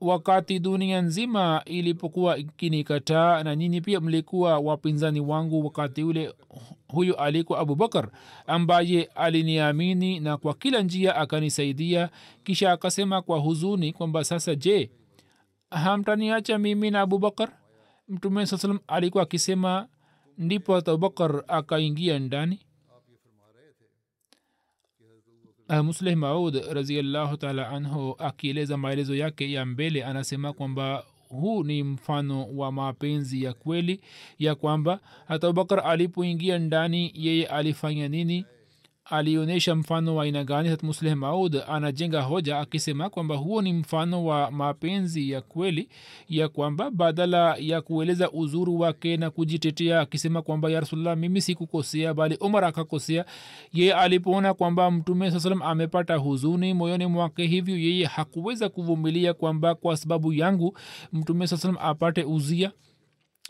Wakati 0.00 0.58
dunia 0.58 1.00
nzima 1.02 1.62
ilipokuwa 1.66 2.38
ikinikataa 2.38 3.42
na 3.42 3.56
nyinyi 3.56 3.80
pia 3.80 4.00
mlikuwa 4.00 4.58
wapinzani 4.58 5.20
wangu 5.20 5.64
wakati 5.64 6.02
ule 6.02 6.34
huyo 6.88 7.14
alikuwa 7.14 7.58
abubakar 7.58 8.08
ambaye 8.46 9.04
aliniamini 9.14 10.20
na 10.20 10.36
kwa 10.36 10.54
kila 10.54 10.82
njia 10.82 11.16
akanisaidia. 11.16 12.10
Kisha 12.44 12.72
akasema 12.72 13.22
kwa 13.22 13.38
huzuni 13.38 13.92
kwamba 13.92 14.24
sasa 14.24 14.54
je 14.54 14.90
hamtaniacha 15.70 16.58
mimi 16.58 16.90
na 16.90 17.00
abubakar 17.00 17.52
mtume 18.08 18.46
saa 18.46 18.56
salam 18.58 18.78
alikuwa 18.86 19.22
akisema 19.22 19.88
ndipo 20.38 20.74
hata 20.74 20.90
abubakar 20.92 21.44
akaingia 21.48 22.18
ndani. 22.18 22.60
Musleh 25.82 26.16
maud 26.16 26.54
raziallahu 26.72 27.36
taala 27.36 27.68
anhu 27.68 28.14
akieleza 28.18 28.76
maelezo 28.76 29.14
yake 29.14 29.52
ya 29.52 29.66
mbele 29.66 30.04
anasema 30.04 30.52
kwamba 30.52 31.04
huu 31.28 31.64
ni 31.64 31.82
mfano 31.82 32.56
wa 32.56 32.72
mapenzi 32.72 33.42
ya 33.42 33.52
kweli 33.52 34.00
ya 34.38 34.54
kwamba 34.54 35.00
hata 35.26 35.46
abubakar 35.48 35.80
alipoingia 35.86 36.58
ndani 36.58 37.12
yeye 37.14 37.46
alifanya 37.46 38.08
nini 38.08 38.46
alionyesha 39.10 39.74
mfano 39.74 40.16
wa 40.16 40.24
aina 40.24 40.44
gani 40.44 40.68
hat 40.68 40.82
musleh 40.82 41.16
maud 41.16 41.56
anajenga 41.68 42.22
hoja 42.22 42.58
akisema 42.58 43.10
kwamba 43.10 43.36
huo 43.36 43.62
ni 43.62 43.72
mfano 43.72 44.24
wa 44.24 44.50
mapenzi 44.50 45.30
ya 45.30 45.40
kweli 45.40 45.88
ya 46.28 46.48
kwamba 46.48 46.90
badala 46.90 47.56
ya 47.58 47.80
kueleza 47.82 48.30
uzuru 48.30 48.80
wake 48.80 49.16
na 49.16 49.30
kujitetea 49.30 50.00
akisema 50.00 50.42
kwamba 50.42 50.70
ya 50.70 50.80
rasulllah 50.80 51.16
mimi 51.16 51.40
sikukosea 51.40 52.14
bali 52.14 52.36
umar 52.36 52.64
akakosea. 52.64 53.24
Ye 53.72 53.94
alipoona 53.94 54.54
kwamba 54.54 54.90
mtume 54.90 55.30
saa 55.30 55.40
salam 55.40 55.62
amepata 55.62 56.16
huzuni 56.16 56.74
moyoni 56.74 57.06
mwake 57.06 57.46
hivyo 57.46 57.78
yeye 57.78 58.04
hakuweza 58.06 58.68
kuvumilia 58.68 59.34
kwamba 59.34 59.74
kwa 59.74 59.96
sababu 59.96 60.32
yangu 60.32 60.78
mtume 61.12 61.46
saa 61.46 61.56
salam 61.56 61.76
apate 61.80 62.24
uzia 62.24 62.72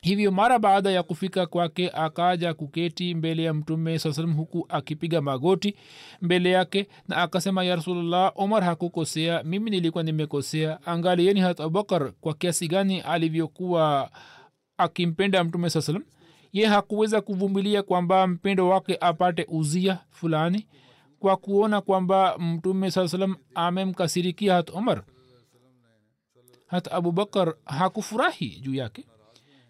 hivyo 0.05 0.33
mara 0.33 0.59
baada 0.59 0.90
ya 0.90 1.03
kufika 1.03 1.47
kwake 1.47 1.90
akaja 1.90 2.55
kuketi 2.55 3.14
mbele 3.14 3.43
ya 3.43 3.55
mtume 3.55 3.99
saa 3.99 4.12
salam 4.12 4.35
huku 4.35 4.67
akipiga 4.69 5.21
magoti 5.21 5.77
mbele 6.23 6.51
yake 6.51 6.88
na 7.09 7.17
akasema 7.17 7.64
ya 7.64 7.77
rasulllah 7.77 8.33
omar 8.35 8.62
hakukosea 8.64 9.43
mimi 9.43 9.71
nilikuwa 9.71 10.05
nimekosea. 10.05 10.87
Angalieni 10.87 11.40
hat 11.40 11.61
abubakar 11.61 12.12
kwa 12.21 12.35
kiasi 12.35 12.69
gani 12.69 13.01
alivyokuwa 13.01 14.11
akimpenda 14.77 15.45
mtume 15.45 15.71
saa 15.71 15.81
salam 15.81 16.03
ye 16.53 16.67
hakuweza 16.67 17.21
kuvumilia 17.21 17.83
kwamba 17.83 18.27
mpendo 18.27 18.69
wake 18.69 18.99
apate 19.01 19.47
uzia 19.49 19.99
fulani 20.11 20.67
kwa 21.19 21.37
kuona 21.37 21.81
kwamba 21.81 22.38
mtume 22.38 22.90
saa 22.90 23.09
salam 23.09 23.37
amemkasirikia 23.55 24.55
hat 24.55 24.71
omar. 24.75 25.03
Hat 26.67 26.93
abubakar 26.93 27.55
hakufurahi 27.64 28.61
juu 28.61 28.75
yake 28.75 29.05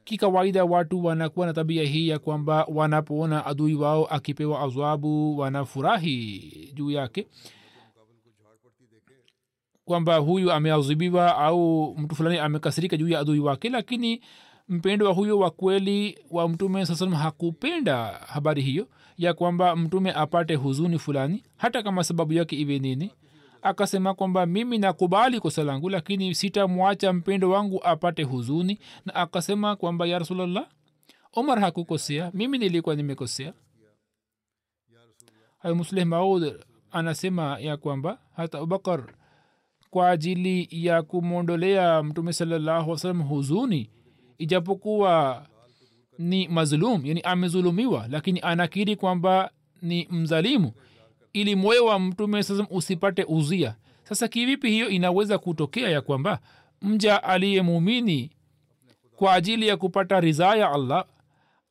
kikawaida 0.04 0.64
watu 0.64 1.04
wanakuwa 1.04 1.46
na 1.46 1.52
tabia 1.52 1.82
hii 1.84 2.08
ya 2.08 2.18
kwamba 2.18 2.64
wanapoona 2.68 3.46
adui 3.46 3.74
wao 3.74 4.06
akipewa 4.06 4.60
adhabu 4.60 5.38
wanafurahi 5.38 6.72
juu 6.74 6.90
yake. 6.90 7.26
Kwamba 9.84 10.16
huyu 10.16 10.52
ameadhibiwa 10.52 11.36
au 11.38 11.94
mtu 11.98 12.14
fulani 12.14 12.38
amekasirika 12.38 12.96
juu 12.96 13.08
ya 13.08 13.20
adui 13.20 13.38
wake 13.38 13.68
lakini 13.68 14.20
mpendo 14.68 15.06
wa 15.06 15.12
huyo 15.12 15.38
wa 15.38 15.50
kweli 15.50 16.18
wa 16.30 16.48
mtume 16.48 16.86
saa 16.86 16.94
salam 16.94 17.14
hakupenda 17.14 18.06
habari 18.06 18.62
hiyo 18.62 18.88
ya 19.18 19.34
kwamba 19.34 19.76
mtume 19.76 20.12
apate 20.12 20.54
huzuni 20.54 20.98
fulani 20.98 21.42
hata 21.56 21.82
kama 21.82 22.04
sababu 22.04 22.32
yake 22.32 22.56
iwe 22.56 22.78
nini 22.78 23.10
akasema 23.64 24.14
kwamba 24.14 24.46
mimi 24.46 24.78
nakubali 24.78 25.40
kosa 25.40 25.64
langu 25.64 25.88
lakini 25.90 26.34
sitamwacha 26.34 27.12
mpendo 27.12 27.50
wangu 27.50 27.80
apate 27.84 28.22
huzuni. 28.22 28.78
Na 29.04 29.14
akasema 29.14 29.76
kwamba 29.76 30.06
ya 30.06 30.18
rasulllah 30.18 30.66
omar 31.32 31.60
hakukosea. 31.60 32.30
Mimi 32.34 32.58
nilikuwa 32.58 32.94
nimekosea. 32.94 33.52
Musleh 35.74 36.06
maud 36.06 36.64
anasema 36.90 37.58
ya 37.60 37.76
kwamba 37.76 38.18
hata 38.36 38.58
abubakar 38.58 39.14
kwa 39.90 40.10
ajili 40.10 40.68
ya 40.70 41.02
kumwondolea 41.02 42.02
mtume 42.02 42.32
salallahu 42.32 42.90
wa 42.90 42.98
salam 42.98 43.22
huzuni 43.22 43.90
ijapokuwa 44.38 45.46
ni 46.18 46.48
mazlum 46.48 47.06
yani 47.06 47.20
amezulumiwa 47.20 48.06
lakini 48.10 48.40
anakiri 48.40 48.96
kwamba 48.96 49.50
ni 49.82 50.08
mzalimu 50.10 50.72
ili 51.34 51.56
moyo 51.56 51.84
wa 51.86 51.98
mtume 51.98 52.42
sasa 52.42 52.66
usipate 52.70 53.24
uzia. 53.28 53.74
Sasa 54.04 54.28
kivipi 54.28 54.70
hiyo 54.70 54.88
inaweza 54.88 55.38
kutokea 55.38 55.88
ya 55.90 56.00
kwamba 56.00 56.38
mja 56.82 57.22
aliye 57.22 57.62
muumini 57.62 58.30
kwa 59.16 59.34
ajili 59.34 59.68
ya 59.68 59.76
kupata 59.76 60.20
ridhaa 60.20 60.56
ya 60.56 60.70
allah 60.72 61.04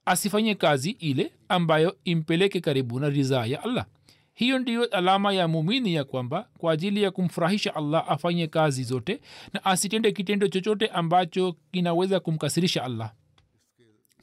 asifanye 0.05 0.55
kazi 0.55 0.89
ile 0.91 1.31
ambayo 1.49 1.95
impeleke 2.05 2.61
karibu 2.61 2.99
na 2.99 3.09
ridhaa 3.09 3.45
ya 3.45 3.63
allah? 3.63 3.85
Hiyo 4.33 4.59
ndiyo 4.59 4.85
alama 4.85 5.33
ya 5.33 5.47
mumini 5.47 5.93
ya 5.93 6.03
kwamba 6.03 6.47
kwa 6.57 6.73
ajili 6.73 7.03
ya 7.03 7.11
kumfurahisha 7.11 7.75
allah 7.75 8.05
afanye 8.11 8.47
kazi 8.47 8.83
zote 8.83 9.21
na 9.53 9.65
asitende 9.65 10.11
kitendo 10.11 10.47
chochote 10.47 10.87
ambacho 10.87 11.55
kinaweza 11.71 12.19
kumkasirisha 12.19 12.83
allah 12.83 13.11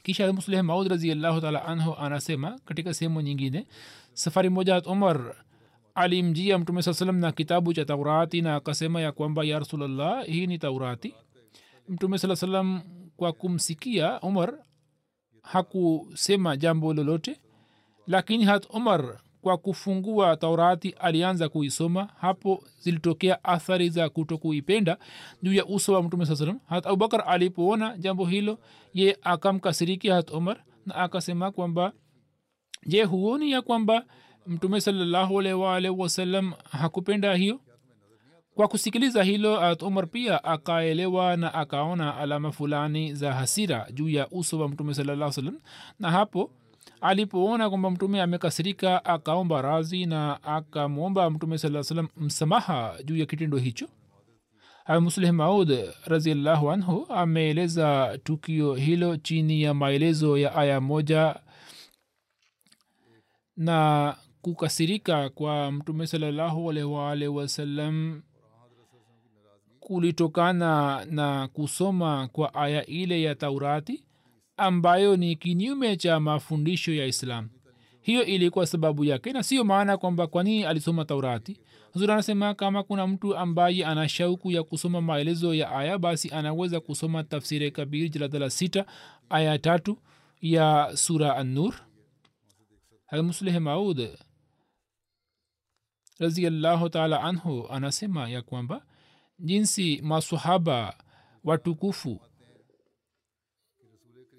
kisha 0.03 0.33
musleh 0.33 0.63
maud 0.63 0.89
raziallahu 0.89 1.41
taala 1.41 1.65
anhu 1.65 1.95
anasema 1.99 2.59
katika 2.65 2.95
sehemu 2.95 3.21
nyingine 3.21 3.67
safari 4.13 4.49
moja 4.49 4.75
hat 4.75 4.87
umar 4.87 5.35
alimjia 5.95 6.59
mtume 6.59 6.83
saa 6.83 6.93
salam 6.95 7.17
na 7.19 7.33
kitabu 7.33 7.73
cha 7.75 7.85
taurati 7.85 8.43
na 8.43 8.57
akasema 8.57 9.01
ya 9.01 9.13
kwamba 9.13 9.45
ya 9.45 9.59
rasulllah 9.59 10.25
hii 10.27 10.47
ni 10.47 10.59
taurati. 10.59 11.15
Mtume 11.89 12.19
saa 12.19 12.37
salam 12.37 12.83
kwa 13.17 13.33
kumsikia 13.33 14.21
umar 14.21 14.55
hakusema 15.43 16.57
jambo 16.57 16.95
lolote 16.95 17.41
lakini 18.07 18.45
hat 18.45 18.67
umar 18.71 19.21
kwa 19.43 19.59
kufungua 19.59 20.37
taurati 20.37 20.91
alianza 20.91 21.49
kuisoma. 21.49 22.09
Hapo 22.21 22.65
zilitokea 22.79 23.45
athari 23.45 23.89
za 23.91 24.09
kuto 24.09 24.39
kuipenda 24.39 24.99
juu 25.43 25.55
ya 25.55 25.67
uso 25.67 25.93
wa 25.93 26.03
mtume 26.03 26.27
saa 26.27 26.37
salam 26.37 26.59
hat 26.69 26.87
abubakar 26.87 27.25
alipoona 27.27 27.97
jambo 27.99 28.25
hilo 28.27 28.59
ye 28.95 29.19
akamkasirikia 29.23 30.15
hat 30.15 30.31
omar 30.31 30.57
na 30.87 30.95
akasema 30.95 31.51
kwamba 31.51 31.93
je 32.87 33.05
huoni 33.05 33.51
ya 33.51 33.63
kwamba 33.63 34.05
mtume 34.47 34.81
salallahu 34.81 35.41
alaihi 35.41 36.51
hakupenda 36.71 37.35
hiyo? 37.35 37.61
Kwa 38.55 38.69
kusikiliza 38.69 39.23
hilo 39.23 39.61
at 39.61 39.83
umar 39.83 40.07
pia 40.09 40.45
akaelewa 40.45 41.37
na 41.37 41.55
akaona 41.55 42.17
alama 42.17 42.53
fulani 42.53 43.15
za 43.15 43.33
hasira 43.33 43.87
juu 43.93 44.09
ya 44.09 44.29
uso 44.31 44.59
wa 44.61 44.69
mtume 44.69 44.95
salaa 44.95 45.33
salam 45.33 45.59
na 45.99 46.11
hapo 46.11 46.51
alipoona 47.01 47.69
kwamba 47.71 47.91
mtume 47.91 48.23
amekasirika 48.23 49.05
akaomba 49.05 49.63
razi 49.63 50.07
na 50.07 50.43
akamwomba 50.43 51.31
mtume 51.31 51.59
saa 51.59 51.83
salam 51.83 52.09
msamaha 52.17 52.95
juu 53.05 53.17
ya 53.17 53.27
kitendo 53.27 53.57
hicho 53.59 53.89
muslih 55.01 55.31
maud 55.33 55.79
raziallahu 56.05 56.71
anhu 56.71 57.07
ameeleza 57.09 58.19
tukio 58.25 58.75
hilo 58.75 59.17
chini 59.17 59.63
ya 59.63 59.75
maelezo 59.75 60.39
ya 60.39 60.55
aya 60.55 60.81
moja 60.81 61.41
na 63.57 64.17
kukasirika 64.43 65.29
kwa 65.31 65.73
mtume 65.73 66.07
salallahu 66.07 66.71
alaihi 66.71 66.89
waalihi 66.89 67.29
wasallam 67.29 68.23
kulitokana 69.81 71.05
na 71.05 71.49
kusoma 71.49 72.29
kwa 72.29 72.55
aya 72.55 72.87
ile 72.87 73.23
ya 73.23 73.35
taurati 73.35 74.05
ambayo 74.61 75.17
ni 75.17 75.37
kinyume 75.37 75.97
cha 75.97 76.21
mafundisho 76.21 76.93
ya 76.95 77.07
islam. 77.07 77.49
Hiyo 78.03 78.25
ilikuwa 78.25 78.67
sababu 78.67 79.05
yake 79.05 79.33
na 79.33 79.43
sio 79.43 79.65
maana 79.65 79.97
kwamba 79.97 80.27
kwanini 80.27 80.65
alisoma 80.65 81.05
taurati. 81.05 81.61
Huzuri 81.93 82.13
anasema 82.13 82.55
kama 82.55 82.83
kuna 82.83 83.07
mtu 83.07 83.37
ambaye 83.37 83.85
ana 83.87 84.09
shauku 84.09 84.51
ya 84.51 84.63
kusoma 84.63 85.01
maelezo 85.01 85.55
ya 85.55 85.71
aya 85.71 85.99
basi 85.99 86.31
anaweza 86.31 86.81
kusoma 86.81 87.25
tafsiri 87.25 87.71
kabir 87.71 88.09
jaladala 88.09 88.51
sita 88.51 88.87
aya 89.31 89.59
tatu 89.59 89.99
ya 90.41 90.91
sura 90.95 91.37
annur. 91.37 91.75
Musleh 93.23 93.61
maud 93.61 94.09
raziallahu 96.19 96.89
taala 96.89 97.23
anhu 97.23 97.67
anasema 97.71 98.29
ya 98.29 98.43
kwamba 98.43 98.83
jinsi 99.39 100.01
masahaba 100.03 100.95
watukufu 101.45 102.21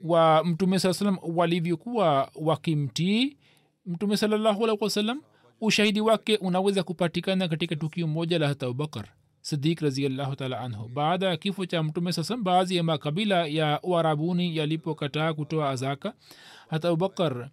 wa 0.03 0.43
mtume 0.43 0.79
saa 0.79 0.93
salam 0.93 1.17
walivyokuwa 1.21 2.31
wakimtii 2.35 3.37
mtume 3.85 4.17
salallahu 4.17 4.63
alaihi 4.63 4.83
wasallam 4.83 5.21
ushahidi 5.61 6.01
wake 6.01 6.37
unaweza 6.37 6.83
kupatikana 6.83 7.47
katika 7.47 7.75
tukio 7.75 8.07
moja 8.07 8.39
la 8.39 8.47
hata 8.47 8.65
abubakar 8.65 9.05
sidik 9.41 9.79
raziallahu 9.81 10.35
taala 10.35 10.59
anhu. 10.59 10.87
Baada 10.89 11.27
ya 11.27 11.37
kifo 11.37 11.65
cha 11.65 11.83
mtume 11.83 12.13
saa 12.13 12.23
salam 12.23 12.43
baadhi 12.43 12.75
ya 12.75 12.83
makabila 12.83 13.45
ya 13.45 13.79
uarabuni 13.83 14.57
yalipokataa 14.57 15.33
kutoa 15.33 15.69
azaka 15.69 16.13
hata 16.69 16.87
abubakar 16.87 17.49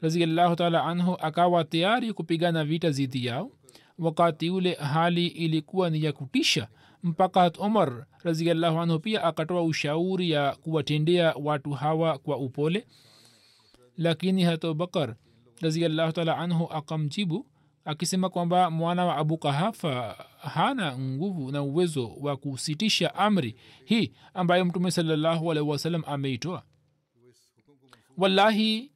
raziallahu 0.00 0.56
taala 0.56 0.84
anhu 0.84 1.16
akawa 1.20 1.64
tayari 1.64 2.12
kupigana 2.12 2.64
vita 2.64 2.90
zidi 2.90 3.26
yao. 3.26 3.50
Wakati 3.98 4.50
ule 4.50 4.74
hali 4.74 5.26
ilikuwa 5.26 5.90
ni 5.90 6.04
ya 6.04 6.12
kutisha 6.12 6.68
mpaka 7.02 7.50
umar 7.58 8.06
raziallahu 8.22 8.80
anhu 8.80 8.98
pia 8.98 9.24
akatoa 9.24 9.62
ushauri 9.62 10.30
ya 10.30 10.52
kuwatendea 10.56 11.34
watu 11.42 11.70
hawa 11.70 12.18
kwa 12.18 12.36
upole. 12.36 12.86
Lakini 13.96 14.42
hat 14.42 14.64
abubakar 14.64 15.16
raziallahu 15.60 16.12
taala 16.12 16.38
anhu 16.38 16.66
akamjibu 16.72 17.46
akisema 17.84 18.28
kwamba 18.28 18.70
mwana 18.70 19.04
wa 19.04 19.16
abu 19.16 19.38
kahafa 19.38 20.16
hana 20.38 20.98
nguvu 20.98 21.52
na 21.52 21.62
uwezo 21.62 22.14
wa 22.20 22.36
kusitisha 22.36 23.14
amri 23.14 23.56
hii 23.84 24.12
ambayo 24.34 24.64
mtume 24.64 24.90
salallahu 24.90 25.50
alaihi 25.50 25.70
wasallam 25.70 26.02
ameitoa. 26.06 26.62
Wallahi 28.16 28.91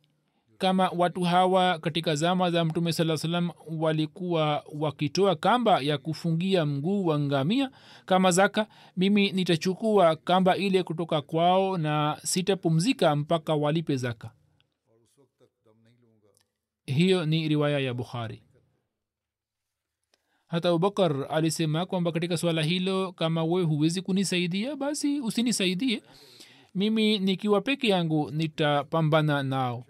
kama 0.59 0.89
watu 0.89 1.21
hawa 1.23 1.79
katika 1.79 2.15
zama 2.15 2.51
za 2.51 2.65
mtume 2.65 2.93
saa 2.93 3.17
salam 3.17 3.51
walikuwa 3.79 4.65
wakitoa 4.79 5.37
kamba 5.37 5.81
ya 5.81 5.99
kufungia 5.99 6.67
mguu 6.67 7.07
wa 7.07 7.19
ngamia 7.19 7.71
kama 8.07 8.31
zaka 8.31 8.67
mimi 8.97 9.33
nitachukua 9.33 10.17
kamba 10.17 10.57
ile 10.57 10.83
kutoka 10.83 11.23
kwao 11.23 11.79
na 11.79 12.19
sitapumzika 12.25 13.17
mpaka 13.17 13.55
walipe 13.55 13.97
zaka. 13.97 14.31
Hiyo 16.87 17.27
ni 17.27 17.49
riwaya 17.49 17.79
ya 17.79 17.95
bukhari. 17.95 18.43
Hata 20.47 20.69
abubakar 20.69 21.27
alisema 21.31 21.87
kwamba 21.87 22.13
katika 22.13 22.37
swala 22.37 22.63
hilo 22.63 23.13
kama 23.13 23.45
we 23.45 23.63
huwezi 23.63 24.03
kunisaidia 24.03 24.77
basi 24.77 25.21
usinisaidie. 25.21 26.03
Mimi 26.75 27.19
nikiwa 27.19 27.61
peke 27.61 27.89
yangu 27.89 28.31
nitapambana 28.31 29.43
nao 29.43 29.85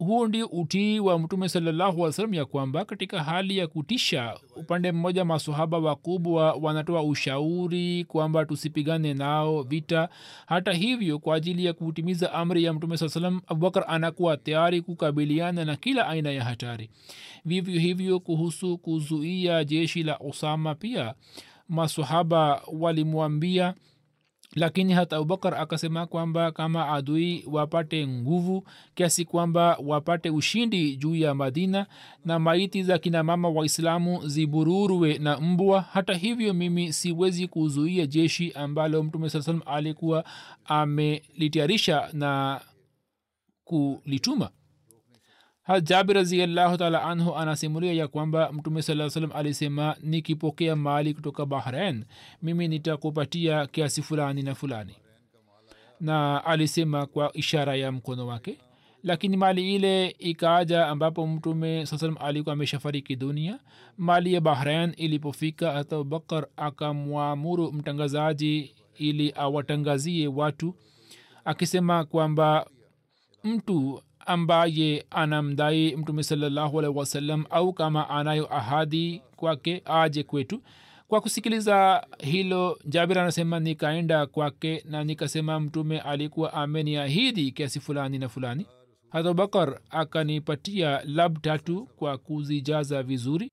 huo 0.00 0.28
ndio 0.28 0.46
utii 0.46 1.00
wa 1.00 1.18
mtume 1.18 1.48
salallahu 1.48 2.00
wasalam 2.00 2.12
salam 2.12 2.34
ya 2.34 2.44
kwamba 2.44 2.84
katika 2.84 3.22
hali 3.22 3.58
ya 3.58 3.66
kutisha 3.66 4.34
upande 4.56 4.92
mmoja 4.92 5.24
masahaba 5.24 5.78
wakubwa 5.78 6.52
wanatoa 6.52 7.02
ushauri 7.02 8.04
kwamba 8.04 8.44
tusipigane 8.44 9.14
nao 9.14 9.62
vita. 9.62 10.08
Hata 10.46 10.72
hivyo 10.72 11.18
kwa 11.18 11.36
ajili 11.36 11.64
ya 11.64 11.72
kutimiza 11.72 12.32
amri 12.32 12.64
ya 12.64 12.72
mtume 12.72 12.96
saa 12.96 13.08
salam 13.08 13.40
abubakar 13.46 13.84
anakuwa 13.88 14.36
tayari 14.36 14.82
kukabiliana 14.82 15.64
na 15.64 15.76
kila 15.76 16.08
aina 16.08 16.30
ya 16.30 16.44
hatari. 16.44 16.90
Vivyo 17.44 17.80
hivyo 17.80 18.20
kuhusu 18.20 18.78
kuzuia 18.78 19.64
jeshi 19.64 20.02
la 20.02 20.16
osama 20.16 20.74
pia 20.74 21.14
masahaba 21.68 22.62
walimwambia 22.72 23.74
lakini 24.56 24.92
hata 24.92 25.16
abubakar 25.16 25.54
akasema 25.54 26.06
kwamba 26.06 26.52
kama 26.52 26.88
adui 26.88 27.44
wapate 27.50 28.06
nguvu 28.06 28.64
kiasi 28.94 29.24
kwamba 29.24 29.78
wapate 29.84 30.30
ushindi 30.30 30.96
juu 30.96 31.14
ya 31.14 31.34
madina 31.34 31.86
na 32.24 32.38
maiti 32.38 32.82
za 32.82 32.98
kina 32.98 33.22
mama 33.22 33.48
waislamu 33.48 34.28
zibururwe 34.28 35.18
na 35.18 35.40
mbwa 35.40 35.80
hata 35.80 36.14
hivyo 36.14 36.54
mimi 36.54 36.92
siwezi 36.92 37.48
kuzuia 37.48 38.06
jeshi 38.06 38.52
ambalo 38.52 39.02
mtume 39.02 39.30
saa 39.30 39.42
salam 39.42 39.62
alikuwa 39.66 40.24
amelitayarisha 40.64 42.08
na 42.12 42.60
kulituma 43.64 44.50
jabir 45.82 46.14
raziallahu 46.16 46.76
taala 46.76 47.02
anhu 47.02 47.36
anasimulia 47.36 47.92
ya 47.92 48.08
kwamba 48.08 48.52
mtume 48.52 48.82
saa 48.82 49.10
salam 49.10 49.30
alisema 49.34 49.96
nikipokea 50.02 50.76
mali 50.76 51.14
kutoka 51.14 51.46
bahrain 51.46 52.04
mimi 52.42 52.68
nitakupatia 52.68 53.66
kiasi 53.66 54.02
fulani 54.02 54.42
na 54.42 54.54
fulani. 54.54 54.94
Na 56.00 56.44
alisema 56.44 57.06
kwa 57.06 57.30
ishara 57.36 57.74
ya 57.76 57.92
mkono 57.92 58.26
wake. 58.26 58.58
Lakini 59.02 59.36
mali 59.36 59.74
ile 59.74 60.08
ikaaja 60.18 60.86
ambapo 60.86 61.26
mtume 61.26 61.86
saa 61.86 61.98
salam 61.98 62.16
alikuwa 62.20 62.52
ameshafariki 62.52 63.16
dunia. 63.16 63.58
Mali 63.98 64.34
ya 64.34 64.40
bahrain 64.40 64.94
ilipofika 64.96 65.72
hata 65.72 65.96
abubakar 65.96 66.46
akamwamuru 66.56 67.72
mtangazaji 67.72 68.74
ili 68.98 69.32
awatangazie 69.36 70.28
watu 70.28 70.74
akisema 71.44 72.04
kwamba 72.04 72.66
mtu 73.44 74.02
ambaye 74.30 75.06
anamdai 75.10 75.96
mtume 75.96 76.22
salallahu 76.22 76.78
alaihi 76.78 76.98
wasallam 76.98 77.44
au 77.50 77.72
kama 77.72 78.10
anayo 78.10 78.54
ahadi 78.56 79.22
kwake 79.36 79.82
aje 79.84 80.22
kwetu. 80.22 80.62
Kwa 81.08 81.20
kusikiliza 81.20 82.06
hilo 82.18 82.78
jabir 82.84 83.18
anasema 83.18 83.60
nikaenda 83.60 84.26
kwake 84.26 84.84
na 84.88 85.04
nikasema 85.04 85.60
mtume 85.60 86.00
alikuwa 86.00 86.52
ameniahidi 86.52 87.52
kiasi 87.52 87.80
fulani 87.80 88.18
na 88.18 88.28
fulani. 88.28 88.66
Abubakar 89.10 89.80
akanipatia 89.90 91.02
lab 91.04 91.40
tatu 91.40 91.86
kwa 91.96 92.18
kuzijaza 92.18 93.02
vizuri. 93.02 93.50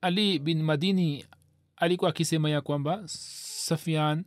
Ali 0.00 0.38
bin 0.38 0.62
madini 0.62 1.24
alikuwa 1.76 2.10
akisema 2.10 2.50
ya 2.50 2.60
kwamba 2.60 3.02
safian 3.06 4.24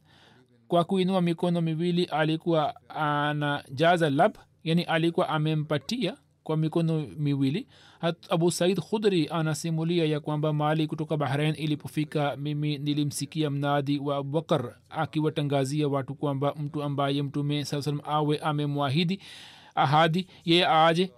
kwa 0.73 0.83
kuinua 0.83 1.21
mikono 1.21 1.61
miwili 1.61 2.05
alikuwa 2.05 2.73
anajaza 2.89 4.09
lab 4.09 4.35
yani 4.63 4.83
alikuwa 4.83 5.29
amempatia 5.29 6.17
kwa 6.43 6.57
mikono 6.57 7.05
miwili. 7.17 7.67
Abu 8.29 8.51
said 8.51 8.79
khudri 8.79 9.27
anasimulia 9.31 10.05
ya 10.05 10.19
kwamba 10.19 10.53
mali 10.53 10.87
kutoka 10.87 11.17
bahrain 11.17 11.55
ilipofika 11.57 12.35
mimi 12.37 12.77
nilimsikia 12.77 13.49
mnadi 13.49 13.99
wa 13.99 14.17
abubakar 14.17 14.75
akiwatangazia 14.89 15.87
watu 15.87 16.15
kwamba 16.15 16.55
mtu 16.59 16.83
ambaye 16.83 17.23
mtume 17.23 17.65
saa 17.65 17.81
salam 17.81 18.01
awe 18.03 18.37
amemwahidi 18.37 19.19
ahadi 19.75 20.27
yeye 20.45 20.67
aje 20.67 21.11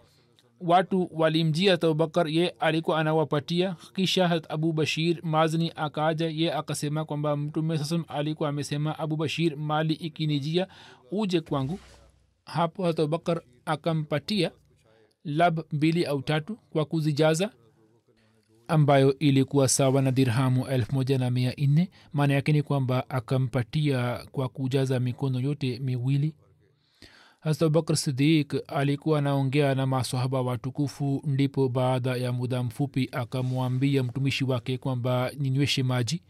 watu 0.61 1.09
walimjia 1.13 1.73
abubakar 1.73 2.27
ye 2.29 2.49
alikuwa 2.49 2.99
anawapatia. 2.99 3.75
Kisha 3.95 4.27
hat 4.27 4.45
abu 4.51 4.73
bashir 4.73 5.19
mazni 5.23 5.71
akaja 5.75 6.29
ye 6.29 6.53
akasema 6.53 7.05
kwamba 7.05 7.37
mtume 7.37 7.77
sasam 7.77 8.03
alikuwa 8.07 8.49
amesema 8.49 8.99
abu 8.99 9.15
bashir 9.15 9.57
mali 9.57 9.93
ikinijia 9.93 10.67
uje 11.11 11.41
kwangu. 11.41 11.79
Hapo 12.45 12.83
hat 12.85 12.99
abubakar 12.99 13.41
akampatia 13.65 14.51
lab 15.23 15.59
mbili 15.71 16.05
au 16.05 16.21
tatu 16.21 16.57
kwa 16.69 16.85
kuzijaza 16.85 17.49
ambayo 18.67 19.19
ilikuwa 19.19 19.67
sawa 19.67 20.01
na 20.01 20.11
dirhamu 20.11 20.67
elfu 20.67 20.95
moja 20.95 21.17
na 21.17 21.29
mia 21.31 21.53
nne. 21.57 21.89
Maana 22.13 22.33
yake 22.33 22.51
ni 22.51 22.63
kwamba 22.63 23.09
akampatia 23.09 24.25
kwa 24.31 24.49
kujaza 24.49 24.99
mikono 24.99 25.39
yote 25.39 25.79
miwili 25.79 26.35
hasa 27.45 27.65
abubakar 27.65 27.97
sidik 27.97 28.55
alikuwa 28.67 29.19
anaongea 29.19 29.75
na 29.75 29.85
masahaba 29.85 30.41
watukufu 30.41 31.21
ndipo 31.25 31.69
baada 31.69 32.15
ya 32.15 32.31
muda 32.31 32.63
mfupi 32.63 33.09
akamwambia 33.11 34.03
mtumishi 34.03 34.43
wake 34.43 34.77
kwamba 34.77 35.31
ninyweshe 35.39 35.83
maji. 35.83 36.21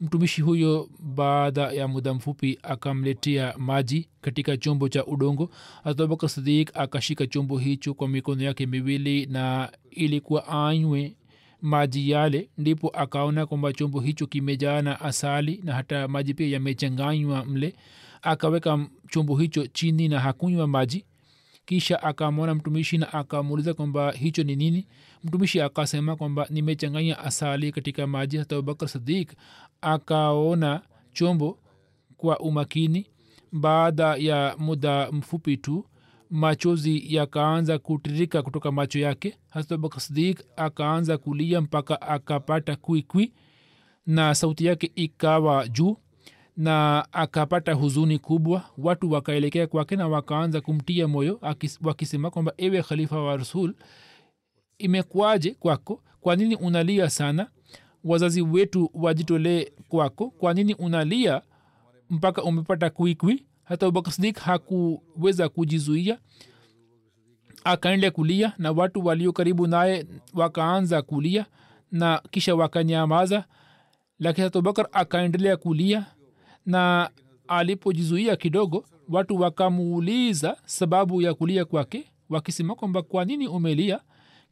Mtumishi 0.00 0.42
huyo 0.42 0.88
baada 1.14 1.62
ya 1.72 1.88
muda 1.88 2.14
mfupi 2.14 2.58
akamletea 2.62 3.54
maji 3.58 4.08
katika 4.20 4.56
chombo 4.56 4.88
cha 4.88 5.06
udongo. 5.06 5.50
Abubakr 5.84 6.28
sidik 6.28 6.70
akashika 6.76 7.26
chombo 7.26 7.58
hicho 7.58 7.94
kwa 7.94 8.08
mikono 8.08 8.42
yake 8.42 8.66
miwili 8.66 9.26
na 9.26 9.72
ilikuwa 9.90 10.48
anywe 10.48 11.16
maji 11.60 12.10
yale 12.10 12.48
ndipo 12.58 12.88
akaona 12.88 13.46
kwamba 13.46 13.72
chombo 13.72 14.00
hicho 14.00 14.26
kimejaa 14.26 14.82
na 14.82 15.00
asali 15.00 15.60
na 15.64 15.74
hata 15.74 16.08
maji 16.08 16.34
pia 16.34 16.48
yamechanganywa 16.48 17.44
mle 17.44 17.74
akaweka 18.22 18.86
chombo 19.10 19.36
hicho 19.36 19.66
chini 19.66 20.08
na 20.08 20.20
hakunywa 20.20 20.66
maji. 20.66 21.04
Kisha 21.64 22.02
akamwona 22.02 22.54
mtumishi 22.54 22.98
na 22.98 23.12
akamuuliza 23.12 23.74
kwamba 23.74 24.12
hicho 24.12 24.42
ni 24.42 24.56
nini? 24.56 24.86
Mtumishi 25.24 25.60
akasema 25.60 26.16
kwamba 26.16 26.46
nimechanganya 26.50 27.18
asali 27.18 27.72
katika 27.72 28.06
maji. 28.06 28.36
Hata 28.36 28.56
abubakar 28.56 28.88
sadik 28.88 29.32
akaona 29.80 30.80
chombo 31.12 31.58
kwa 32.16 32.38
umakini. 32.40 33.06
Baada 33.52 34.16
ya 34.16 34.56
muda 34.58 35.12
mfupi 35.12 35.56
tu 35.56 35.86
machozi 36.30 37.14
yakaanza 37.14 37.78
kutirika 37.78 38.42
kutoka 38.42 38.72
macho 38.72 38.98
yake. 38.98 39.38
Hasa 39.50 39.74
abubakar 39.74 40.00
sadik 40.00 40.44
akaanza 40.56 41.18
kulia 41.18 41.60
mpaka 41.60 42.00
akapata 42.02 42.76
kwikwi 42.76 43.32
na 44.06 44.34
sauti 44.34 44.66
yake 44.66 44.92
ikawa 44.94 45.68
juu 45.68 45.96
na 46.56 47.04
akapata 47.12 47.72
huzuni 47.72 48.18
kubwa. 48.18 48.64
Watu 48.78 49.12
wakaelekea 49.12 49.66
kwake 49.66 49.96
na 49.96 50.08
wakaanza 50.08 50.60
kumtia 50.60 51.08
moyo 51.08 51.40
wakisema 51.82 52.30
kwamba 52.30 52.52
ewe 52.56 52.82
khalifa 52.82 53.22
wa 53.22 53.36
rasul 53.36 53.74
imekuwaje 54.78 55.50
kwako? 55.54 56.02
Kwa 56.20 56.36
nini 56.36 56.56
unalia 56.56 57.10
sana? 57.10 57.48
Wazazi 58.04 58.42
wetu 58.42 58.90
wajitolee 58.94 59.66
kwako. 59.88 60.30
Kwa 60.30 60.54
nini 60.54 60.74
unalia 60.74 61.42
mpaka 62.10 62.42
umepata 62.42 62.90
kwikwi 62.90 63.46
hata 63.64 63.86
abubakar 63.86 64.12
sidik 64.12 64.38
hakuweza 64.38 65.48
kujizuia. 65.48 66.18
Akaenda 67.64 68.10
kulia 68.10 68.52
na 68.58 68.72
watu 68.72 69.06
walio 69.06 69.32
karibu 69.32 69.66
naye 69.66 70.06
wakaanza 70.34 71.02
kulia 71.02 71.46
na 71.92 72.22
kisha 72.30 72.54
wakanyamaza. 72.54 73.44
Lakini 74.18 74.44
hata 74.44 74.58
abubakar 74.58 74.88
akaendelea 74.92 75.56
kulia 75.56 76.06
na 76.66 77.10
alipojizuia 77.48 78.36
kidogo 78.36 78.84
watu 79.08 79.36
wakamuuliza 79.40 80.56
sababu 80.64 81.22
ya 81.22 81.34
kulia 81.34 81.64
kwake 81.64 82.12
wakisema 82.28 82.74
kwamba 82.74 83.02
kwa 83.02 83.24
nini 83.24 83.48
umelia? 83.48 84.00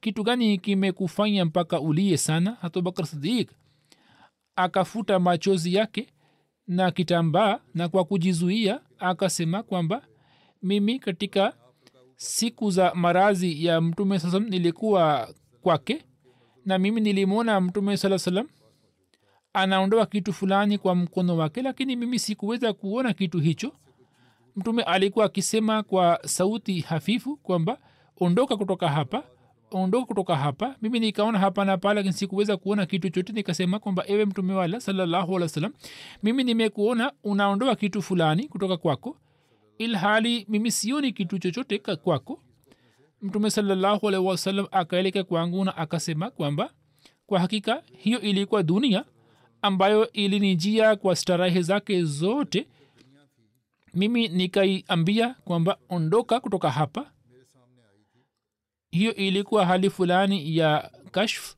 Kitu 0.01 0.23
gani 0.23 0.59
kimekufanya 0.59 1.45
mpaka 1.45 1.81
ulie 1.81 2.17
sana? 2.17 2.57
Hata 2.61 2.81
bakar 2.81 3.07
sidik 3.07 3.51
akafuta 4.57 5.19
machozi 5.19 5.75
yake 5.75 6.07
na 6.67 6.91
kitambaa 6.91 7.59
na 7.75 7.89
kwa 7.89 8.05
kujizuia 8.05 8.81
akasema 8.99 9.63
kwamba 9.63 10.03
mimi 10.63 10.99
katika 10.99 11.53
siku 12.17 12.71
za 12.71 12.95
marazi 12.95 13.65
ya 13.65 13.81
mtume 13.81 14.19
saa 14.19 14.31
salam 14.31 14.49
nilikuwa 14.49 15.35
kwake 15.63 16.05
na 16.65 16.79
mimi 16.79 17.01
nilimwona 17.01 17.61
mtume 17.61 17.97
saa 17.97 18.19
salam 18.19 18.49
anaondoa 19.53 20.07
kitu 20.07 20.33
fulani 20.33 20.79
kwa 20.79 20.95
mkono 20.95 21.37
wake 21.37 21.63
lakini 21.63 21.97
mimi 21.97 22.19
sikuweza 22.19 22.73
kuona 22.73 23.13
kitu 23.13 23.39
hicho. 23.41 23.73
Mtume 24.57 24.83
alikuwa 24.83 25.25
akisema 25.25 25.83
kwa 25.83 26.21
sauti 26.25 26.81
hafifu 26.81 27.37
kwamba 27.37 27.79
ondoka 28.21 28.57
kutoka 28.57 28.89
hapa 28.89 29.23
ondoka 29.71 30.07
kutoka 30.07 30.37
hapa. 30.37 30.77
Mimi 30.83 31.01
nikaona 31.01 31.39
hapa 31.39 31.65
na 31.65 31.79
pale 31.79 31.95
lakini 31.95 32.13
sikuweza 32.15 32.57
kuona 32.57 32.87
kitu 32.87 33.11
chote 33.11 33.33
nikasema 33.33 33.79
kwamba 33.79 34.05
ewe 34.07 34.25
mtume 34.25 34.55
wala 34.55 34.81
salallahu 34.81 35.33
alih 35.33 35.43
wa 35.43 35.49
sallam 35.49 35.73
mimi 36.23 36.45
nimekuona 36.45 37.13
unaondoa 37.25 37.77
kitu 37.77 38.03
fulani 38.03 38.49
kutoka 38.49 38.77
kwako 38.77 39.17
ilhali 39.79 40.47
mimi 40.49 40.71
sioni 40.71 41.13
kitu 41.13 41.39
chochote 41.39 41.79
kwako. 41.79 42.41
Mtume 43.23 43.51
salallahu 43.51 44.09
alaihi 44.09 44.27
wasallam 44.27 44.67
akaeleka 44.71 45.25
kwangu 45.25 45.65
na 45.65 45.77
akasema 45.77 46.31
kwamba 46.31 46.71
kwa 47.27 47.41
hakika 47.41 47.83
hiyo 47.97 48.21
ilikuwa 48.21 48.63
dunia 48.63 49.05
ambayo 49.63 50.13
ilinijia 50.13 50.97
kwa 50.97 51.17
starehe 51.17 51.63
zake 51.63 52.05
zote 52.05 52.67
mimi 53.95 54.29
nikaiambia 54.29 55.35
kwamba 55.45 55.77
ondoka 55.89 56.41
kutoka 56.41 56.71
hapa. 56.71 57.11
Hiyo 58.91 59.15
ilikuwa 59.15 59.67
hali 59.67 59.91
fulani 59.91 60.57
ya 60.57 60.91
kashf 61.11 61.55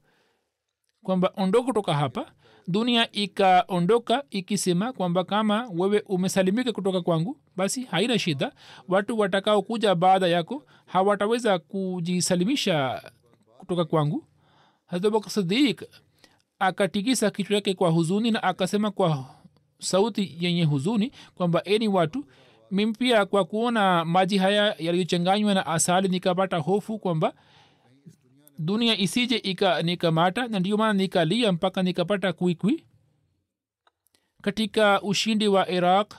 kwamba 1.03 1.33
ondoka 1.37 1.67
kutoka 1.67 1.95
hapa. 1.95 2.33
Dunia 2.69 3.13
ikaondoka 3.13 4.25
ikisema 4.31 4.93
kwamba 4.93 5.25
kama 5.25 5.69
wewe 5.75 6.01
umesalimika 6.07 6.73
kutoka 6.73 7.01
kwangu 7.01 7.37
basi 7.57 7.85
haina 7.85 8.19
shida. 8.19 8.53
Watu 8.89 9.19
watakaokuja 9.19 9.95
baada 9.95 10.27
yako 10.27 10.67
hawataweza 10.87 11.59
kujisalimisha 11.59 13.03
kutoka 13.59 13.85
kwangu. 13.85 14.25
Hazabak 14.87 15.29
sadik 15.29 15.83
akatikisa 16.63 17.31
kichwa 17.31 17.55
yake 17.57 17.75
kwa 17.75 17.91
huzuni 17.91 18.31
na 18.31 18.43
akasema 18.43 18.91
kwa 18.91 19.25
sauti 19.81 20.37
yenye 20.41 20.65
huzuni 20.65 21.13
kwamba 21.35 21.65
eni 21.65 21.89
watu 21.89 22.25
mimi 22.71 22.93
pia 22.93 23.27
kwa 23.27 23.45
kuona 23.45 24.05
maji 24.05 24.39
haya 24.39 24.75
yaliyochanganywa 24.79 25.55
na 25.55 25.67
asali 25.67 26.09
nikapata 26.09 26.57
hofu 26.57 26.99
kwamba 26.99 27.35
dunia 28.59 28.99
isije 28.99 29.37
ikanikamata 29.37 30.49
na 30.49 30.59
ndio 30.61 30.77
maana 30.77 30.93
nikalia 30.93 31.53
mpaka 31.53 31.83
nikapata 31.83 32.33
kwikwi 32.33 32.85
katika 34.43 35.03
ushindi 35.03 35.49
wa 35.49 35.71
iraq 35.71 36.15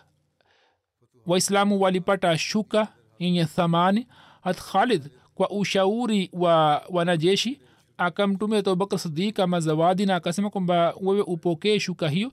waislamu 1.25 1.81
walipata 1.81 2.37
shuka 2.37 2.87
yenye 3.19 3.45
thamani. 3.45 4.07
Hat 4.41 4.57
khalid 4.61 5.09
kwa 5.35 5.49
ushauri 5.49 6.29
wa 6.33 6.83
wanajeshi 6.89 7.59
akamtumia 7.97 8.59
abubakar 8.59 8.99
sidik 8.99 9.35
kama 9.35 9.59
zawadi 9.59 10.05
na 10.05 10.15
akasema 10.15 10.49
kwamba 10.49 10.93
wewe 11.01 11.21
upokee 11.21 11.79
shuka 11.79 12.09
hiyo. 12.09 12.31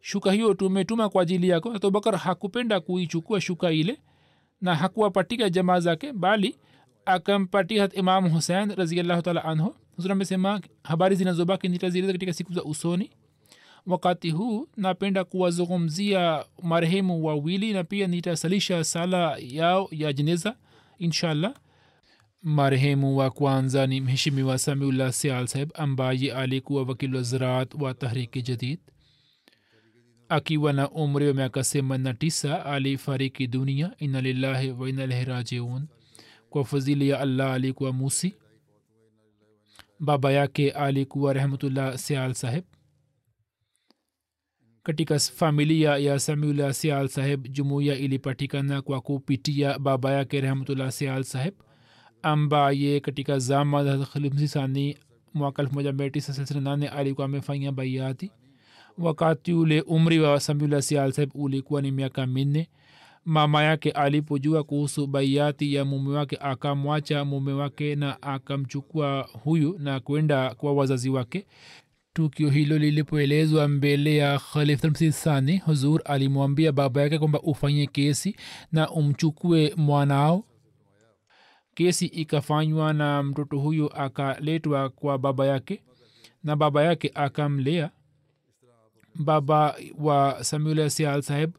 Shuka 0.00 0.32
hiyo 0.32 0.54
tumetuma 0.54 1.08
kwa 1.08 1.22
ajili 1.22 1.48
yako. 1.48 1.72
Abubakar 1.72 2.16
hakupenda 2.16 2.80
kuichukua 2.80 3.40
shuka 3.40 3.70
ile 3.72 3.98
na 4.60 4.74
hakuwapatika 4.74 5.50
jamaa 5.50 5.80
zake 5.80 6.12
bali 6.12 6.56
akampatia 7.04 7.82
hat 7.82 7.96
imamu 7.96 8.30
husein 8.30 8.74
raziallahu 8.76 9.22
taala 9.22 9.44
anhu. 9.44 9.74
Huzur 9.96 10.12
amesema 10.12 10.60
habari 10.82 11.16
zinazobaki 11.16 11.68
nitazieleza 11.68 12.12
katika 12.12 12.32
siku 12.32 12.52
za 12.52 12.64
usoni. 12.64 13.10
Wakati 13.86 14.30
huu 14.30 14.68
napenda 14.76 15.24
kuwazungumzia 15.24 16.44
marehemu 16.62 17.24
wawili 17.24 17.72
na 17.72 17.84
pia 17.84 18.06
nitasalisha 18.06 18.84
sala 18.84 19.36
yao 19.40 19.88
ya 19.90 20.12
jeneza 20.12 20.56
inshallah 20.98 21.54
marehemu 22.42 23.16
wa 23.16 23.30
kwanza 23.30 23.86
ni 23.86 24.00
mheshimiwa 24.00 24.58
samiullah 24.58 25.12
sial 25.12 25.46
saheb 25.46 25.70
ambaye 25.74 26.32
alikuwa 26.32 26.82
wakili 26.82 27.16
wa 27.16 27.22
ziraat 27.22 27.74
wa 27.74 27.94
tahriki 27.94 28.42
jadid. 28.42 28.78
Akiwa 30.28 30.72
na 30.72 30.90
umri 30.90 31.26
wa 31.28 31.34
miaka 31.34 31.62
themanina 31.62 32.14
tisa 32.14 32.66
alifariki 32.66 33.46
dunia. 33.46 33.94
Ina 33.98 34.20
lillahi 34.20 34.70
wa 34.70 34.88
ina 34.88 35.04
ilaihi 35.04 35.24
rajiun. 35.24 35.86
Kwa 36.50 36.64
fadhili 36.64 37.08
ya 37.08 37.20
allah 37.20 37.52
alikuwa 37.52 37.92
musi. 37.92 38.34
Baba 40.00 40.32
yake 40.32 40.70
alikuwa 40.70 41.32
rahmatullah 41.32 41.98
sial 41.98 42.34
saheb 42.34 42.64
katika 44.82 45.18
familia 45.18 45.96
ya 45.96 46.18
samiullah 46.18 46.74
sial 46.74 47.08
saheb 47.08 47.46
jumuiya 47.48 47.94
ilipatikana 47.96 48.82
kwa 48.82 49.00
kupitia 49.00 49.78
baba 49.78 50.12
yake 50.12 50.40
rahmatullah 50.40 50.92
sial 50.92 51.24
saheb 51.24 51.54
ambaye 52.22 53.00
katika 53.00 53.38
zama 53.38 53.84
za 53.84 53.98
khalimsisani 54.06 54.96
mwaka 55.34 55.62
elfu 55.62 55.74
moja 55.74 55.92
mia 55.92 56.10
tisa 56.10 56.32
thelathini 56.32 56.60
na 56.60 56.70
nane 56.70 56.88
alikuwa 56.88 57.24
amefanya 57.24 57.72
baiati 57.72 58.30
wakati 58.98 59.52
ule 59.52 59.80
umri 59.80 60.20
wa 60.20 60.40
saheb 60.40 61.30
ulikuwa 61.34 61.82
ni 61.82 61.90
miaka 61.90 62.26
minne. 62.26 62.68
Mama 63.24 63.62
yake 63.62 63.90
alipojua 63.90 64.64
kuhusu 64.64 65.06
baiati 65.06 65.74
ya 65.74 65.84
mume 65.84 66.16
wake 66.16 66.36
akamwacha 66.40 67.24
mume 67.24 67.52
wake 67.52 67.94
na 67.96 68.22
akamchukua 68.22 69.28
huyu 69.44 69.76
na 69.78 70.00
kwenda 70.00 70.54
kwa 70.54 70.72
wazazi 70.72 71.10
wake. 71.10 71.46
Tukio 72.12 72.50
hilo 72.50 72.78
lilipoelezwa 72.78 73.68
mbele 73.68 74.16
ya 74.16 74.38
khalifmsisani 74.38 75.58
huzur 75.58 76.00
alimwambia 76.04 76.72
baba 76.72 77.02
yake 77.02 77.18
kwamba 77.18 77.40
ufanye 77.42 77.86
kesi 77.86 78.36
na 78.72 78.90
umchukue 78.90 79.74
mwanao 79.76 80.44
kesi 81.74 82.06
ikafanywa 82.06 82.92
na 82.92 83.22
mtoto 83.22 83.58
huyo 83.58 83.86
akaletwa 83.88 84.88
kwa 84.88 85.18
baba 85.18 85.46
yake 85.46 85.82
na 86.44 86.56
baba 86.56 86.82
yake 86.84 87.10
akamlea. 87.14 87.90
Baba 89.14 89.76
wa 89.98 90.44
samuel 90.44 90.90
sial 90.90 91.22
saheb 91.22 91.50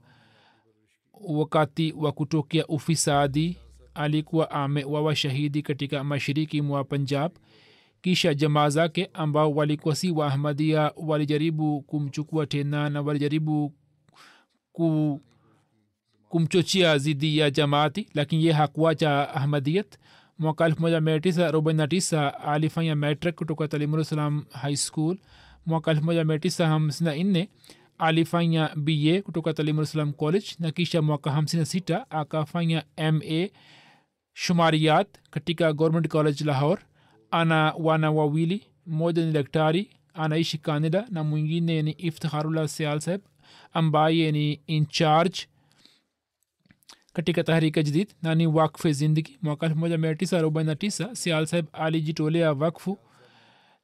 wakati 1.13 1.93
wa 1.97 2.11
kutokea 2.11 2.67
ufisadi 2.67 3.57
alikuwa 3.93 4.51
amewawa 4.51 5.15
shahidi 5.15 5.61
katika 5.61 6.03
mashiriki 6.03 6.61
mwa 6.61 6.83
punjab. 6.83 7.31
Kisha 8.01 8.33
jamaa 8.33 8.69
zake 8.69 9.09
ambao 9.13 9.51
walikuwa 9.51 9.95
si 9.95 10.11
waahmadia 10.11 10.91
walijaribu 10.95 11.81
kumchukua 11.81 12.45
tena 12.45 12.89
na 12.89 13.01
walijaribu 13.01 13.73
ku, 14.71 15.21
kumchochea 16.31 16.97
zidi 16.97 17.37
ya 17.37 17.51
jamaati 17.51 18.07
lakini 18.13 18.45
ye 18.45 18.51
hakuacha 18.51 19.33
ahmadiyat. 19.35 19.97
Mwaka 20.39 20.67
1949 20.69 22.33
alifanya 22.47 22.95
metric 22.95 23.35
kutoka 23.35 23.67
talimursalam 23.67 24.45
high 24.51 24.75
school. 24.75 25.17
Mwaka 25.65 25.93
1954 25.93 27.47
alifanya 27.97 28.69
ba 28.75 29.21
kutoka 29.23 29.53
talimursalam 29.53 30.13
college 30.13 30.47
na 30.59 30.71
kisha 30.71 31.01
mwaka 31.01 31.29
56 31.29 32.05
akafanya 32.09 32.83
ma 32.97 33.47
shumariyat 34.33 35.07
katika 35.29 35.73
government 35.73 36.07
college 36.07 36.43
lahore. 36.45 36.81
Ana 37.31 37.73
wana 37.79 38.11
wawili 38.11 38.67
mmoja 38.87 39.25
ni 39.25 39.31
daktari 39.31 39.89
anaishi 40.13 40.57
canada 40.57 41.05
na 41.09 41.23
mwingine 41.23 41.81
ni 41.81 41.91
iftiharullah 41.91 42.67
sial 42.67 42.99
saheb 42.99 43.21
ambaye 43.73 44.31
ni 44.31 44.53
incharge 44.67 45.47
katika 47.13 47.43
tahrika 47.43 47.83
jadid 47.83 48.09
nani 48.23 48.47
wakfe 48.47 48.93
zindigi 48.93 49.37
mwaka 49.41 49.67
1949 49.67 51.15
sial 51.15 51.45
saheb 51.45 51.65
alijitolea 51.73 52.53
wakfu. 52.53 52.97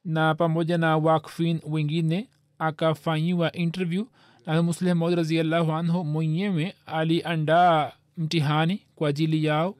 Na 0.04 0.34
pamoja 0.34 0.78
na 0.78 0.96
wakfin 0.96 1.60
wengine 1.66 2.28
akafanyiwa 2.58 3.52
interview 3.52 4.04
na 4.46 4.62
musleh 4.62 4.96
mod 4.96 5.14
raziallahu 5.14 5.72
anhu 5.72 6.04
mwenyewe 6.04 6.74
aliandaa 6.86 7.92
mtihani 8.16 8.82
kwa 8.94 9.08
ajili 9.08 9.44
yao. 9.44 9.74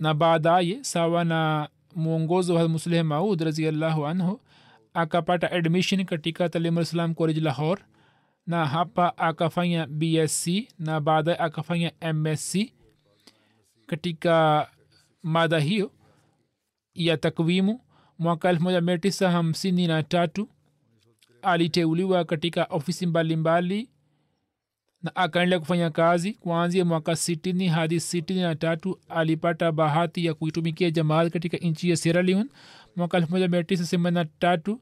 Na 0.00 0.14
baadaye 0.14 0.78
sawa 0.84 1.24
na 1.24 1.68
mwongozo 1.94 2.54
wa 2.54 2.68
musleh 2.68 3.04
maud 3.04 3.40
raziallahu 3.40 4.06
anhu 4.06 4.40
akapata 4.94 5.50
admission 5.52 6.04
katika 6.04 6.48
talimalislam 6.48 7.14
college 7.14 7.40
lahore 7.40 7.82
na 8.46 8.66
hapa 8.66 9.18
akafanya 9.18 9.86
bsc 9.86 10.48
na 10.78 11.00
baadaye 11.00 11.38
akafanya 11.38 11.92
msc 12.14 12.56
katika 13.86 14.68
mada 15.22 15.58
hiyo 15.58 15.92
ya 16.94 17.16
takwimu 17.16 17.80
mwaka 18.18 18.52
1953 18.52 20.46
aliteuliwa 21.42 22.24
katika 22.24 22.64
ofisi 22.64 23.06
mbalimbali 23.06 23.74
mbali, 23.76 23.90
na 25.02 25.16
akaendelea 25.16 25.58
kufanya 25.60 25.90
kazi 25.90 26.32
kuanzia 26.32 26.84
mwaka 26.84 27.16
sitini 27.16 27.68
hadi 27.68 28.00
sitini 28.00 28.40
na 28.40 28.54
tatu. 28.54 29.00
Alipata 29.08 29.72
bahati 29.72 30.24
ya 30.24 30.34
kuitumikia 30.34 30.90
jamaat 30.90 31.32
katika 31.32 31.56
nchi 31.56 31.90
ya 31.90 31.96
sierra 31.96 32.44
mwaka 32.96 33.16
elfu 33.18 33.30
moja 33.30 33.48
mia 33.48 33.64
tisa 33.64 33.84
themanini 33.84 34.14
na 34.14 34.24
tatu 34.24 34.80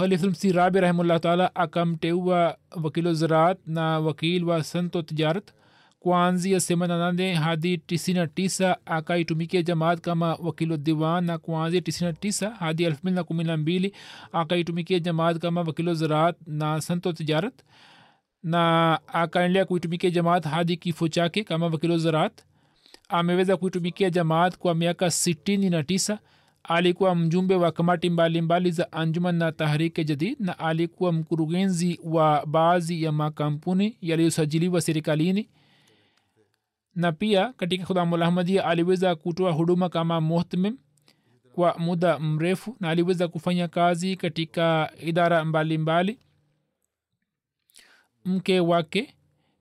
khalifulmsi 0.00 0.52
rabi 0.52 0.80
rahimullah 0.80 1.20
taala 1.20 1.54
akamteua 1.54 2.56
wakilo 2.82 3.12
ziraat 3.14 3.58
na 3.66 3.98
wakil 4.00 4.44
wa 4.44 4.62
santo 4.64 5.02
tijarat 5.02 5.52
kuanzia 6.00 6.60
themanini 6.60 6.98
na 6.98 7.04
nane 7.06 7.34
hadi 7.34 7.78
tisini 7.78 8.18
na 8.18 8.26
tisa 8.26 8.76
akaitumikia 8.86 9.62
jamaat 9.62 10.00
kama 10.00 10.34
wakilo 10.34 10.76
diwan 10.76 11.24
na 11.24 11.38
kuanzia 11.38 11.80
tisini 11.80 12.06
na 12.10 12.12
tisa 12.12 12.50
hadi 12.50 12.84
elfu 12.84 12.98
mbili 13.02 13.14
na 13.16 13.24
kumi 13.24 13.44
na 13.44 13.56
mbili 13.56 13.94
akaitumikia 14.32 14.98
jamaat 14.98 15.38
kama 15.38 15.60
wakilo 15.62 15.94
ziraat 15.94 16.36
na 16.46 16.80
santo 16.80 17.12
tijarat 17.12 17.54
na 18.42 18.98
akaendelea 19.06 19.64
kuitumikia 19.64 20.10
jamaat 20.10 20.44
hadi 20.44 20.76
kifo 20.76 21.08
chake 21.08 21.44
kama 21.44 21.66
wakilo 21.66 21.98
zaraat 21.98 22.42
ameweza 23.08 23.56
kuitumikia 23.56 24.10
jamaat 24.10 24.58
kwa 24.58 24.74
alikuwa 26.62 27.14
mjumbe 27.14 27.54
wa 27.54 27.72
kamati 27.72 28.10
mbalimbali 28.10 28.70
za 28.70 28.92
anjuman 28.92 29.34
na 29.36 29.52
tahrike 29.52 30.04
jadid 30.04 30.36
na 30.40 30.58
alikuwa 30.58 31.12
mkurugenzi 31.12 32.00
wa 32.04 32.46
baadhi 32.46 33.02
ya 33.02 33.12
makampuni 33.12 33.98
yaliyosajiliwa 34.00 34.80
serikalini. 34.80 35.48
Na 36.94 37.12
pia 37.12 37.52
katika 37.52 37.84
khudamulahmadia 37.86 38.64
aliweza 38.64 39.14
kutoa 39.14 39.52
huduma 39.52 39.88
kama 39.88 40.20
muhtmim 40.20 40.76
kwa 41.54 41.78
muda 41.78 42.18
mrefu 42.18 42.76
na 42.80 42.90
aliweza 42.90 43.28
kufanya 43.28 43.68
kazi 43.68 44.16
katika 44.16 44.92
idara 45.02 45.44
mbalimbali. 45.44 46.12
Mbali 46.12 46.18
mke 48.24 48.60
wake 48.60 49.14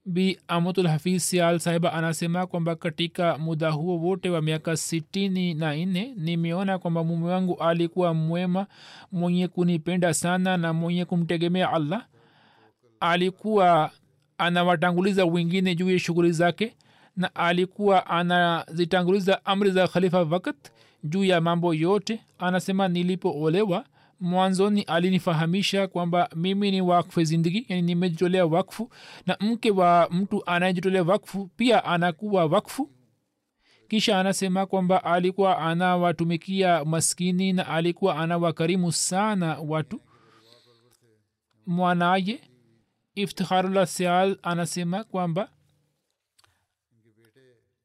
bi 0.09 0.37
amatul 0.47 0.87
hafiz 0.87 1.23
sial 1.23 1.59
sahiba 1.59 1.93
anasema 1.93 2.47
kwamba 2.47 2.75
katika 2.75 3.37
muda 3.37 3.69
huo 3.69 3.97
wote 3.97 4.29
wa 4.29 4.41
miaka 4.41 4.77
sitini 4.77 5.53
na 5.53 5.75
nne 5.75 6.13
nimeona 6.17 6.79
kwamba 6.79 7.03
mume 7.03 7.25
wangu 7.27 7.55
alikuwa 7.59 8.13
mwema 8.13 8.67
mwenye 9.11 9.47
kunipenda 9.47 10.13
sana 10.13 10.57
na 10.57 10.73
mwenye 10.73 11.05
kumtegemea 11.05 11.73
allah. 11.73 12.05
Alikuwa 12.99 13.91
anawatanguliza 14.37 15.25
wengine 15.25 15.75
juu 15.75 15.89
ya 15.91 15.99
shughuli 15.99 16.31
zake 16.31 16.75
na 17.17 17.35
alikuwa 17.35 18.07
anazitanguliza 18.07 19.45
amri 19.45 19.71
za 19.71 19.87
khalifa 19.87 20.21
wakat 20.23 20.55
juu 21.03 21.23
ya 21.23 21.41
mambo 21.41 21.73
yote. 21.73 22.19
Anasema 22.39 22.87
nilipoolewa 22.87 23.85
mwanzoni 24.19 24.81
alinifahamisha 24.81 25.87
kwamba 25.87 26.29
mimi 26.35 26.71
ni 26.71 26.81
wakfu 26.81 27.23
zindigi 27.23 27.65
yani 27.69 27.81
nimejitolea 27.81 28.45
wakfu 28.45 28.91
na 29.25 29.37
mke 29.39 29.71
wa 29.71 30.07
mtu 30.11 30.45
anayejitolea 30.45 31.03
wakfu 31.03 31.47
pia 31.47 31.83
anakuwa 31.85 32.45
wakfu. 32.45 32.91
Kisha 33.87 34.19
anasema 34.19 34.65
kwamba 34.65 35.03
alikuwa 35.03 35.57
anawatumikia 35.57 36.85
maskini 36.85 37.53
na 37.53 37.67
alikuwa 37.67 38.15
anawakarimu 38.15 38.91
sana 38.91 39.59
watu. 39.59 40.01
Mwanaye 41.65 42.41
iftiharullah 43.15 43.87
seal 43.87 44.37
anasema 44.43 45.03
kwamba 45.03 45.49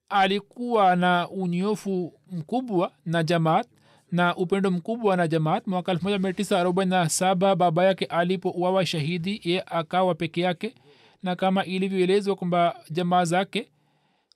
alikuwa 0.09 0.97
na 0.97 1.29
unyofu 1.29 2.21
mkubwa 2.31 2.93
na 3.05 3.23
jamaat 3.23 3.69
na 4.15 4.37
upendo 4.37 4.71
mkubwa 4.71 5.17
na 5.17 5.29
jamaat 5.29 5.67
mwaka 5.67 5.93
elfu 5.93 6.05
moja 6.05 6.19
mia 6.19 6.33
tisa 6.33 6.61
arobaini 6.61 6.91
na 6.91 7.09
saba 7.09 7.57
baba 7.57 7.85
yake 7.85 8.05
alipouawa 8.05 8.87
shahidi 8.87 9.41
ye 9.45 9.63
akawa 9.67 10.15
peke 10.15 10.41
yake. 10.41 10.75
Na 11.23 11.37
kama 11.37 11.65
ilivyoelezwa 11.65 12.37
kwamba 12.37 12.77
jamaa 12.91 13.25
zake 13.25 13.69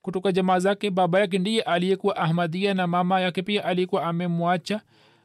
kutoka 0.02 0.32
jamaa 0.32 0.58
zake 0.58 0.90
baba 0.90 1.20
yake 1.20 1.38
ndiye 1.38 1.62
aliyekuwa 1.62 2.16
ahmadia 2.16 2.74
na 2.74 2.86
mama 2.86 3.20
yake 3.20 3.42
pia 3.42 3.64
alikuwa 3.64 4.04
amemwacha. 4.06 4.80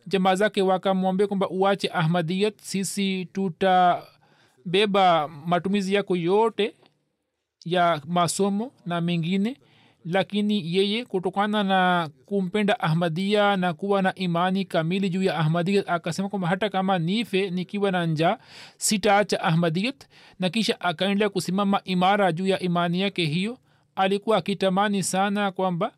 Jamaa 0.08 0.36
zake 0.36 0.62
wakamwambia 0.62 1.28
kwamba 1.28 1.50
uache 1.50 1.90
ahmadiyat 1.94 2.62
sisi 2.62 3.26
tutabeba 3.26 5.28
matumizi 5.28 5.94
yako 5.94 6.16
yote 6.16 6.76
ya 7.66 8.02
masomo 8.08 8.72
na 8.86 9.02
mengine 9.02 9.58
lakini 10.06 10.76
yeye 10.76 11.06
kutokana 11.06 11.64
na 11.64 12.10
kumpenda 12.26 12.80
ahmadia 12.80 13.58
na 13.58 13.74
kuwa 13.74 14.02
na 14.02 14.16
imani 14.16 14.66
kamili 14.66 15.10
juu 15.10 15.24
ya 15.24 15.38
ahmadiyat 15.38 15.90
akasema 15.90 16.30
kwamba 16.30 16.48
hata 16.48 16.70
kama 16.70 17.00
nife 17.00 17.50
nikiwa 17.50 17.92
na 17.92 18.06
nja 18.06 18.38
sitaacha 18.78 19.42
ahmadiyat 19.42 20.08
na 20.40 20.50
kisha 20.50 20.82
akaendelea 20.82 21.30
kusimama 21.30 21.82
imara 21.84 22.32
juu 22.32 22.48
ya 22.48 22.60
imani 22.60 23.02
yake 23.02 23.26
hiyo. 23.26 23.58
Alikuwa 23.96 24.38
akitamani 24.38 25.04
sana 25.04 25.52
kwamba 25.52 25.92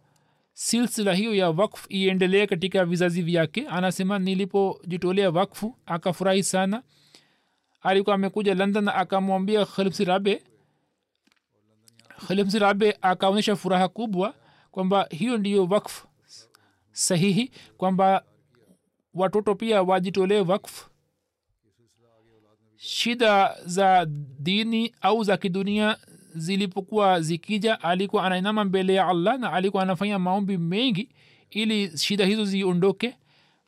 silsila 0.53 1.14
hiyo 1.14 1.36
ya 1.36 1.49
wakf 1.49 1.86
iendelee 1.89 2.47
katika 2.47 2.86
vizazi 2.86 3.22
vyake. 3.22 3.68
Anasema 3.70 4.20
nilipojitolea 4.20 5.30
wakfu 5.30 5.76
akafurahi 5.86 6.43
sana. 6.43 6.84
Alikuwa 7.82 8.16
amekuja 8.16 8.56
london 8.56 8.88
akamwambia 8.88 9.66
khalifsi 9.66 10.06
rabe 10.06 10.41
khalifsi 12.28 12.59
rabe 12.59 12.97
akaonyesha 13.01 13.55
furaha 13.55 13.88
kubwa 13.88 14.34
kwamba 14.72 15.07
hiyo 15.11 15.38
ndiyo 15.38 15.66
wakf 15.66 16.05
sahihi 16.91 17.51
kwamba 17.78 18.24
watoto 19.13 19.55
pia 19.55 19.84
wajitolee 19.84 20.39
wakfu 20.41 20.89
shida 22.78 23.55
za 23.66 24.05
dini 24.39 24.93
au 25.01 25.24
za 25.24 25.38
kidunia 25.38 25.97
zilipokuwa 26.36 27.22
zikija 27.22 27.82
alikuwa 27.82 28.24
anainama 28.24 28.63
mbele 28.63 28.93
ya 28.93 29.07
allah 29.07 29.39
na 29.39 29.53
alikuwa 29.53 29.84
anafanya 29.84 30.20
maombi 30.20 30.57
mengi 30.57 31.09
ili 31.49 31.97
shida 31.97 32.26
hizo 32.26 32.45
ziondoke. 32.45 33.16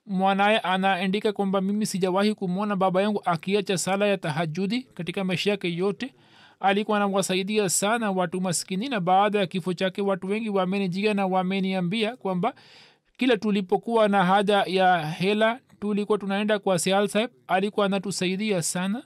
Mwanaye 0.05 0.59
anaandika 0.59 1.33
kwamba 1.33 1.61
mimi 1.61 1.85
sijawahi 1.85 2.33
kumwona 2.33 2.75
baba 2.75 3.01
yangu 3.01 3.21
akiacha 3.25 3.77
sala 3.77 4.07
ya 4.07 4.17
tahajudi 4.17 4.81
katika 4.81 5.23
maisha 5.23 5.51
yake 5.51 5.73
yote 5.75 6.13
alikuwa 6.59 6.97
anawasaidia 6.97 7.69
sana 7.69 8.11
watu 8.11 8.41
maskini 8.41 8.89
na 8.89 8.99
baada 8.99 9.39
ya 9.39 9.47
kifo 9.47 9.73
chake 9.73 10.01
watu 10.01 10.27
wengi 10.27 10.49
wamenijia 10.49 11.13
na 11.13 11.25
wameniambia 11.27 12.15
kwamba 12.17 12.53
kila 13.17 13.37
tulipokuwa 13.37 14.07
na 14.07 14.25
haja 14.25 14.63
ya 14.67 15.05
hela 15.11 15.59
tulikuwa 15.79 16.17
tunaenda 16.17 16.59
kwa 16.59 16.79
sial 16.79 17.29
alikuwa 17.47 17.85
anatusaidia 17.85 18.61
sana. 18.61 19.03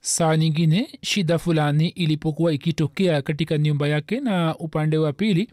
Saa 0.00 0.36
nyingine 0.36 0.98
shida 1.02 1.38
fulani 1.38 1.88
ilipokuwa 1.88 2.52
ikitokea 2.52 3.22
katika 3.22 3.58
nyumba 3.58 3.88
yake 3.88 4.20
na 4.20 4.56
upande 4.58 4.98
wa 4.98 5.12
pili 5.12 5.50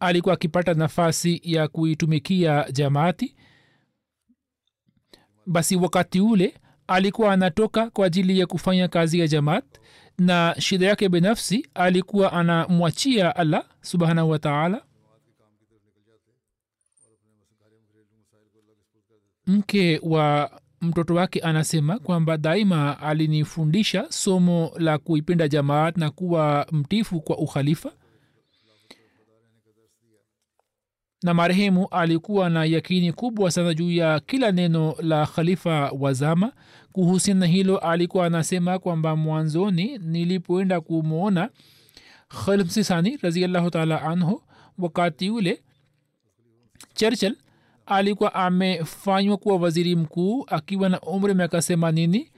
alikuwa 0.00 0.34
akipata 0.34 0.74
nafasi 0.74 1.40
ya 1.44 1.68
kuitumikia 1.68 2.66
jamaati 2.72 3.34
basi 5.48 5.76
wakati 5.76 6.20
ule 6.20 6.54
alikuwa 6.86 7.32
anatoka 7.32 7.90
kwa 7.90 8.06
ajili 8.06 8.38
ya 8.38 8.46
kufanya 8.46 8.88
kazi 8.88 9.18
ya 9.20 9.28
jamaat 9.28 9.64
na 10.18 10.54
shida 10.58 10.86
yake 10.86 11.08
binafsi 11.08 11.68
alikuwa 11.74 12.32
anamwachia 12.32 13.36
allah 13.36 13.64
subhanahu 13.82 14.30
wataala 14.30 14.82
mke 19.46 20.00
wa 20.02 20.50
mtoto 20.80 21.14
wake 21.14 21.40
anasema 21.40 21.98
kwamba 21.98 22.36
daima 22.36 23.00
alinifundisha 23.00 24.06
somo 24.10 24.70
la 24.78 24.98
kuipenda 24.98 25.48
jamaat 25.48 25.96
na 25.96 26.10
kuwa 26.10 26.66
mtifu 26.72 27.20
kwa 27.20 27.38
ukhalifa 27.38 27.92
na 31.22 31.34
marehemu 31.34 31.88
alikuwa 31.90 32.50
na 32.50 32.64
yakini 32.64 33.12
kubwa 33.12 33.50
sana 33.50 33.74
juu 33.74 33.90
ya 33.90 34.20
kila 34.20 34.52
neno 34.52 34.94
la 35.02 35.26
khalifa 35.26 35.90
wa 35.90 36.12
zama. 36.12 36.52
Kuhusiana 36.92 37.40
na 37.40 37.46
hilo 37.46 37.78
alikuwa 37.78 38.26
anasema 38.26 38.78
kwamba 38.78 39.16
mwanzoni 39.16 39.98
nilipoenda 39.98 40.80
kumwona 40.80 41.50
khalmsisani 42.28 43.16
raziallahu 43.22 43.70
taala 43.70 44.02
anhu 44.02 44.42
wakati 44.78 45.30
ule 45.30 45.62
churchill 46.94 47.36
alikuwa 47.86 48.34
amefanywa 48.34 49.36
kuwa 49.36 49.56
waziri 49.56 49.96
mkuu 49.96 50.44
akiwa 50.48 50.88
na 50.88 51.00
umri 51.00 51.34
miaka 51.34 51.62
themanini 51.62 52.30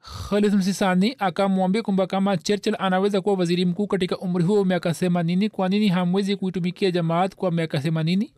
khalid 0.00 0.54
msisani 0.54 1.16
akamwambia 1.18 1.82
kwamba 1.82 2.06
kama 2.06 2.36
churchill 2.36 2.76
anaweza 2.78 3.20
kuwa 3.20 3.34
waziri 3.34 3.64
mkuu 3.64 3.86
katika 3.86 4.18
umri 4.18 4.44
huo 4.44 4.64
miaka 4.64 4.94
themanini 4.94 5.48
kwa 5.48 5.68
nini 5.68 5.88
hamwezi 5.88 6.36
kuitumikia 6.36 6.90
jamaat 6.90 7.34
kwa 7.34 7.50
miaka 7.52 7.78
themanini? 7.80 8.32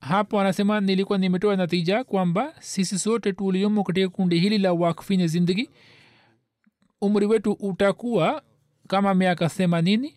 Hapo 0.00 0.40
anasema 0.40 0.80
nilikuwa 0.80 1.18
nimetoa 1.18 1.56
natija 1.56 2.04
kwamba 2.04 2.54
sisi 2.60 2.98
sote 2.98 3.32
tuliomo 3.32 3.84
katika 3.84 4.08
kundi 4.08 4.38
hili 4.38 4.58
la 4.58 4.72
wakfine 4.72 5.26
zindagi 5.26 5.70
umri 7.00 7.26
wetu 7.26 7.52
utakuwa 7.52 8.42
kama 8.88 9.14
miaka 9.14 9.48
themanini 9.48 10.14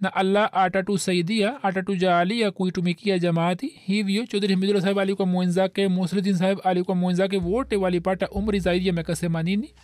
na 0.00 0.14
allah 0.14 0.50
atatusaidia 0.52 1.62
atatujaalia 1.64 2.50
kuitumikia 2.50 3.18
jamaati. 3.18 3.66
Hivyo 3.66 4.26
chodhri 4.26 4.54
hamidullah 4.54 4.82
sahib 4.82 4.98
alikuwa 4.98 5.26
mwenzake 5.28 5.88
musridin 5.88 6.34
sahib 6.34 6.58
alikuwa 6.64 6.96
mwenzake 6.96 7.36
wote 7.36 7.76
walipata 7.76 8.28
umri 8.30 8.60
zaidi 8.60 8.86
ya 8.86 8.92
miaka 8.92 9.16
themanini. 9.16 9.74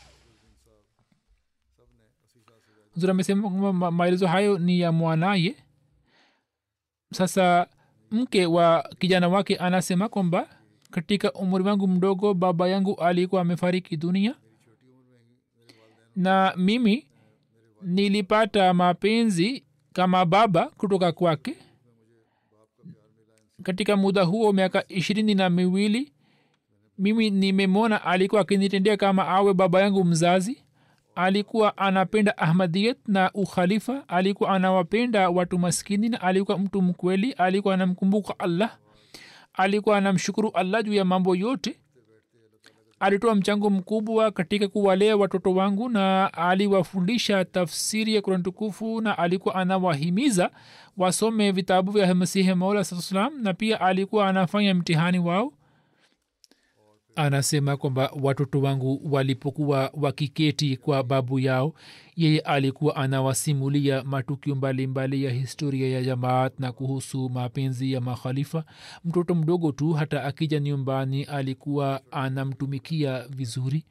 Zuri 2.96 3.10
amesema 3.10 3.50
kwamba 3.50 3.90
maelezo 3.90 4.26
hayo 4.26 4.58
ni 4.58 4.80
ya 4.80 4.92
mwanaye. 4.92 5.56
Sasa 7.12 7.66
mke 8.10 8.46
wa 8.46 8.90
kijana 8.98 9.28
wake 9.28 9.56
anasema 9.56 10.08
kwamba 10.08 10.48
katika 10.90 11.32
umri 11.32 11.64
wangu 11.64 11.88
mdogo 11.88 12.34
baba 12.34 12.68
yangu 12.68 12.94
alikuwa 12.94 13.40
amefariki 13.42 13.96
dunia. 13.96 14.34
Na 16.16 16.54
mimi 16.56 17.06
nilipata 17.82 18.74
mapenzi 18.74 19.63
kama 19.94 20.24
baba 20.26 20.66
kutoka 20.66 21.12
kwake. 21.12 21.56
Katika 23.62 23.96
muda 23.96 24.22
huo 24.22 24.52
miaka 24.52 24.88
ishirini 24.88 25.34
na 25.34 25.50
miwili 25.50 26.12
mimi 26.98 27.30
nimemwona 27.30 28.04
alikuwa 28.04 28.40
akinitendea 28.40 28.96
kama 28.96 29.28
awe 29.28 29.54
baba 29.54 29.80
yangu 29.82 30.04
mzazi. 30.04 30.60
Alikuwa 31.14 31.76
anapenda 31.78 32.38
ahmadiyat 32.38 32.98
na 33.08 33.30
ukhalifa 33.34 34.08
alikuwa 34.08 34.50
anawapenda 34.50 35.30
watu 35.30 35.58
maskini 35.58 36.08
na 36.08 36.20
alikuwa 36.20 36.58
mtu 36.58 36.82
mkweli 36.82 37.32
alikuwa 37.32 37.74
anamkumbuka 37.74 38.38
allah 38.38 38.76
alikuwa 39.54 39.98
anamshukuru 39.98 40.50
allah 40.50 40.82
juu 40.84 40.92
ya 40.94 41.04
mambo 41.04 41.36
yote 41.36 41.80
alitoa 43.00 43.34
mchango 43.34 43.70
mkubwa 43.70 44.30
katika 44.30 44.68
kuwalea 44.68 45.16
watoto 45.16 45.54
wangu 45.54 45.88
na 45.88 46.32
aliwafundisha 46.34 47.44
tafsiri 47.44 48.14
ya 48.14 48.22
kurani 48.22 48.42
tukufu 48.42 49.00
na 49.00 49.18
alikuwa 49.18 49.54
anawahimiza 49.54 50.50
wasome 50.96 51.52
vitabu 51.52 51.92
vya 51.92 52.14
masihi 52.14 52.54
maula 52.54 52.84
saa 52.84 52.96
salam 52.96 53.42
na 53.42 53.54
pia 53.54 53.80
alikuwa 53.80 54.28
anafanya 54.28 54.74
mtihani 54.74 55.18
wao 55.18 55.52
anasema 57.16 57.76
kwamba 57.76 58.10
watoto 58.22 58.60
wangu 58.60 59.00
walipokuwa 59.12 59.90
wakiketi 59.94 60.76
kwa 60.76 61.02
babu 61.02 61.38
yao 61.40 61.74
yeye 62.16 62.40
alikuwa 62.40 62.96
anawasimulia 62.96 64.04
matukio 64.04 64.54
mbalimbali 64.54 65.24
ya 65.24 65.30
historia 65.30 65.88
ya 65.88 66.02
jamaat 66.02 66.60
na 66.60 66.72
kuhusu 66.72 67.28
mapenzi 67.28 67.92
ya 67.92 68.00
makhalifa. 68.00 68.64
Mtoto 69.04 69.34
mdogo 69.34 69.72
tu 69.72 69.92
hata 69.92 70.24
akija 70.24 70.60
nyumbani 70.60 71.24
alikuwa 71.24 72.00
anamtumikia 72.10 73.28
vizuri. 73.28 73.84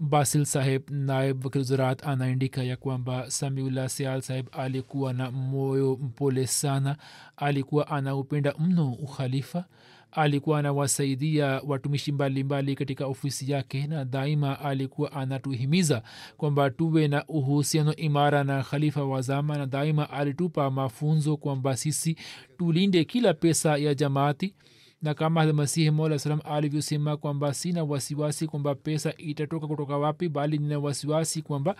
Basil 0.00 0.44
saheb 0.44 0.90
naib 0.90 1.44
wakilzurat 1.44 2.06
anaandika 2.06 2.62
ya 2.62 2.76
kwamba 2.76 3.30
samiullah 3.30 3.88
sial 3.88 4.22
saheb 4.22 4.46
alikuwa 4.52 5.12
na 5.12 5.30
moyo 5.30 5.98
mpole 6.02 6.46
sana. 6.46 6.96
Alikuwa 7.36 7.88
anaupenda 7.88 8.54
mno 8.58 8.92
ukhalifa 8.92 9.64
alikuwa 10.16 10.58
anawasaidia 10.58 11.60
watumishi 11.66 12.12
mbalimbali 12.12 12.74
katika 12.74 13.06
ofisi 13.06 13.52
yake 13.52 13.86
na 13.86 14.04
daima 14.04 14.60
alikuwa 14.60 15.12
anatuhimiza 15.12 16.02
kwamba 16.36 16.70
tuwe 16.70 17.08
na 17.08 17.26
uhusiano 17.26 17.96
imara 17.96 18.44
na 18.44 18.62
khalifa 18.62 19.04
wa 19.04 19.20
zama 19.22 19.58
na 19.58 19.66
daima 19.66 20.10
alitupa 20.10 20.70
mafunzo 20.70 21.36
kwamba 21.36 21.76
sisi 21.76 22.16
tulinde 22.58 23.04
kila 23.04 23.34
pesa 23.34 23.76
ya 23.76 23.94
jamaati. 23.94 24.54
Na 25.02 25.14
kama 25.14 25.52
masihi 25.52 25.90
mola 25.90 26.18
salam 26.18 26.40
alivyosema 26.44 27.16
kwamba 27.16 27.54
sina 27.54 27.84
wasiwasi 27.84 28.46
kwamba 28.46 28.74
pesa 28.74 29.14
itatoka 29.18 29.66
kutoka 29.66 29.96
wapi 29.98 30.28
bali 30.28 30.58
nina 30.58 30.78
wasiwasi 30.78 31.42
kwamba 31.42 31.76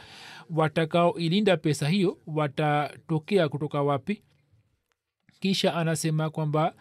watakaoilinda 0.50 1.56
pesa 1.56 1.88
hiyo 1.88 2.18
watatokea 2.26 3.48
kutoka 3.48 3.82
wapi. 3.82 4.22
Kisha 5.40 5.74
anasema 5.74 6.30
kwamba 6.30 6.74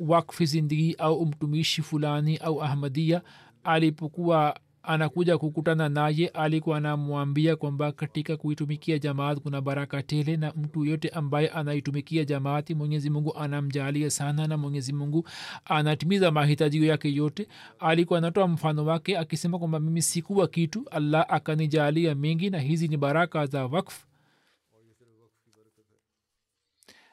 wakfi 0.00 0.46
zindigi 0.46 0.94
au 0.98 1.26
mtumishi 1.26 1.82
fulani 1.82 2.36
au 2.36 2.62
ahmadia 2.62 3.22
alipokuwa 3.64 4.60
anakuja 4.82 5.38
kukutana 5.38 5.88
naye 5.88 6.28
alikuwa 6.28 6.76
anamwambia 6.76 7.56
kwamba 7.56 7.92
katika 7.92 8.36
kuitumikia 8.36 8.98
jamaat 8.98 9.38
kuna 9.38 9.60
baraka 9.60 10.02
tele 10.02 10.36
na 10.36 10.52
mtu 10.56 10.84
yote 10.84 11.08
ambaye 11.08 11.48
anaitumikia 11.48 12.24
jamaati 12.24 12.74
mwenyezi 12.74 13.10
mungu 13.10 13.36
anamjalia 13.36 14.10
sana 14.10 14.46
na 14.46 14.56
mwenyezi 14.56 14.92
mungu 14.92 15.28
anatimiza 15.64 16.30
mahitajio 16.30 16.84
yake 16.84 17.14
yote. 17.14 17.48
Alikuwa 17.78 18.18
anatoa 18.18 18.48
mfano 18.48 18.84
wake 18.84 19.18
akisema 19.18 19.58
kwamba 19.58 19.80
mimi 19.80 20.02
sikuwa 20.02 20.48
kitu 20.48 20.84
allah 20.90 21.26
akanijalia 21.28 22.14
mingi 22.14 22.50
na 22.50 22.58
hizi 22.58 22.88
ni 22.88 22.96
baraka 22.96 23.46
za 23.46 23.66
wakf 23.66 24.04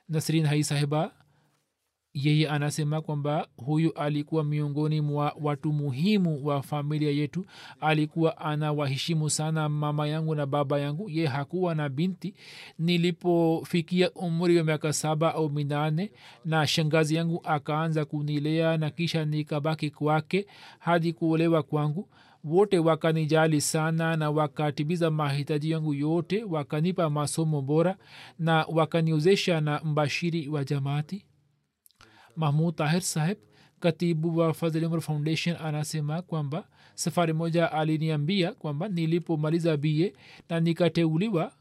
nasrin 0.09 0.45
hai 0.45 0.63
sahiba 0.63 1.11
yeye 2.13 2.49
anasema 2.49 3.01
kwamba 3.01 3.47
huyu 3.57 3.93
alikuwa 3.93 4.43
miongoni 4.43 5.01
mwa 5.01 5.35
watu 5.41 5.73
muhimu 5.73 6.45
wa 6.45 6.61
familia 6.61 7.11
yetu. 7.11 7.45
Alikuwa 7.81 8.37
anawaheshimu 8.37 9.29
sana 9.29 9.69
mama 9.69 10.07
yangu 10.07 10.35
na 10.35 10.45
baba 10.45 10.79
yangu. 10.79 11.09
Ye 11.09 11.27
hakuwa 11.27 11.75
na 11.75 11.89
binti. 11.89 12.33
Nilipofikia 12.79 14.11
umri 14.11 14.57
wa 14.57 14.63
miaka 14.63 14.93
saba 14.93 15.33
au 15.35 15.49
minane 15.49 16.11
na 16.45 16.67
shangazi 16.67 17.15
yangu 17.15 17.41
akaanza 17.43 18.05
kunilea 18.05 18.77
na 18.77 18.89
kisha 18.89 19.25
nikabaki 19.25 19.89
kwake 19.89 20.45
hadi 20.79 21.13
kuolewa 21.13 21.63
kwangu 21.63 22.09
wote 22.43 22.79
wakanijali 22.79 23.61
sana 23.61 24.17
na 24.17 24.31
wakatimiza 24.31 25.11
mahitaji 25.11 25.71
yangu 25.71 25.93
yote 25.93 26.43
wakanipa 26.43 27.09
masomo 27.09 27.61
bora 27.61 27.97
na 28.39 28.65
wakaniozesha 28.69 29.61
na 29.61 29.81
mbashiri 29.83 30.47
wa 30.49 30.63
jamaati 30.63 31.25
mahmud 32.35 32.75
tahir 32.75 33.01
saheb 33.01 33.37
katibu 33.79 34.37
wa 34.37 34.53
fadhil 34.53 34.85
umar 34.85 35.01
foundation 35.01 35.55
anasema 35.63 36.21
kwamba 36.21 36.63
safari 36.95 37.33
moja 37.33 37.71
aliniambia 37.71 38.51
kwamba 38.53 38.87
nilipomaliza 38.87 39.77
bie 39.77 40.13
na 40.49 40.59
nikateuliwa 40.59 41.51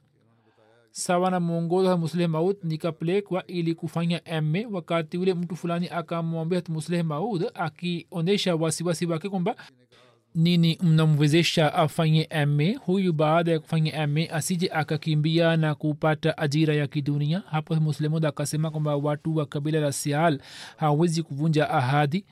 sawa 0.90 1.30
na 1.30 1.40
mwongozo 1.40 1.88
wa 1.88 1.96
musleh 1.98 2.28
maud 2.28 2.56
nikapelekwa 2.64 3.46
ili 3.46 3.74
kufanya 3.74 4.20
ma 4.42 4.58
wakati 4.70 5.18
ule 5.18 5.34
mtu 5.34 5.56
fulani 5.56 5.88
akamwambia 5.88 6.62
musleh 6.68 7.04
maud 7.04 7.44
akionyesha 7.54 8.54
wasiwasi 8.56 9.06
wake 9.06 9.28
kwamba 9.28 9.56
nini 10.34 10.78
mnamwezesha 10.82 11.74
afanye 11.74 12.28
ma 12.46 12.78
huyu 12.86 13.12
baada 13.12 13.52
ya 13.52 13.58
kufanya 13.60 14.06
ma 14.06 14.20
asije 14.30 14.68
akakimbia 14.72 15.56
na 15.56 15.74
kupata 15.74 16.38
ajira 16.38 16.74
ya 16.74 16.86
kidunia. 16.86 17.42
Hapo 17.50 17.74
muslemud 17.74 18.26
akasema 18.26 18.70
kwamba 18.70 18.96
watu 18.96 19.36
wa 19.36 19.46
kabila 19.46 19.80
la 19.80 19.92
sial 19.92 20.40
hawezi 20.76 21.22
kuvunja 21.22 21.70
ahadi. 21.70 22.24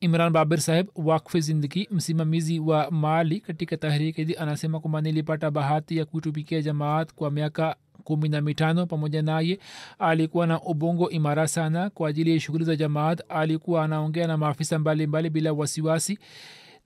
Imran 0.00 0.32
babir 0.32 0.60
saheb 0.60 0.86
wakfe 0.96 1.40
zindagi 1.40 1.88
msimamizi 1.90 2.58
wa 2.58 2.90
mali 2.90 3.40
katika 3.40 3.76
tahriki 3.76 4.36
anasema 4.38 4.80
kwamba 4.80 5.00
nilipata 5.00 5.50
bahati 5.50 5.96
ya 5.96 6.04
kuitumikia 6.04 6.62
jamaat 6.62 7.14
kwa 7.14 7.30
miaka 7.30 7.76
kumi 8.04 8.28
na 8.28 8.40
mitano. 8.40 8.86
Pamoja 8.86 9.22
naye 9.22 9.58
alikuwa 9.98 10.46
na 10.46 10.60
ubongo 10.62 11.10
imara 11.10 11.48
sana. 11.48 11.90
Kwa 11.90 12.08
ajili 12.08 12.30
ya 12.32 12.40
shughuli 12.40 12.64
za 12.64 12.76
jamaat 12.76 13.22
alikuwa 13.28 13.84
anaongea 13.84 14.26
na 14.26 14.36
maafisa 14.36 14.78
mbalimbali 14.78 15.30
bila 15.30 15.52
wasiwasi 15.52 16.18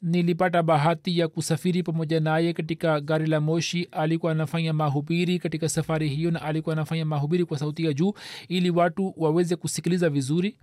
nilipata 0.03 0.63
bahati 0.63 1.19
ya 1.19 1.29
kusafiri 1.29 1.83
pamoja 1.83 2.21
naye 2.21 2.53
katika 2.53 3.01
gari 3.01 3.27
la 3.27 3.41
moshi. 3.41 3.89
Alikuwa 3.93 4.33
anafanya 4.33 4.73
mahubiri 4.73 5.39
katika 5.39 5.69
safari 5.69 6.09
hiyo 6.09 6.31
na 6.31 6.43
alikuwa 6.43 6.73
anafanya 6.73 7.05
mahubiri 7.05 7.45
kwa 7.45 7.59
sauti 7.59 7.85
ya 7.85 7.93
juu 7.93 8.13
ili 8.49 8.71
watu 8.71 9.15
waweze 9.17 9.57
kusikiliza 9.57 10.11
vizuri. 10.11 10.57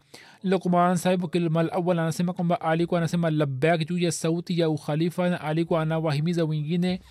Lukman 0.43 0.97
sahib 0.97 1.29
kilmal 1.31 1.69
awal 1.73 1.99
anasema 1.99 2.33
kwamba 2.33 2.61
alikuwa 2.61 2.99
anasema 2.99 3.29
labak 3.29 3.87
juu 3.87 3.97
ya 3.97 4.11
sauti 4.11 4.59
ya 4.59 4.69
ukhalifa 4.69 5.29
na 5.29 5.41
alikuwa 5.41 5.81
anawahimiza 5.81 6.45
wengine 6.45 7.01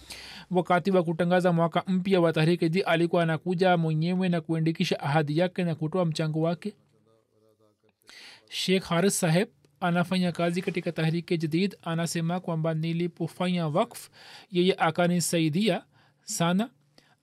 wakati 0.51 0.91
wa 0.91 1.03
kutangaza 1.03 1.53
mwaka 1.53 1.83
mpya 1.87 2.21
wa 2.21 2.33
tahriki. 2.33 2.69
Ji 2.69 2.81
alikuwa 2.81 3.23
anakuja 3.23 3.77
mwenyewe 3.77 4.29
na 4.29 4.41
kuandikisha 4.41 5.01
ahadi 5.01 5.39
yake 5.39 5.65
na 5.65 5.75
kutoa 5.75 6.05
mchango 6.05 6.41
wake? 6.41 6.75
Shekh 8.49 8.83
haris 8.85 9.21
saheb 9.21 9.49
anafanya 9.89 10.33
kazi 10.33 10.63
katika 10.63 10.93
tahrike 10.93 11.39
jadid 11.39 11.77
anasema 11.83 12.41
kwamba 12.41 12.75
nilipofanya 12.75 13.69
wakf 13.69 14.09
yeye 14.51 14.75
akanisaidia 14.79 15.85
sana. 16.23 16.71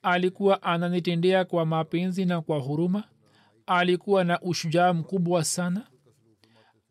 Alikuwa 0.01 0.63
ananitendea 0.63 1.45
kwa 1.45 1.65
mapenzi 1.65 2.25
na 2.25 2.41
kwa 2.41 2.59
huruma. 2.59 3.03
Alikuwa 3.65 4.23
na 4.23 4.41
ushujaa 4.41 4.93
mkubwa 4.93 5.43
sana. 5.43 5.87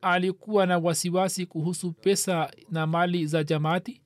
Alikuwa 0.03 0.67
na 0.67 0.79
wasiwasi 0.79 1.47
kuhusu 1.47 1.93
pesa 1.93 2.51
na 2.71 2.87
mali 2.87 3.27
za 3.27 3.45
jamaati. 3.45 4.01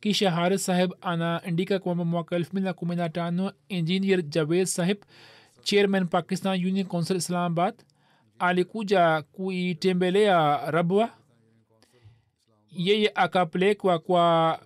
Kisha 0.00 0.30
haris 0.30 0.64
saheb 0.64 0.92
anaandika 1.00 1.78
kwamba 1.78 2.04
mwaka 2.04 2.36
elfu 2.36 2.50
mbili 2.52 2.64
na 2.64 2.72
kumi 2.72 2.96
na 2.96 3.08
tano 3.08 3.52
engineer 3.68 4.22
javed 4.22 4.64
saheb 4.66 4.98
chairman 5.62 6.06
pakistan 6.06 6.64
union 6.66 6.86
council 6.86 7.16
islamabad 7.16 7.74
alikuja 8.38 9.22
kuitembelea 9.22 10.70
rabwa. 10.70 11.10
Yeye 12.70 13.12
akapelekwa 13.14 13.98
kwa 13.98 14.58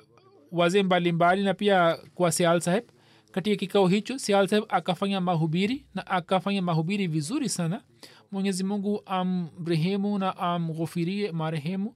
wazee 0.52 0.82
mbalimbali 0.82 1.42
na 1.44 1.54
pia 1.54 1.98
kwa 2.14 2.32
sial 2.32 2.60
saheb. 2.60 2.84
Katika 3.32 3.56
kikao 3.56 3.86
hicho 3.86 4.18
sial 4.18 4.48
saheb 4.48 4.64
akafanya 4.68 5.20
mahubiri 5.20 5.86
na 5.94 6.06
akafanya 6.06 6.62
mahubiri 6.62 7.06
vizuri 7.06 7.48
sana. 7.48 7.82
Mwenyezi 8.32 8.64
mungu 8.64 9.02
amrehemu 9.06 10.18
na 10.18 10.36
amghofirie 10.36 11.32
marehemu. 11.32 11.94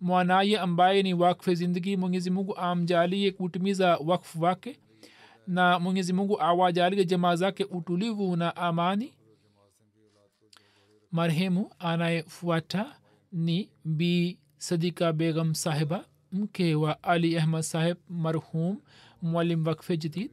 Mwanaye 0.00 0.58
ambaye 0.58 1.02
ni 1.02 1.14
wakfe 1.14 1.54
zindagi 1.54 1.96
mwenyezi 1.96 2.30
mungu 2.30 2.56
amjalie 2.56 3.30
kutimiza 3.30 3.96
wakfu 3.96 4.42
wake. 4.42 4.78
Na 5.46 5.78
mwenyezi 5.78 6.12
mungu 6.12 6.40
awajalie 6.42 7.04
jamaa 7.04 7.36
zake 7.36 7.64
utulivu 7.64 8.36
na 8.36 8.56
amani 8.56 9.14
marehemu 11.12 11.70
anayefuata 11.78 12.96
ni 13.32 13.70
bi 13.84 14.38
sadika 14.58 15.12
begam 15.12 15.54
sahiba 15.54 16.04
mke 16.32 16.74
wa 16.74 17.02
ali 17.02 17.38
ahmad 17.38 17.62
saheb 17.62 17.96
marhum 18.08 18.80
mwalim 19.22 19.66
wakfe 19.66 19.96
jadid 19.96 20.30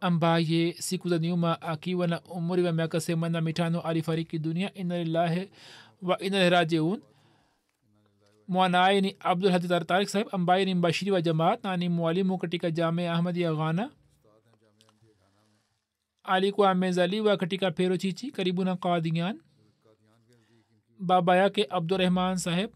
ambaye 0.00 0.72
siku 0.72 1.08
za 1.08 1.18
nyuma 1.18 1.62
akiwa 1.62 2.06
na 2.06 2.20
umri 2.20 2.62
wa 2.62 2.72
miaka 2.72 3.00
themanini 3.00 3.32
na 3.32 3.40
mitano 3.40 3.80
alifariki 3.80 4.38
dunia. 4.38 4.74
Ina 4.74 4.98
lillahi 5.04 5.50
wa 6.02 6.18
inalirajiun 6.18 6.90
rajiun. 6.90 7.02
Mwanaye 8.48 9.00
ni 9.00 9.16
abdul 9.20 9.50
hadid 9.50 9.86
tarik 9.86 10.08
saheb 10.08 10.28
ambaye 10.32 10.64
ni 10.64 10.74
mbashiri 10.74 11.10
wa 11.10 11.22
jamaat 11.22 11.64
na 11.64 11.76
ni 11.76 11.88
mwalimu 11.88 12.38
katika 12.38 12.70
jame 12.70 13.08
ahmad 13.10 13.36
ya 13.36 13.54
ghana. 13.54 13.90
Alikuwa 16.24 16.70
amezaliwa 16.70 17.36
katika 17.36 17.70
perochichi 17.70 18.30
karibu 18.30 18.64
na 18.64 18.76
kadian 18.76 19.40
baba 20.98 21.36
yake 21.36 21.66
abdurahman 21.70 22.36
saheb 22.36 22.70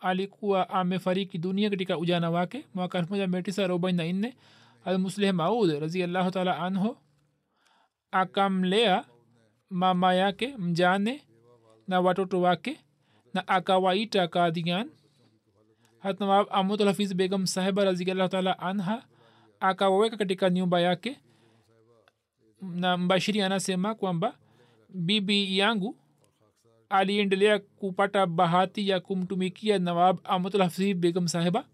alikuwa 0.00 0.68
amefariki 0.70 1.38
dunia 1.38 1.70
katika 1.70 1.98
ujana 1.98 2.30
wake 2.30 2.66
mwaka 2.74 2.98
elfu 2.98 3.12
moja 3.12 3.26
mia 3.26 3.42
tisa 3.42 3.64
arobaini 3.64 3.98
na 3.98 4.12
nne. 4.12 4.36
Almusleh 4.84 5.34
maud 5.34 5.70
raziallahu 5.70 6.30
taala 6.30 6.58
anhu 6.58 6.96
akamlea 8.10 9.04
mama 9.70 10.14
yake 10.14 10.56
mjane 10.58 11.22
na 11.88 12.00
watoto 12.00 12.40
wake 12.40 12.80
na 13.34 13.48
akawaita 13.48 14.28
kadian 14.28 14.90
hatnawab 15.98 16.46
amudulhafiz 16.50 17.14
begam 17.14 17.46
sahiba 17.46 17.84
raziallahu 17.84 18.28
taala 18.28 18.58
anha 18.58 19.04
akawaweka 19.60 20.16
katika 20.16 20.50
nyumba 20.50 20.80
yake. 20.80 21.20
Na 22.62 22.96
mbashiri 22.96 23.42
anasema 23.42 23.94
kwamba 23.94 24.38
bibi 24.88 25.58
yangu 25.58 25.96
aliendelea 26.92 27.58
kupata 27.58 28.26
bahati 28.26 28.88
ya 28.88 29.00
kumtumikia 29.00 29.78
nawab 29.78 30.18
amatulhafsib 30.24 31.00
begam 31.00 31.28
sahiba. 31.28 31.68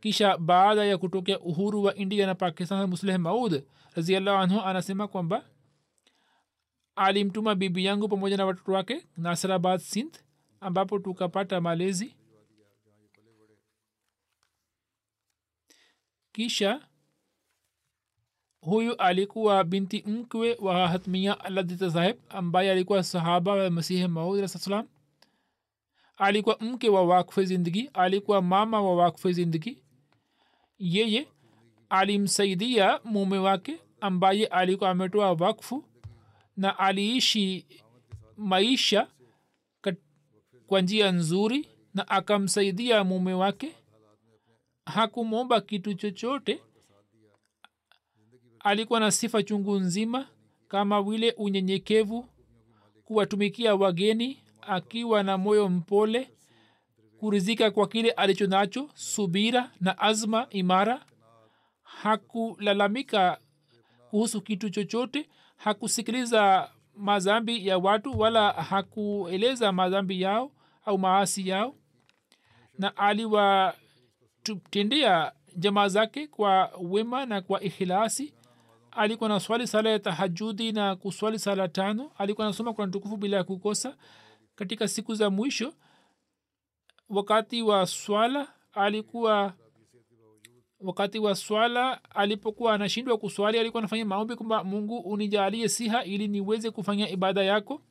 Kisha 0.00 0.38
baada 0.38 0.84
ya 0.84 0.98
kutokea 0.98 1.40
uhuru 1.40 1.82
wa 1.84 1.94
india 1.94 2.26
na 2.26 2.34
pakistan 2.34 2.86
musleh 2.90 3.18
maud 3.18 3.62
raziallahu 3.94 4.38
anhu 4.38 4.60
anasema 4.60 5.08
kwamba 5.08 5.44
alimtuma 6.96 7.54
bibi 7.54 7.84
yangu 7.84 8.08
pamoja 8.08 8.36
na 8.36 8.46
watoto 8.46 8.72
wake 8.72 9.06
nasrabad 9.16 9.80
sindh 9.80 10.16
ambapo 10.60 10.98
tukapata 10.98 11.60
malezi. 11.60 12.14
Kisha 16.32 16.88
huyu 18.66 18.96
alikuwa 18.96 19.64
binti 19.64 20.02
mkwe 20.06 20.56
wa 20.60 20.88
hatmia 20.88 21.40
aladita 21.40 21.90
saheb 21.90 22.16
ambaye 22.28 22.70
alikuwa 22.70 23.02
sahaba 23.02 23.52
wa 23.52 23.70
masihi 23.70 24.08
maud 24.08 24.40
aa 24.44 24.48
salam. 24.48 24.86
Alikuwa 26.16 26.56
mke 26.60 26.88
wa 26.88 27.02
wakfe 27.04 27.44
zindigi 27.44 27.90
alikuwa 27.94 28.42
mama 28.42 28.80
wa 28.82 28.96
wakfe 28.96 29.32
zindigi 29.32 29.82
yeye 30.78 31.28
alimsaidia 31.88 33.00
mume 33.04 33.38
wake 33.38 33.80
ambaye 34.00 34.46
alikuwa 34.46 34.90
ametoa 34.90 35.32
wakfu 35.32 35.84
na 36.56 36.78
aliishi 36.78 37.66
maisha 38.36 39.08
kwa 40.66 40.80
njia 40.80 41.12
nzuri 41.12 41.68
na 41.94 42.08
akamsaidia 42.08 43.04
mume 43.04 43.32
wake. 43.34 43.74
Hakumwomba 44.86 45.60
kitu 45.60 45.94
chochote 45.94 46.60
alikuwa 48.66 49.00
na 49.00 49.10
sifa 49.10 49.42
chungu 49.42 49.76
nzima 49.76 50.26
kama 50.68 51.02
vile 51.02 51.34
unyenyekevu 51.36 52.26
kuwatumikia 53.04 53.74
wageni 53.74 54.42
akiwa 54.60 55.22
na 55.22 55.38
moyo 55.38 55.68
mpole 55.68 56.30
kurizika 57.18 57.70
kwa 57.70 57.88
kile 57.88 58.10
alicho 58.10 58.46
nacho 58.46 58.90
subira 58.94 59.70
na 59.80 59.98
azma 59.98 60.46
imara. 60.50 61.04
Hakulalamika 61.82 63.38
kuhusu 64.10 64.40
kitu 64.40 64.70
chochote 64.70 65.28
hakusikiliza 65.56 66.70
madhambi 66.96 67.66
ya 67.66 67.78
watu 67.78 68.18
wala 68.18 68.52
hakueleza 68.52 69.72
madhambi 69.72 70.20
yao 70.22 70.52
au 70.84 70.98
maasi 70.98 71.48
yao 71.48 71.74
na 72.78 72.96
aliwatendea 72.96 75.32
jamaa 75.56 75.88
zake 75.88 76.26
kwa 76.26 76.70
wema 76.82 77.26
na 77.26 77.40
kwa 77.40 77.60
ikhilasi 77.62 78.32
alikuwa 78.96 79.28
na 79.28 79.40
swali 79.40 79.66
sala 79.66 79.90
ya 79.90 79.98
tahajudi 79.98 80.72
na 80.72 80.96
kuswali 80.96 81.38
sala 81.38 81.68
tano. 81.68 82.12
Alikuwa 82.18 82.46
nasoma 82.46 82.72
kuna 82.72 82.88
tukufu 82.92 83.16
bila 83.16 83.36
ya 83.36 83.44
kukosa. 83.44 83.96
Katika 84.54 84.88
siku 84.88 85.14
za 85.14 85.30
mwisho 85.30 85.74
wakati 87.08 87.62
wa 87.62 87.86
swala 87.86 88.48
alikuwa 88.72 89.54
wakati 90.80 91.18
wa 91.18 91.34
swala 91.34 92.10
alipokuwa 92.10 92.74
anashindwa 92.74 93.18
kuswali 93.18 93.58
alikuwa 93.58 93.80
anafanya 93.80 94.04
maombi 94.04 94.36
kwamba 94.36 94.64
mungu 94.64 94.98
unijalie 94.98 95.68
siha 95.68 96.04
ili 96.04 96.28
niweze 96.28 96.70
kufanya 96.70 97.08
ibada 97.08 97.42
yako. 97.42 97.82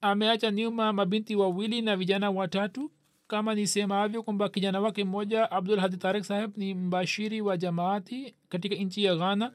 Ameacha 0.00 0.50
nyuma 0.50 0.92
mabinti 0.92 1.36
wawili 1.36 1.82
na 1.82 1.96
vijana 1.96 2.30
watatu 2.30 2.90
kama 3.26 3.54
nisemavyo 3.54 4.22
kwamba 4.22 4.48
kijana 4.48 4.80
wake 4.80 5.04
mmoja 5.04 5.50
abdul 5.50 5.78
hadi 5.78 5.96
tarik 5.96 6.24
saheb 6.24 6.52
ni 6.56 6.74
mbashiri 6.74 7.40
wa 7.40 7.56
jamaati 7.56 8.34
katika 8.48 8.74
nchi 8.74 9.04
ya 9.04 9.16
ghana. 9.16 9.52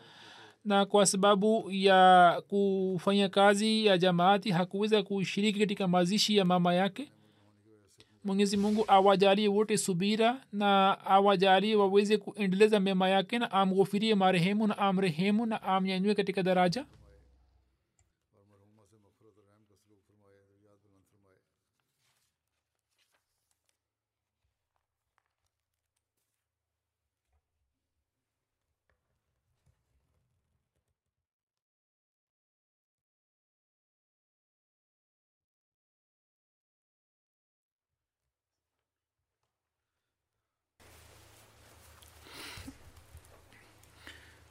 Na 0.66 0.86
kwa 0.86 1.06
sababu 1.06 1.66
ya 1.72 2.42
kufanya 2.48 3.30
kazi 3.30 3.86
ya 3.86 3.98
jamaati 3.98 4.52
hakuweza 4.52 5.04
kushiriki 5.04 5.60
katika 5.60 5.88
mazishi 5.88 6.38
ya 6.38 6.46
mama 6.46 6.74
yake. 6.74 7.12
Mwenyezi 8.24 8.58
mungu 8.58 8.86
awajalie 8.88 9.48
wote 9.48 9.78
subira 9.78 10.42
na 10.54 10.98
awajalie 11.06 11.76
waweze 11.76 12.18
kuendeleza 12.18 12.80
mema 12.80 13.10
yake 13.10 13.40
na 13.40 13.52
amghofirie 13.52 14.16
marehemu 14.16 14.68
na 14.68 14.78
amrehemu 14.78 15.46
na 15.46 15.62
amnyanyue 15.64 16.16
katika 16.16 16.44
daraja 16.44 16.86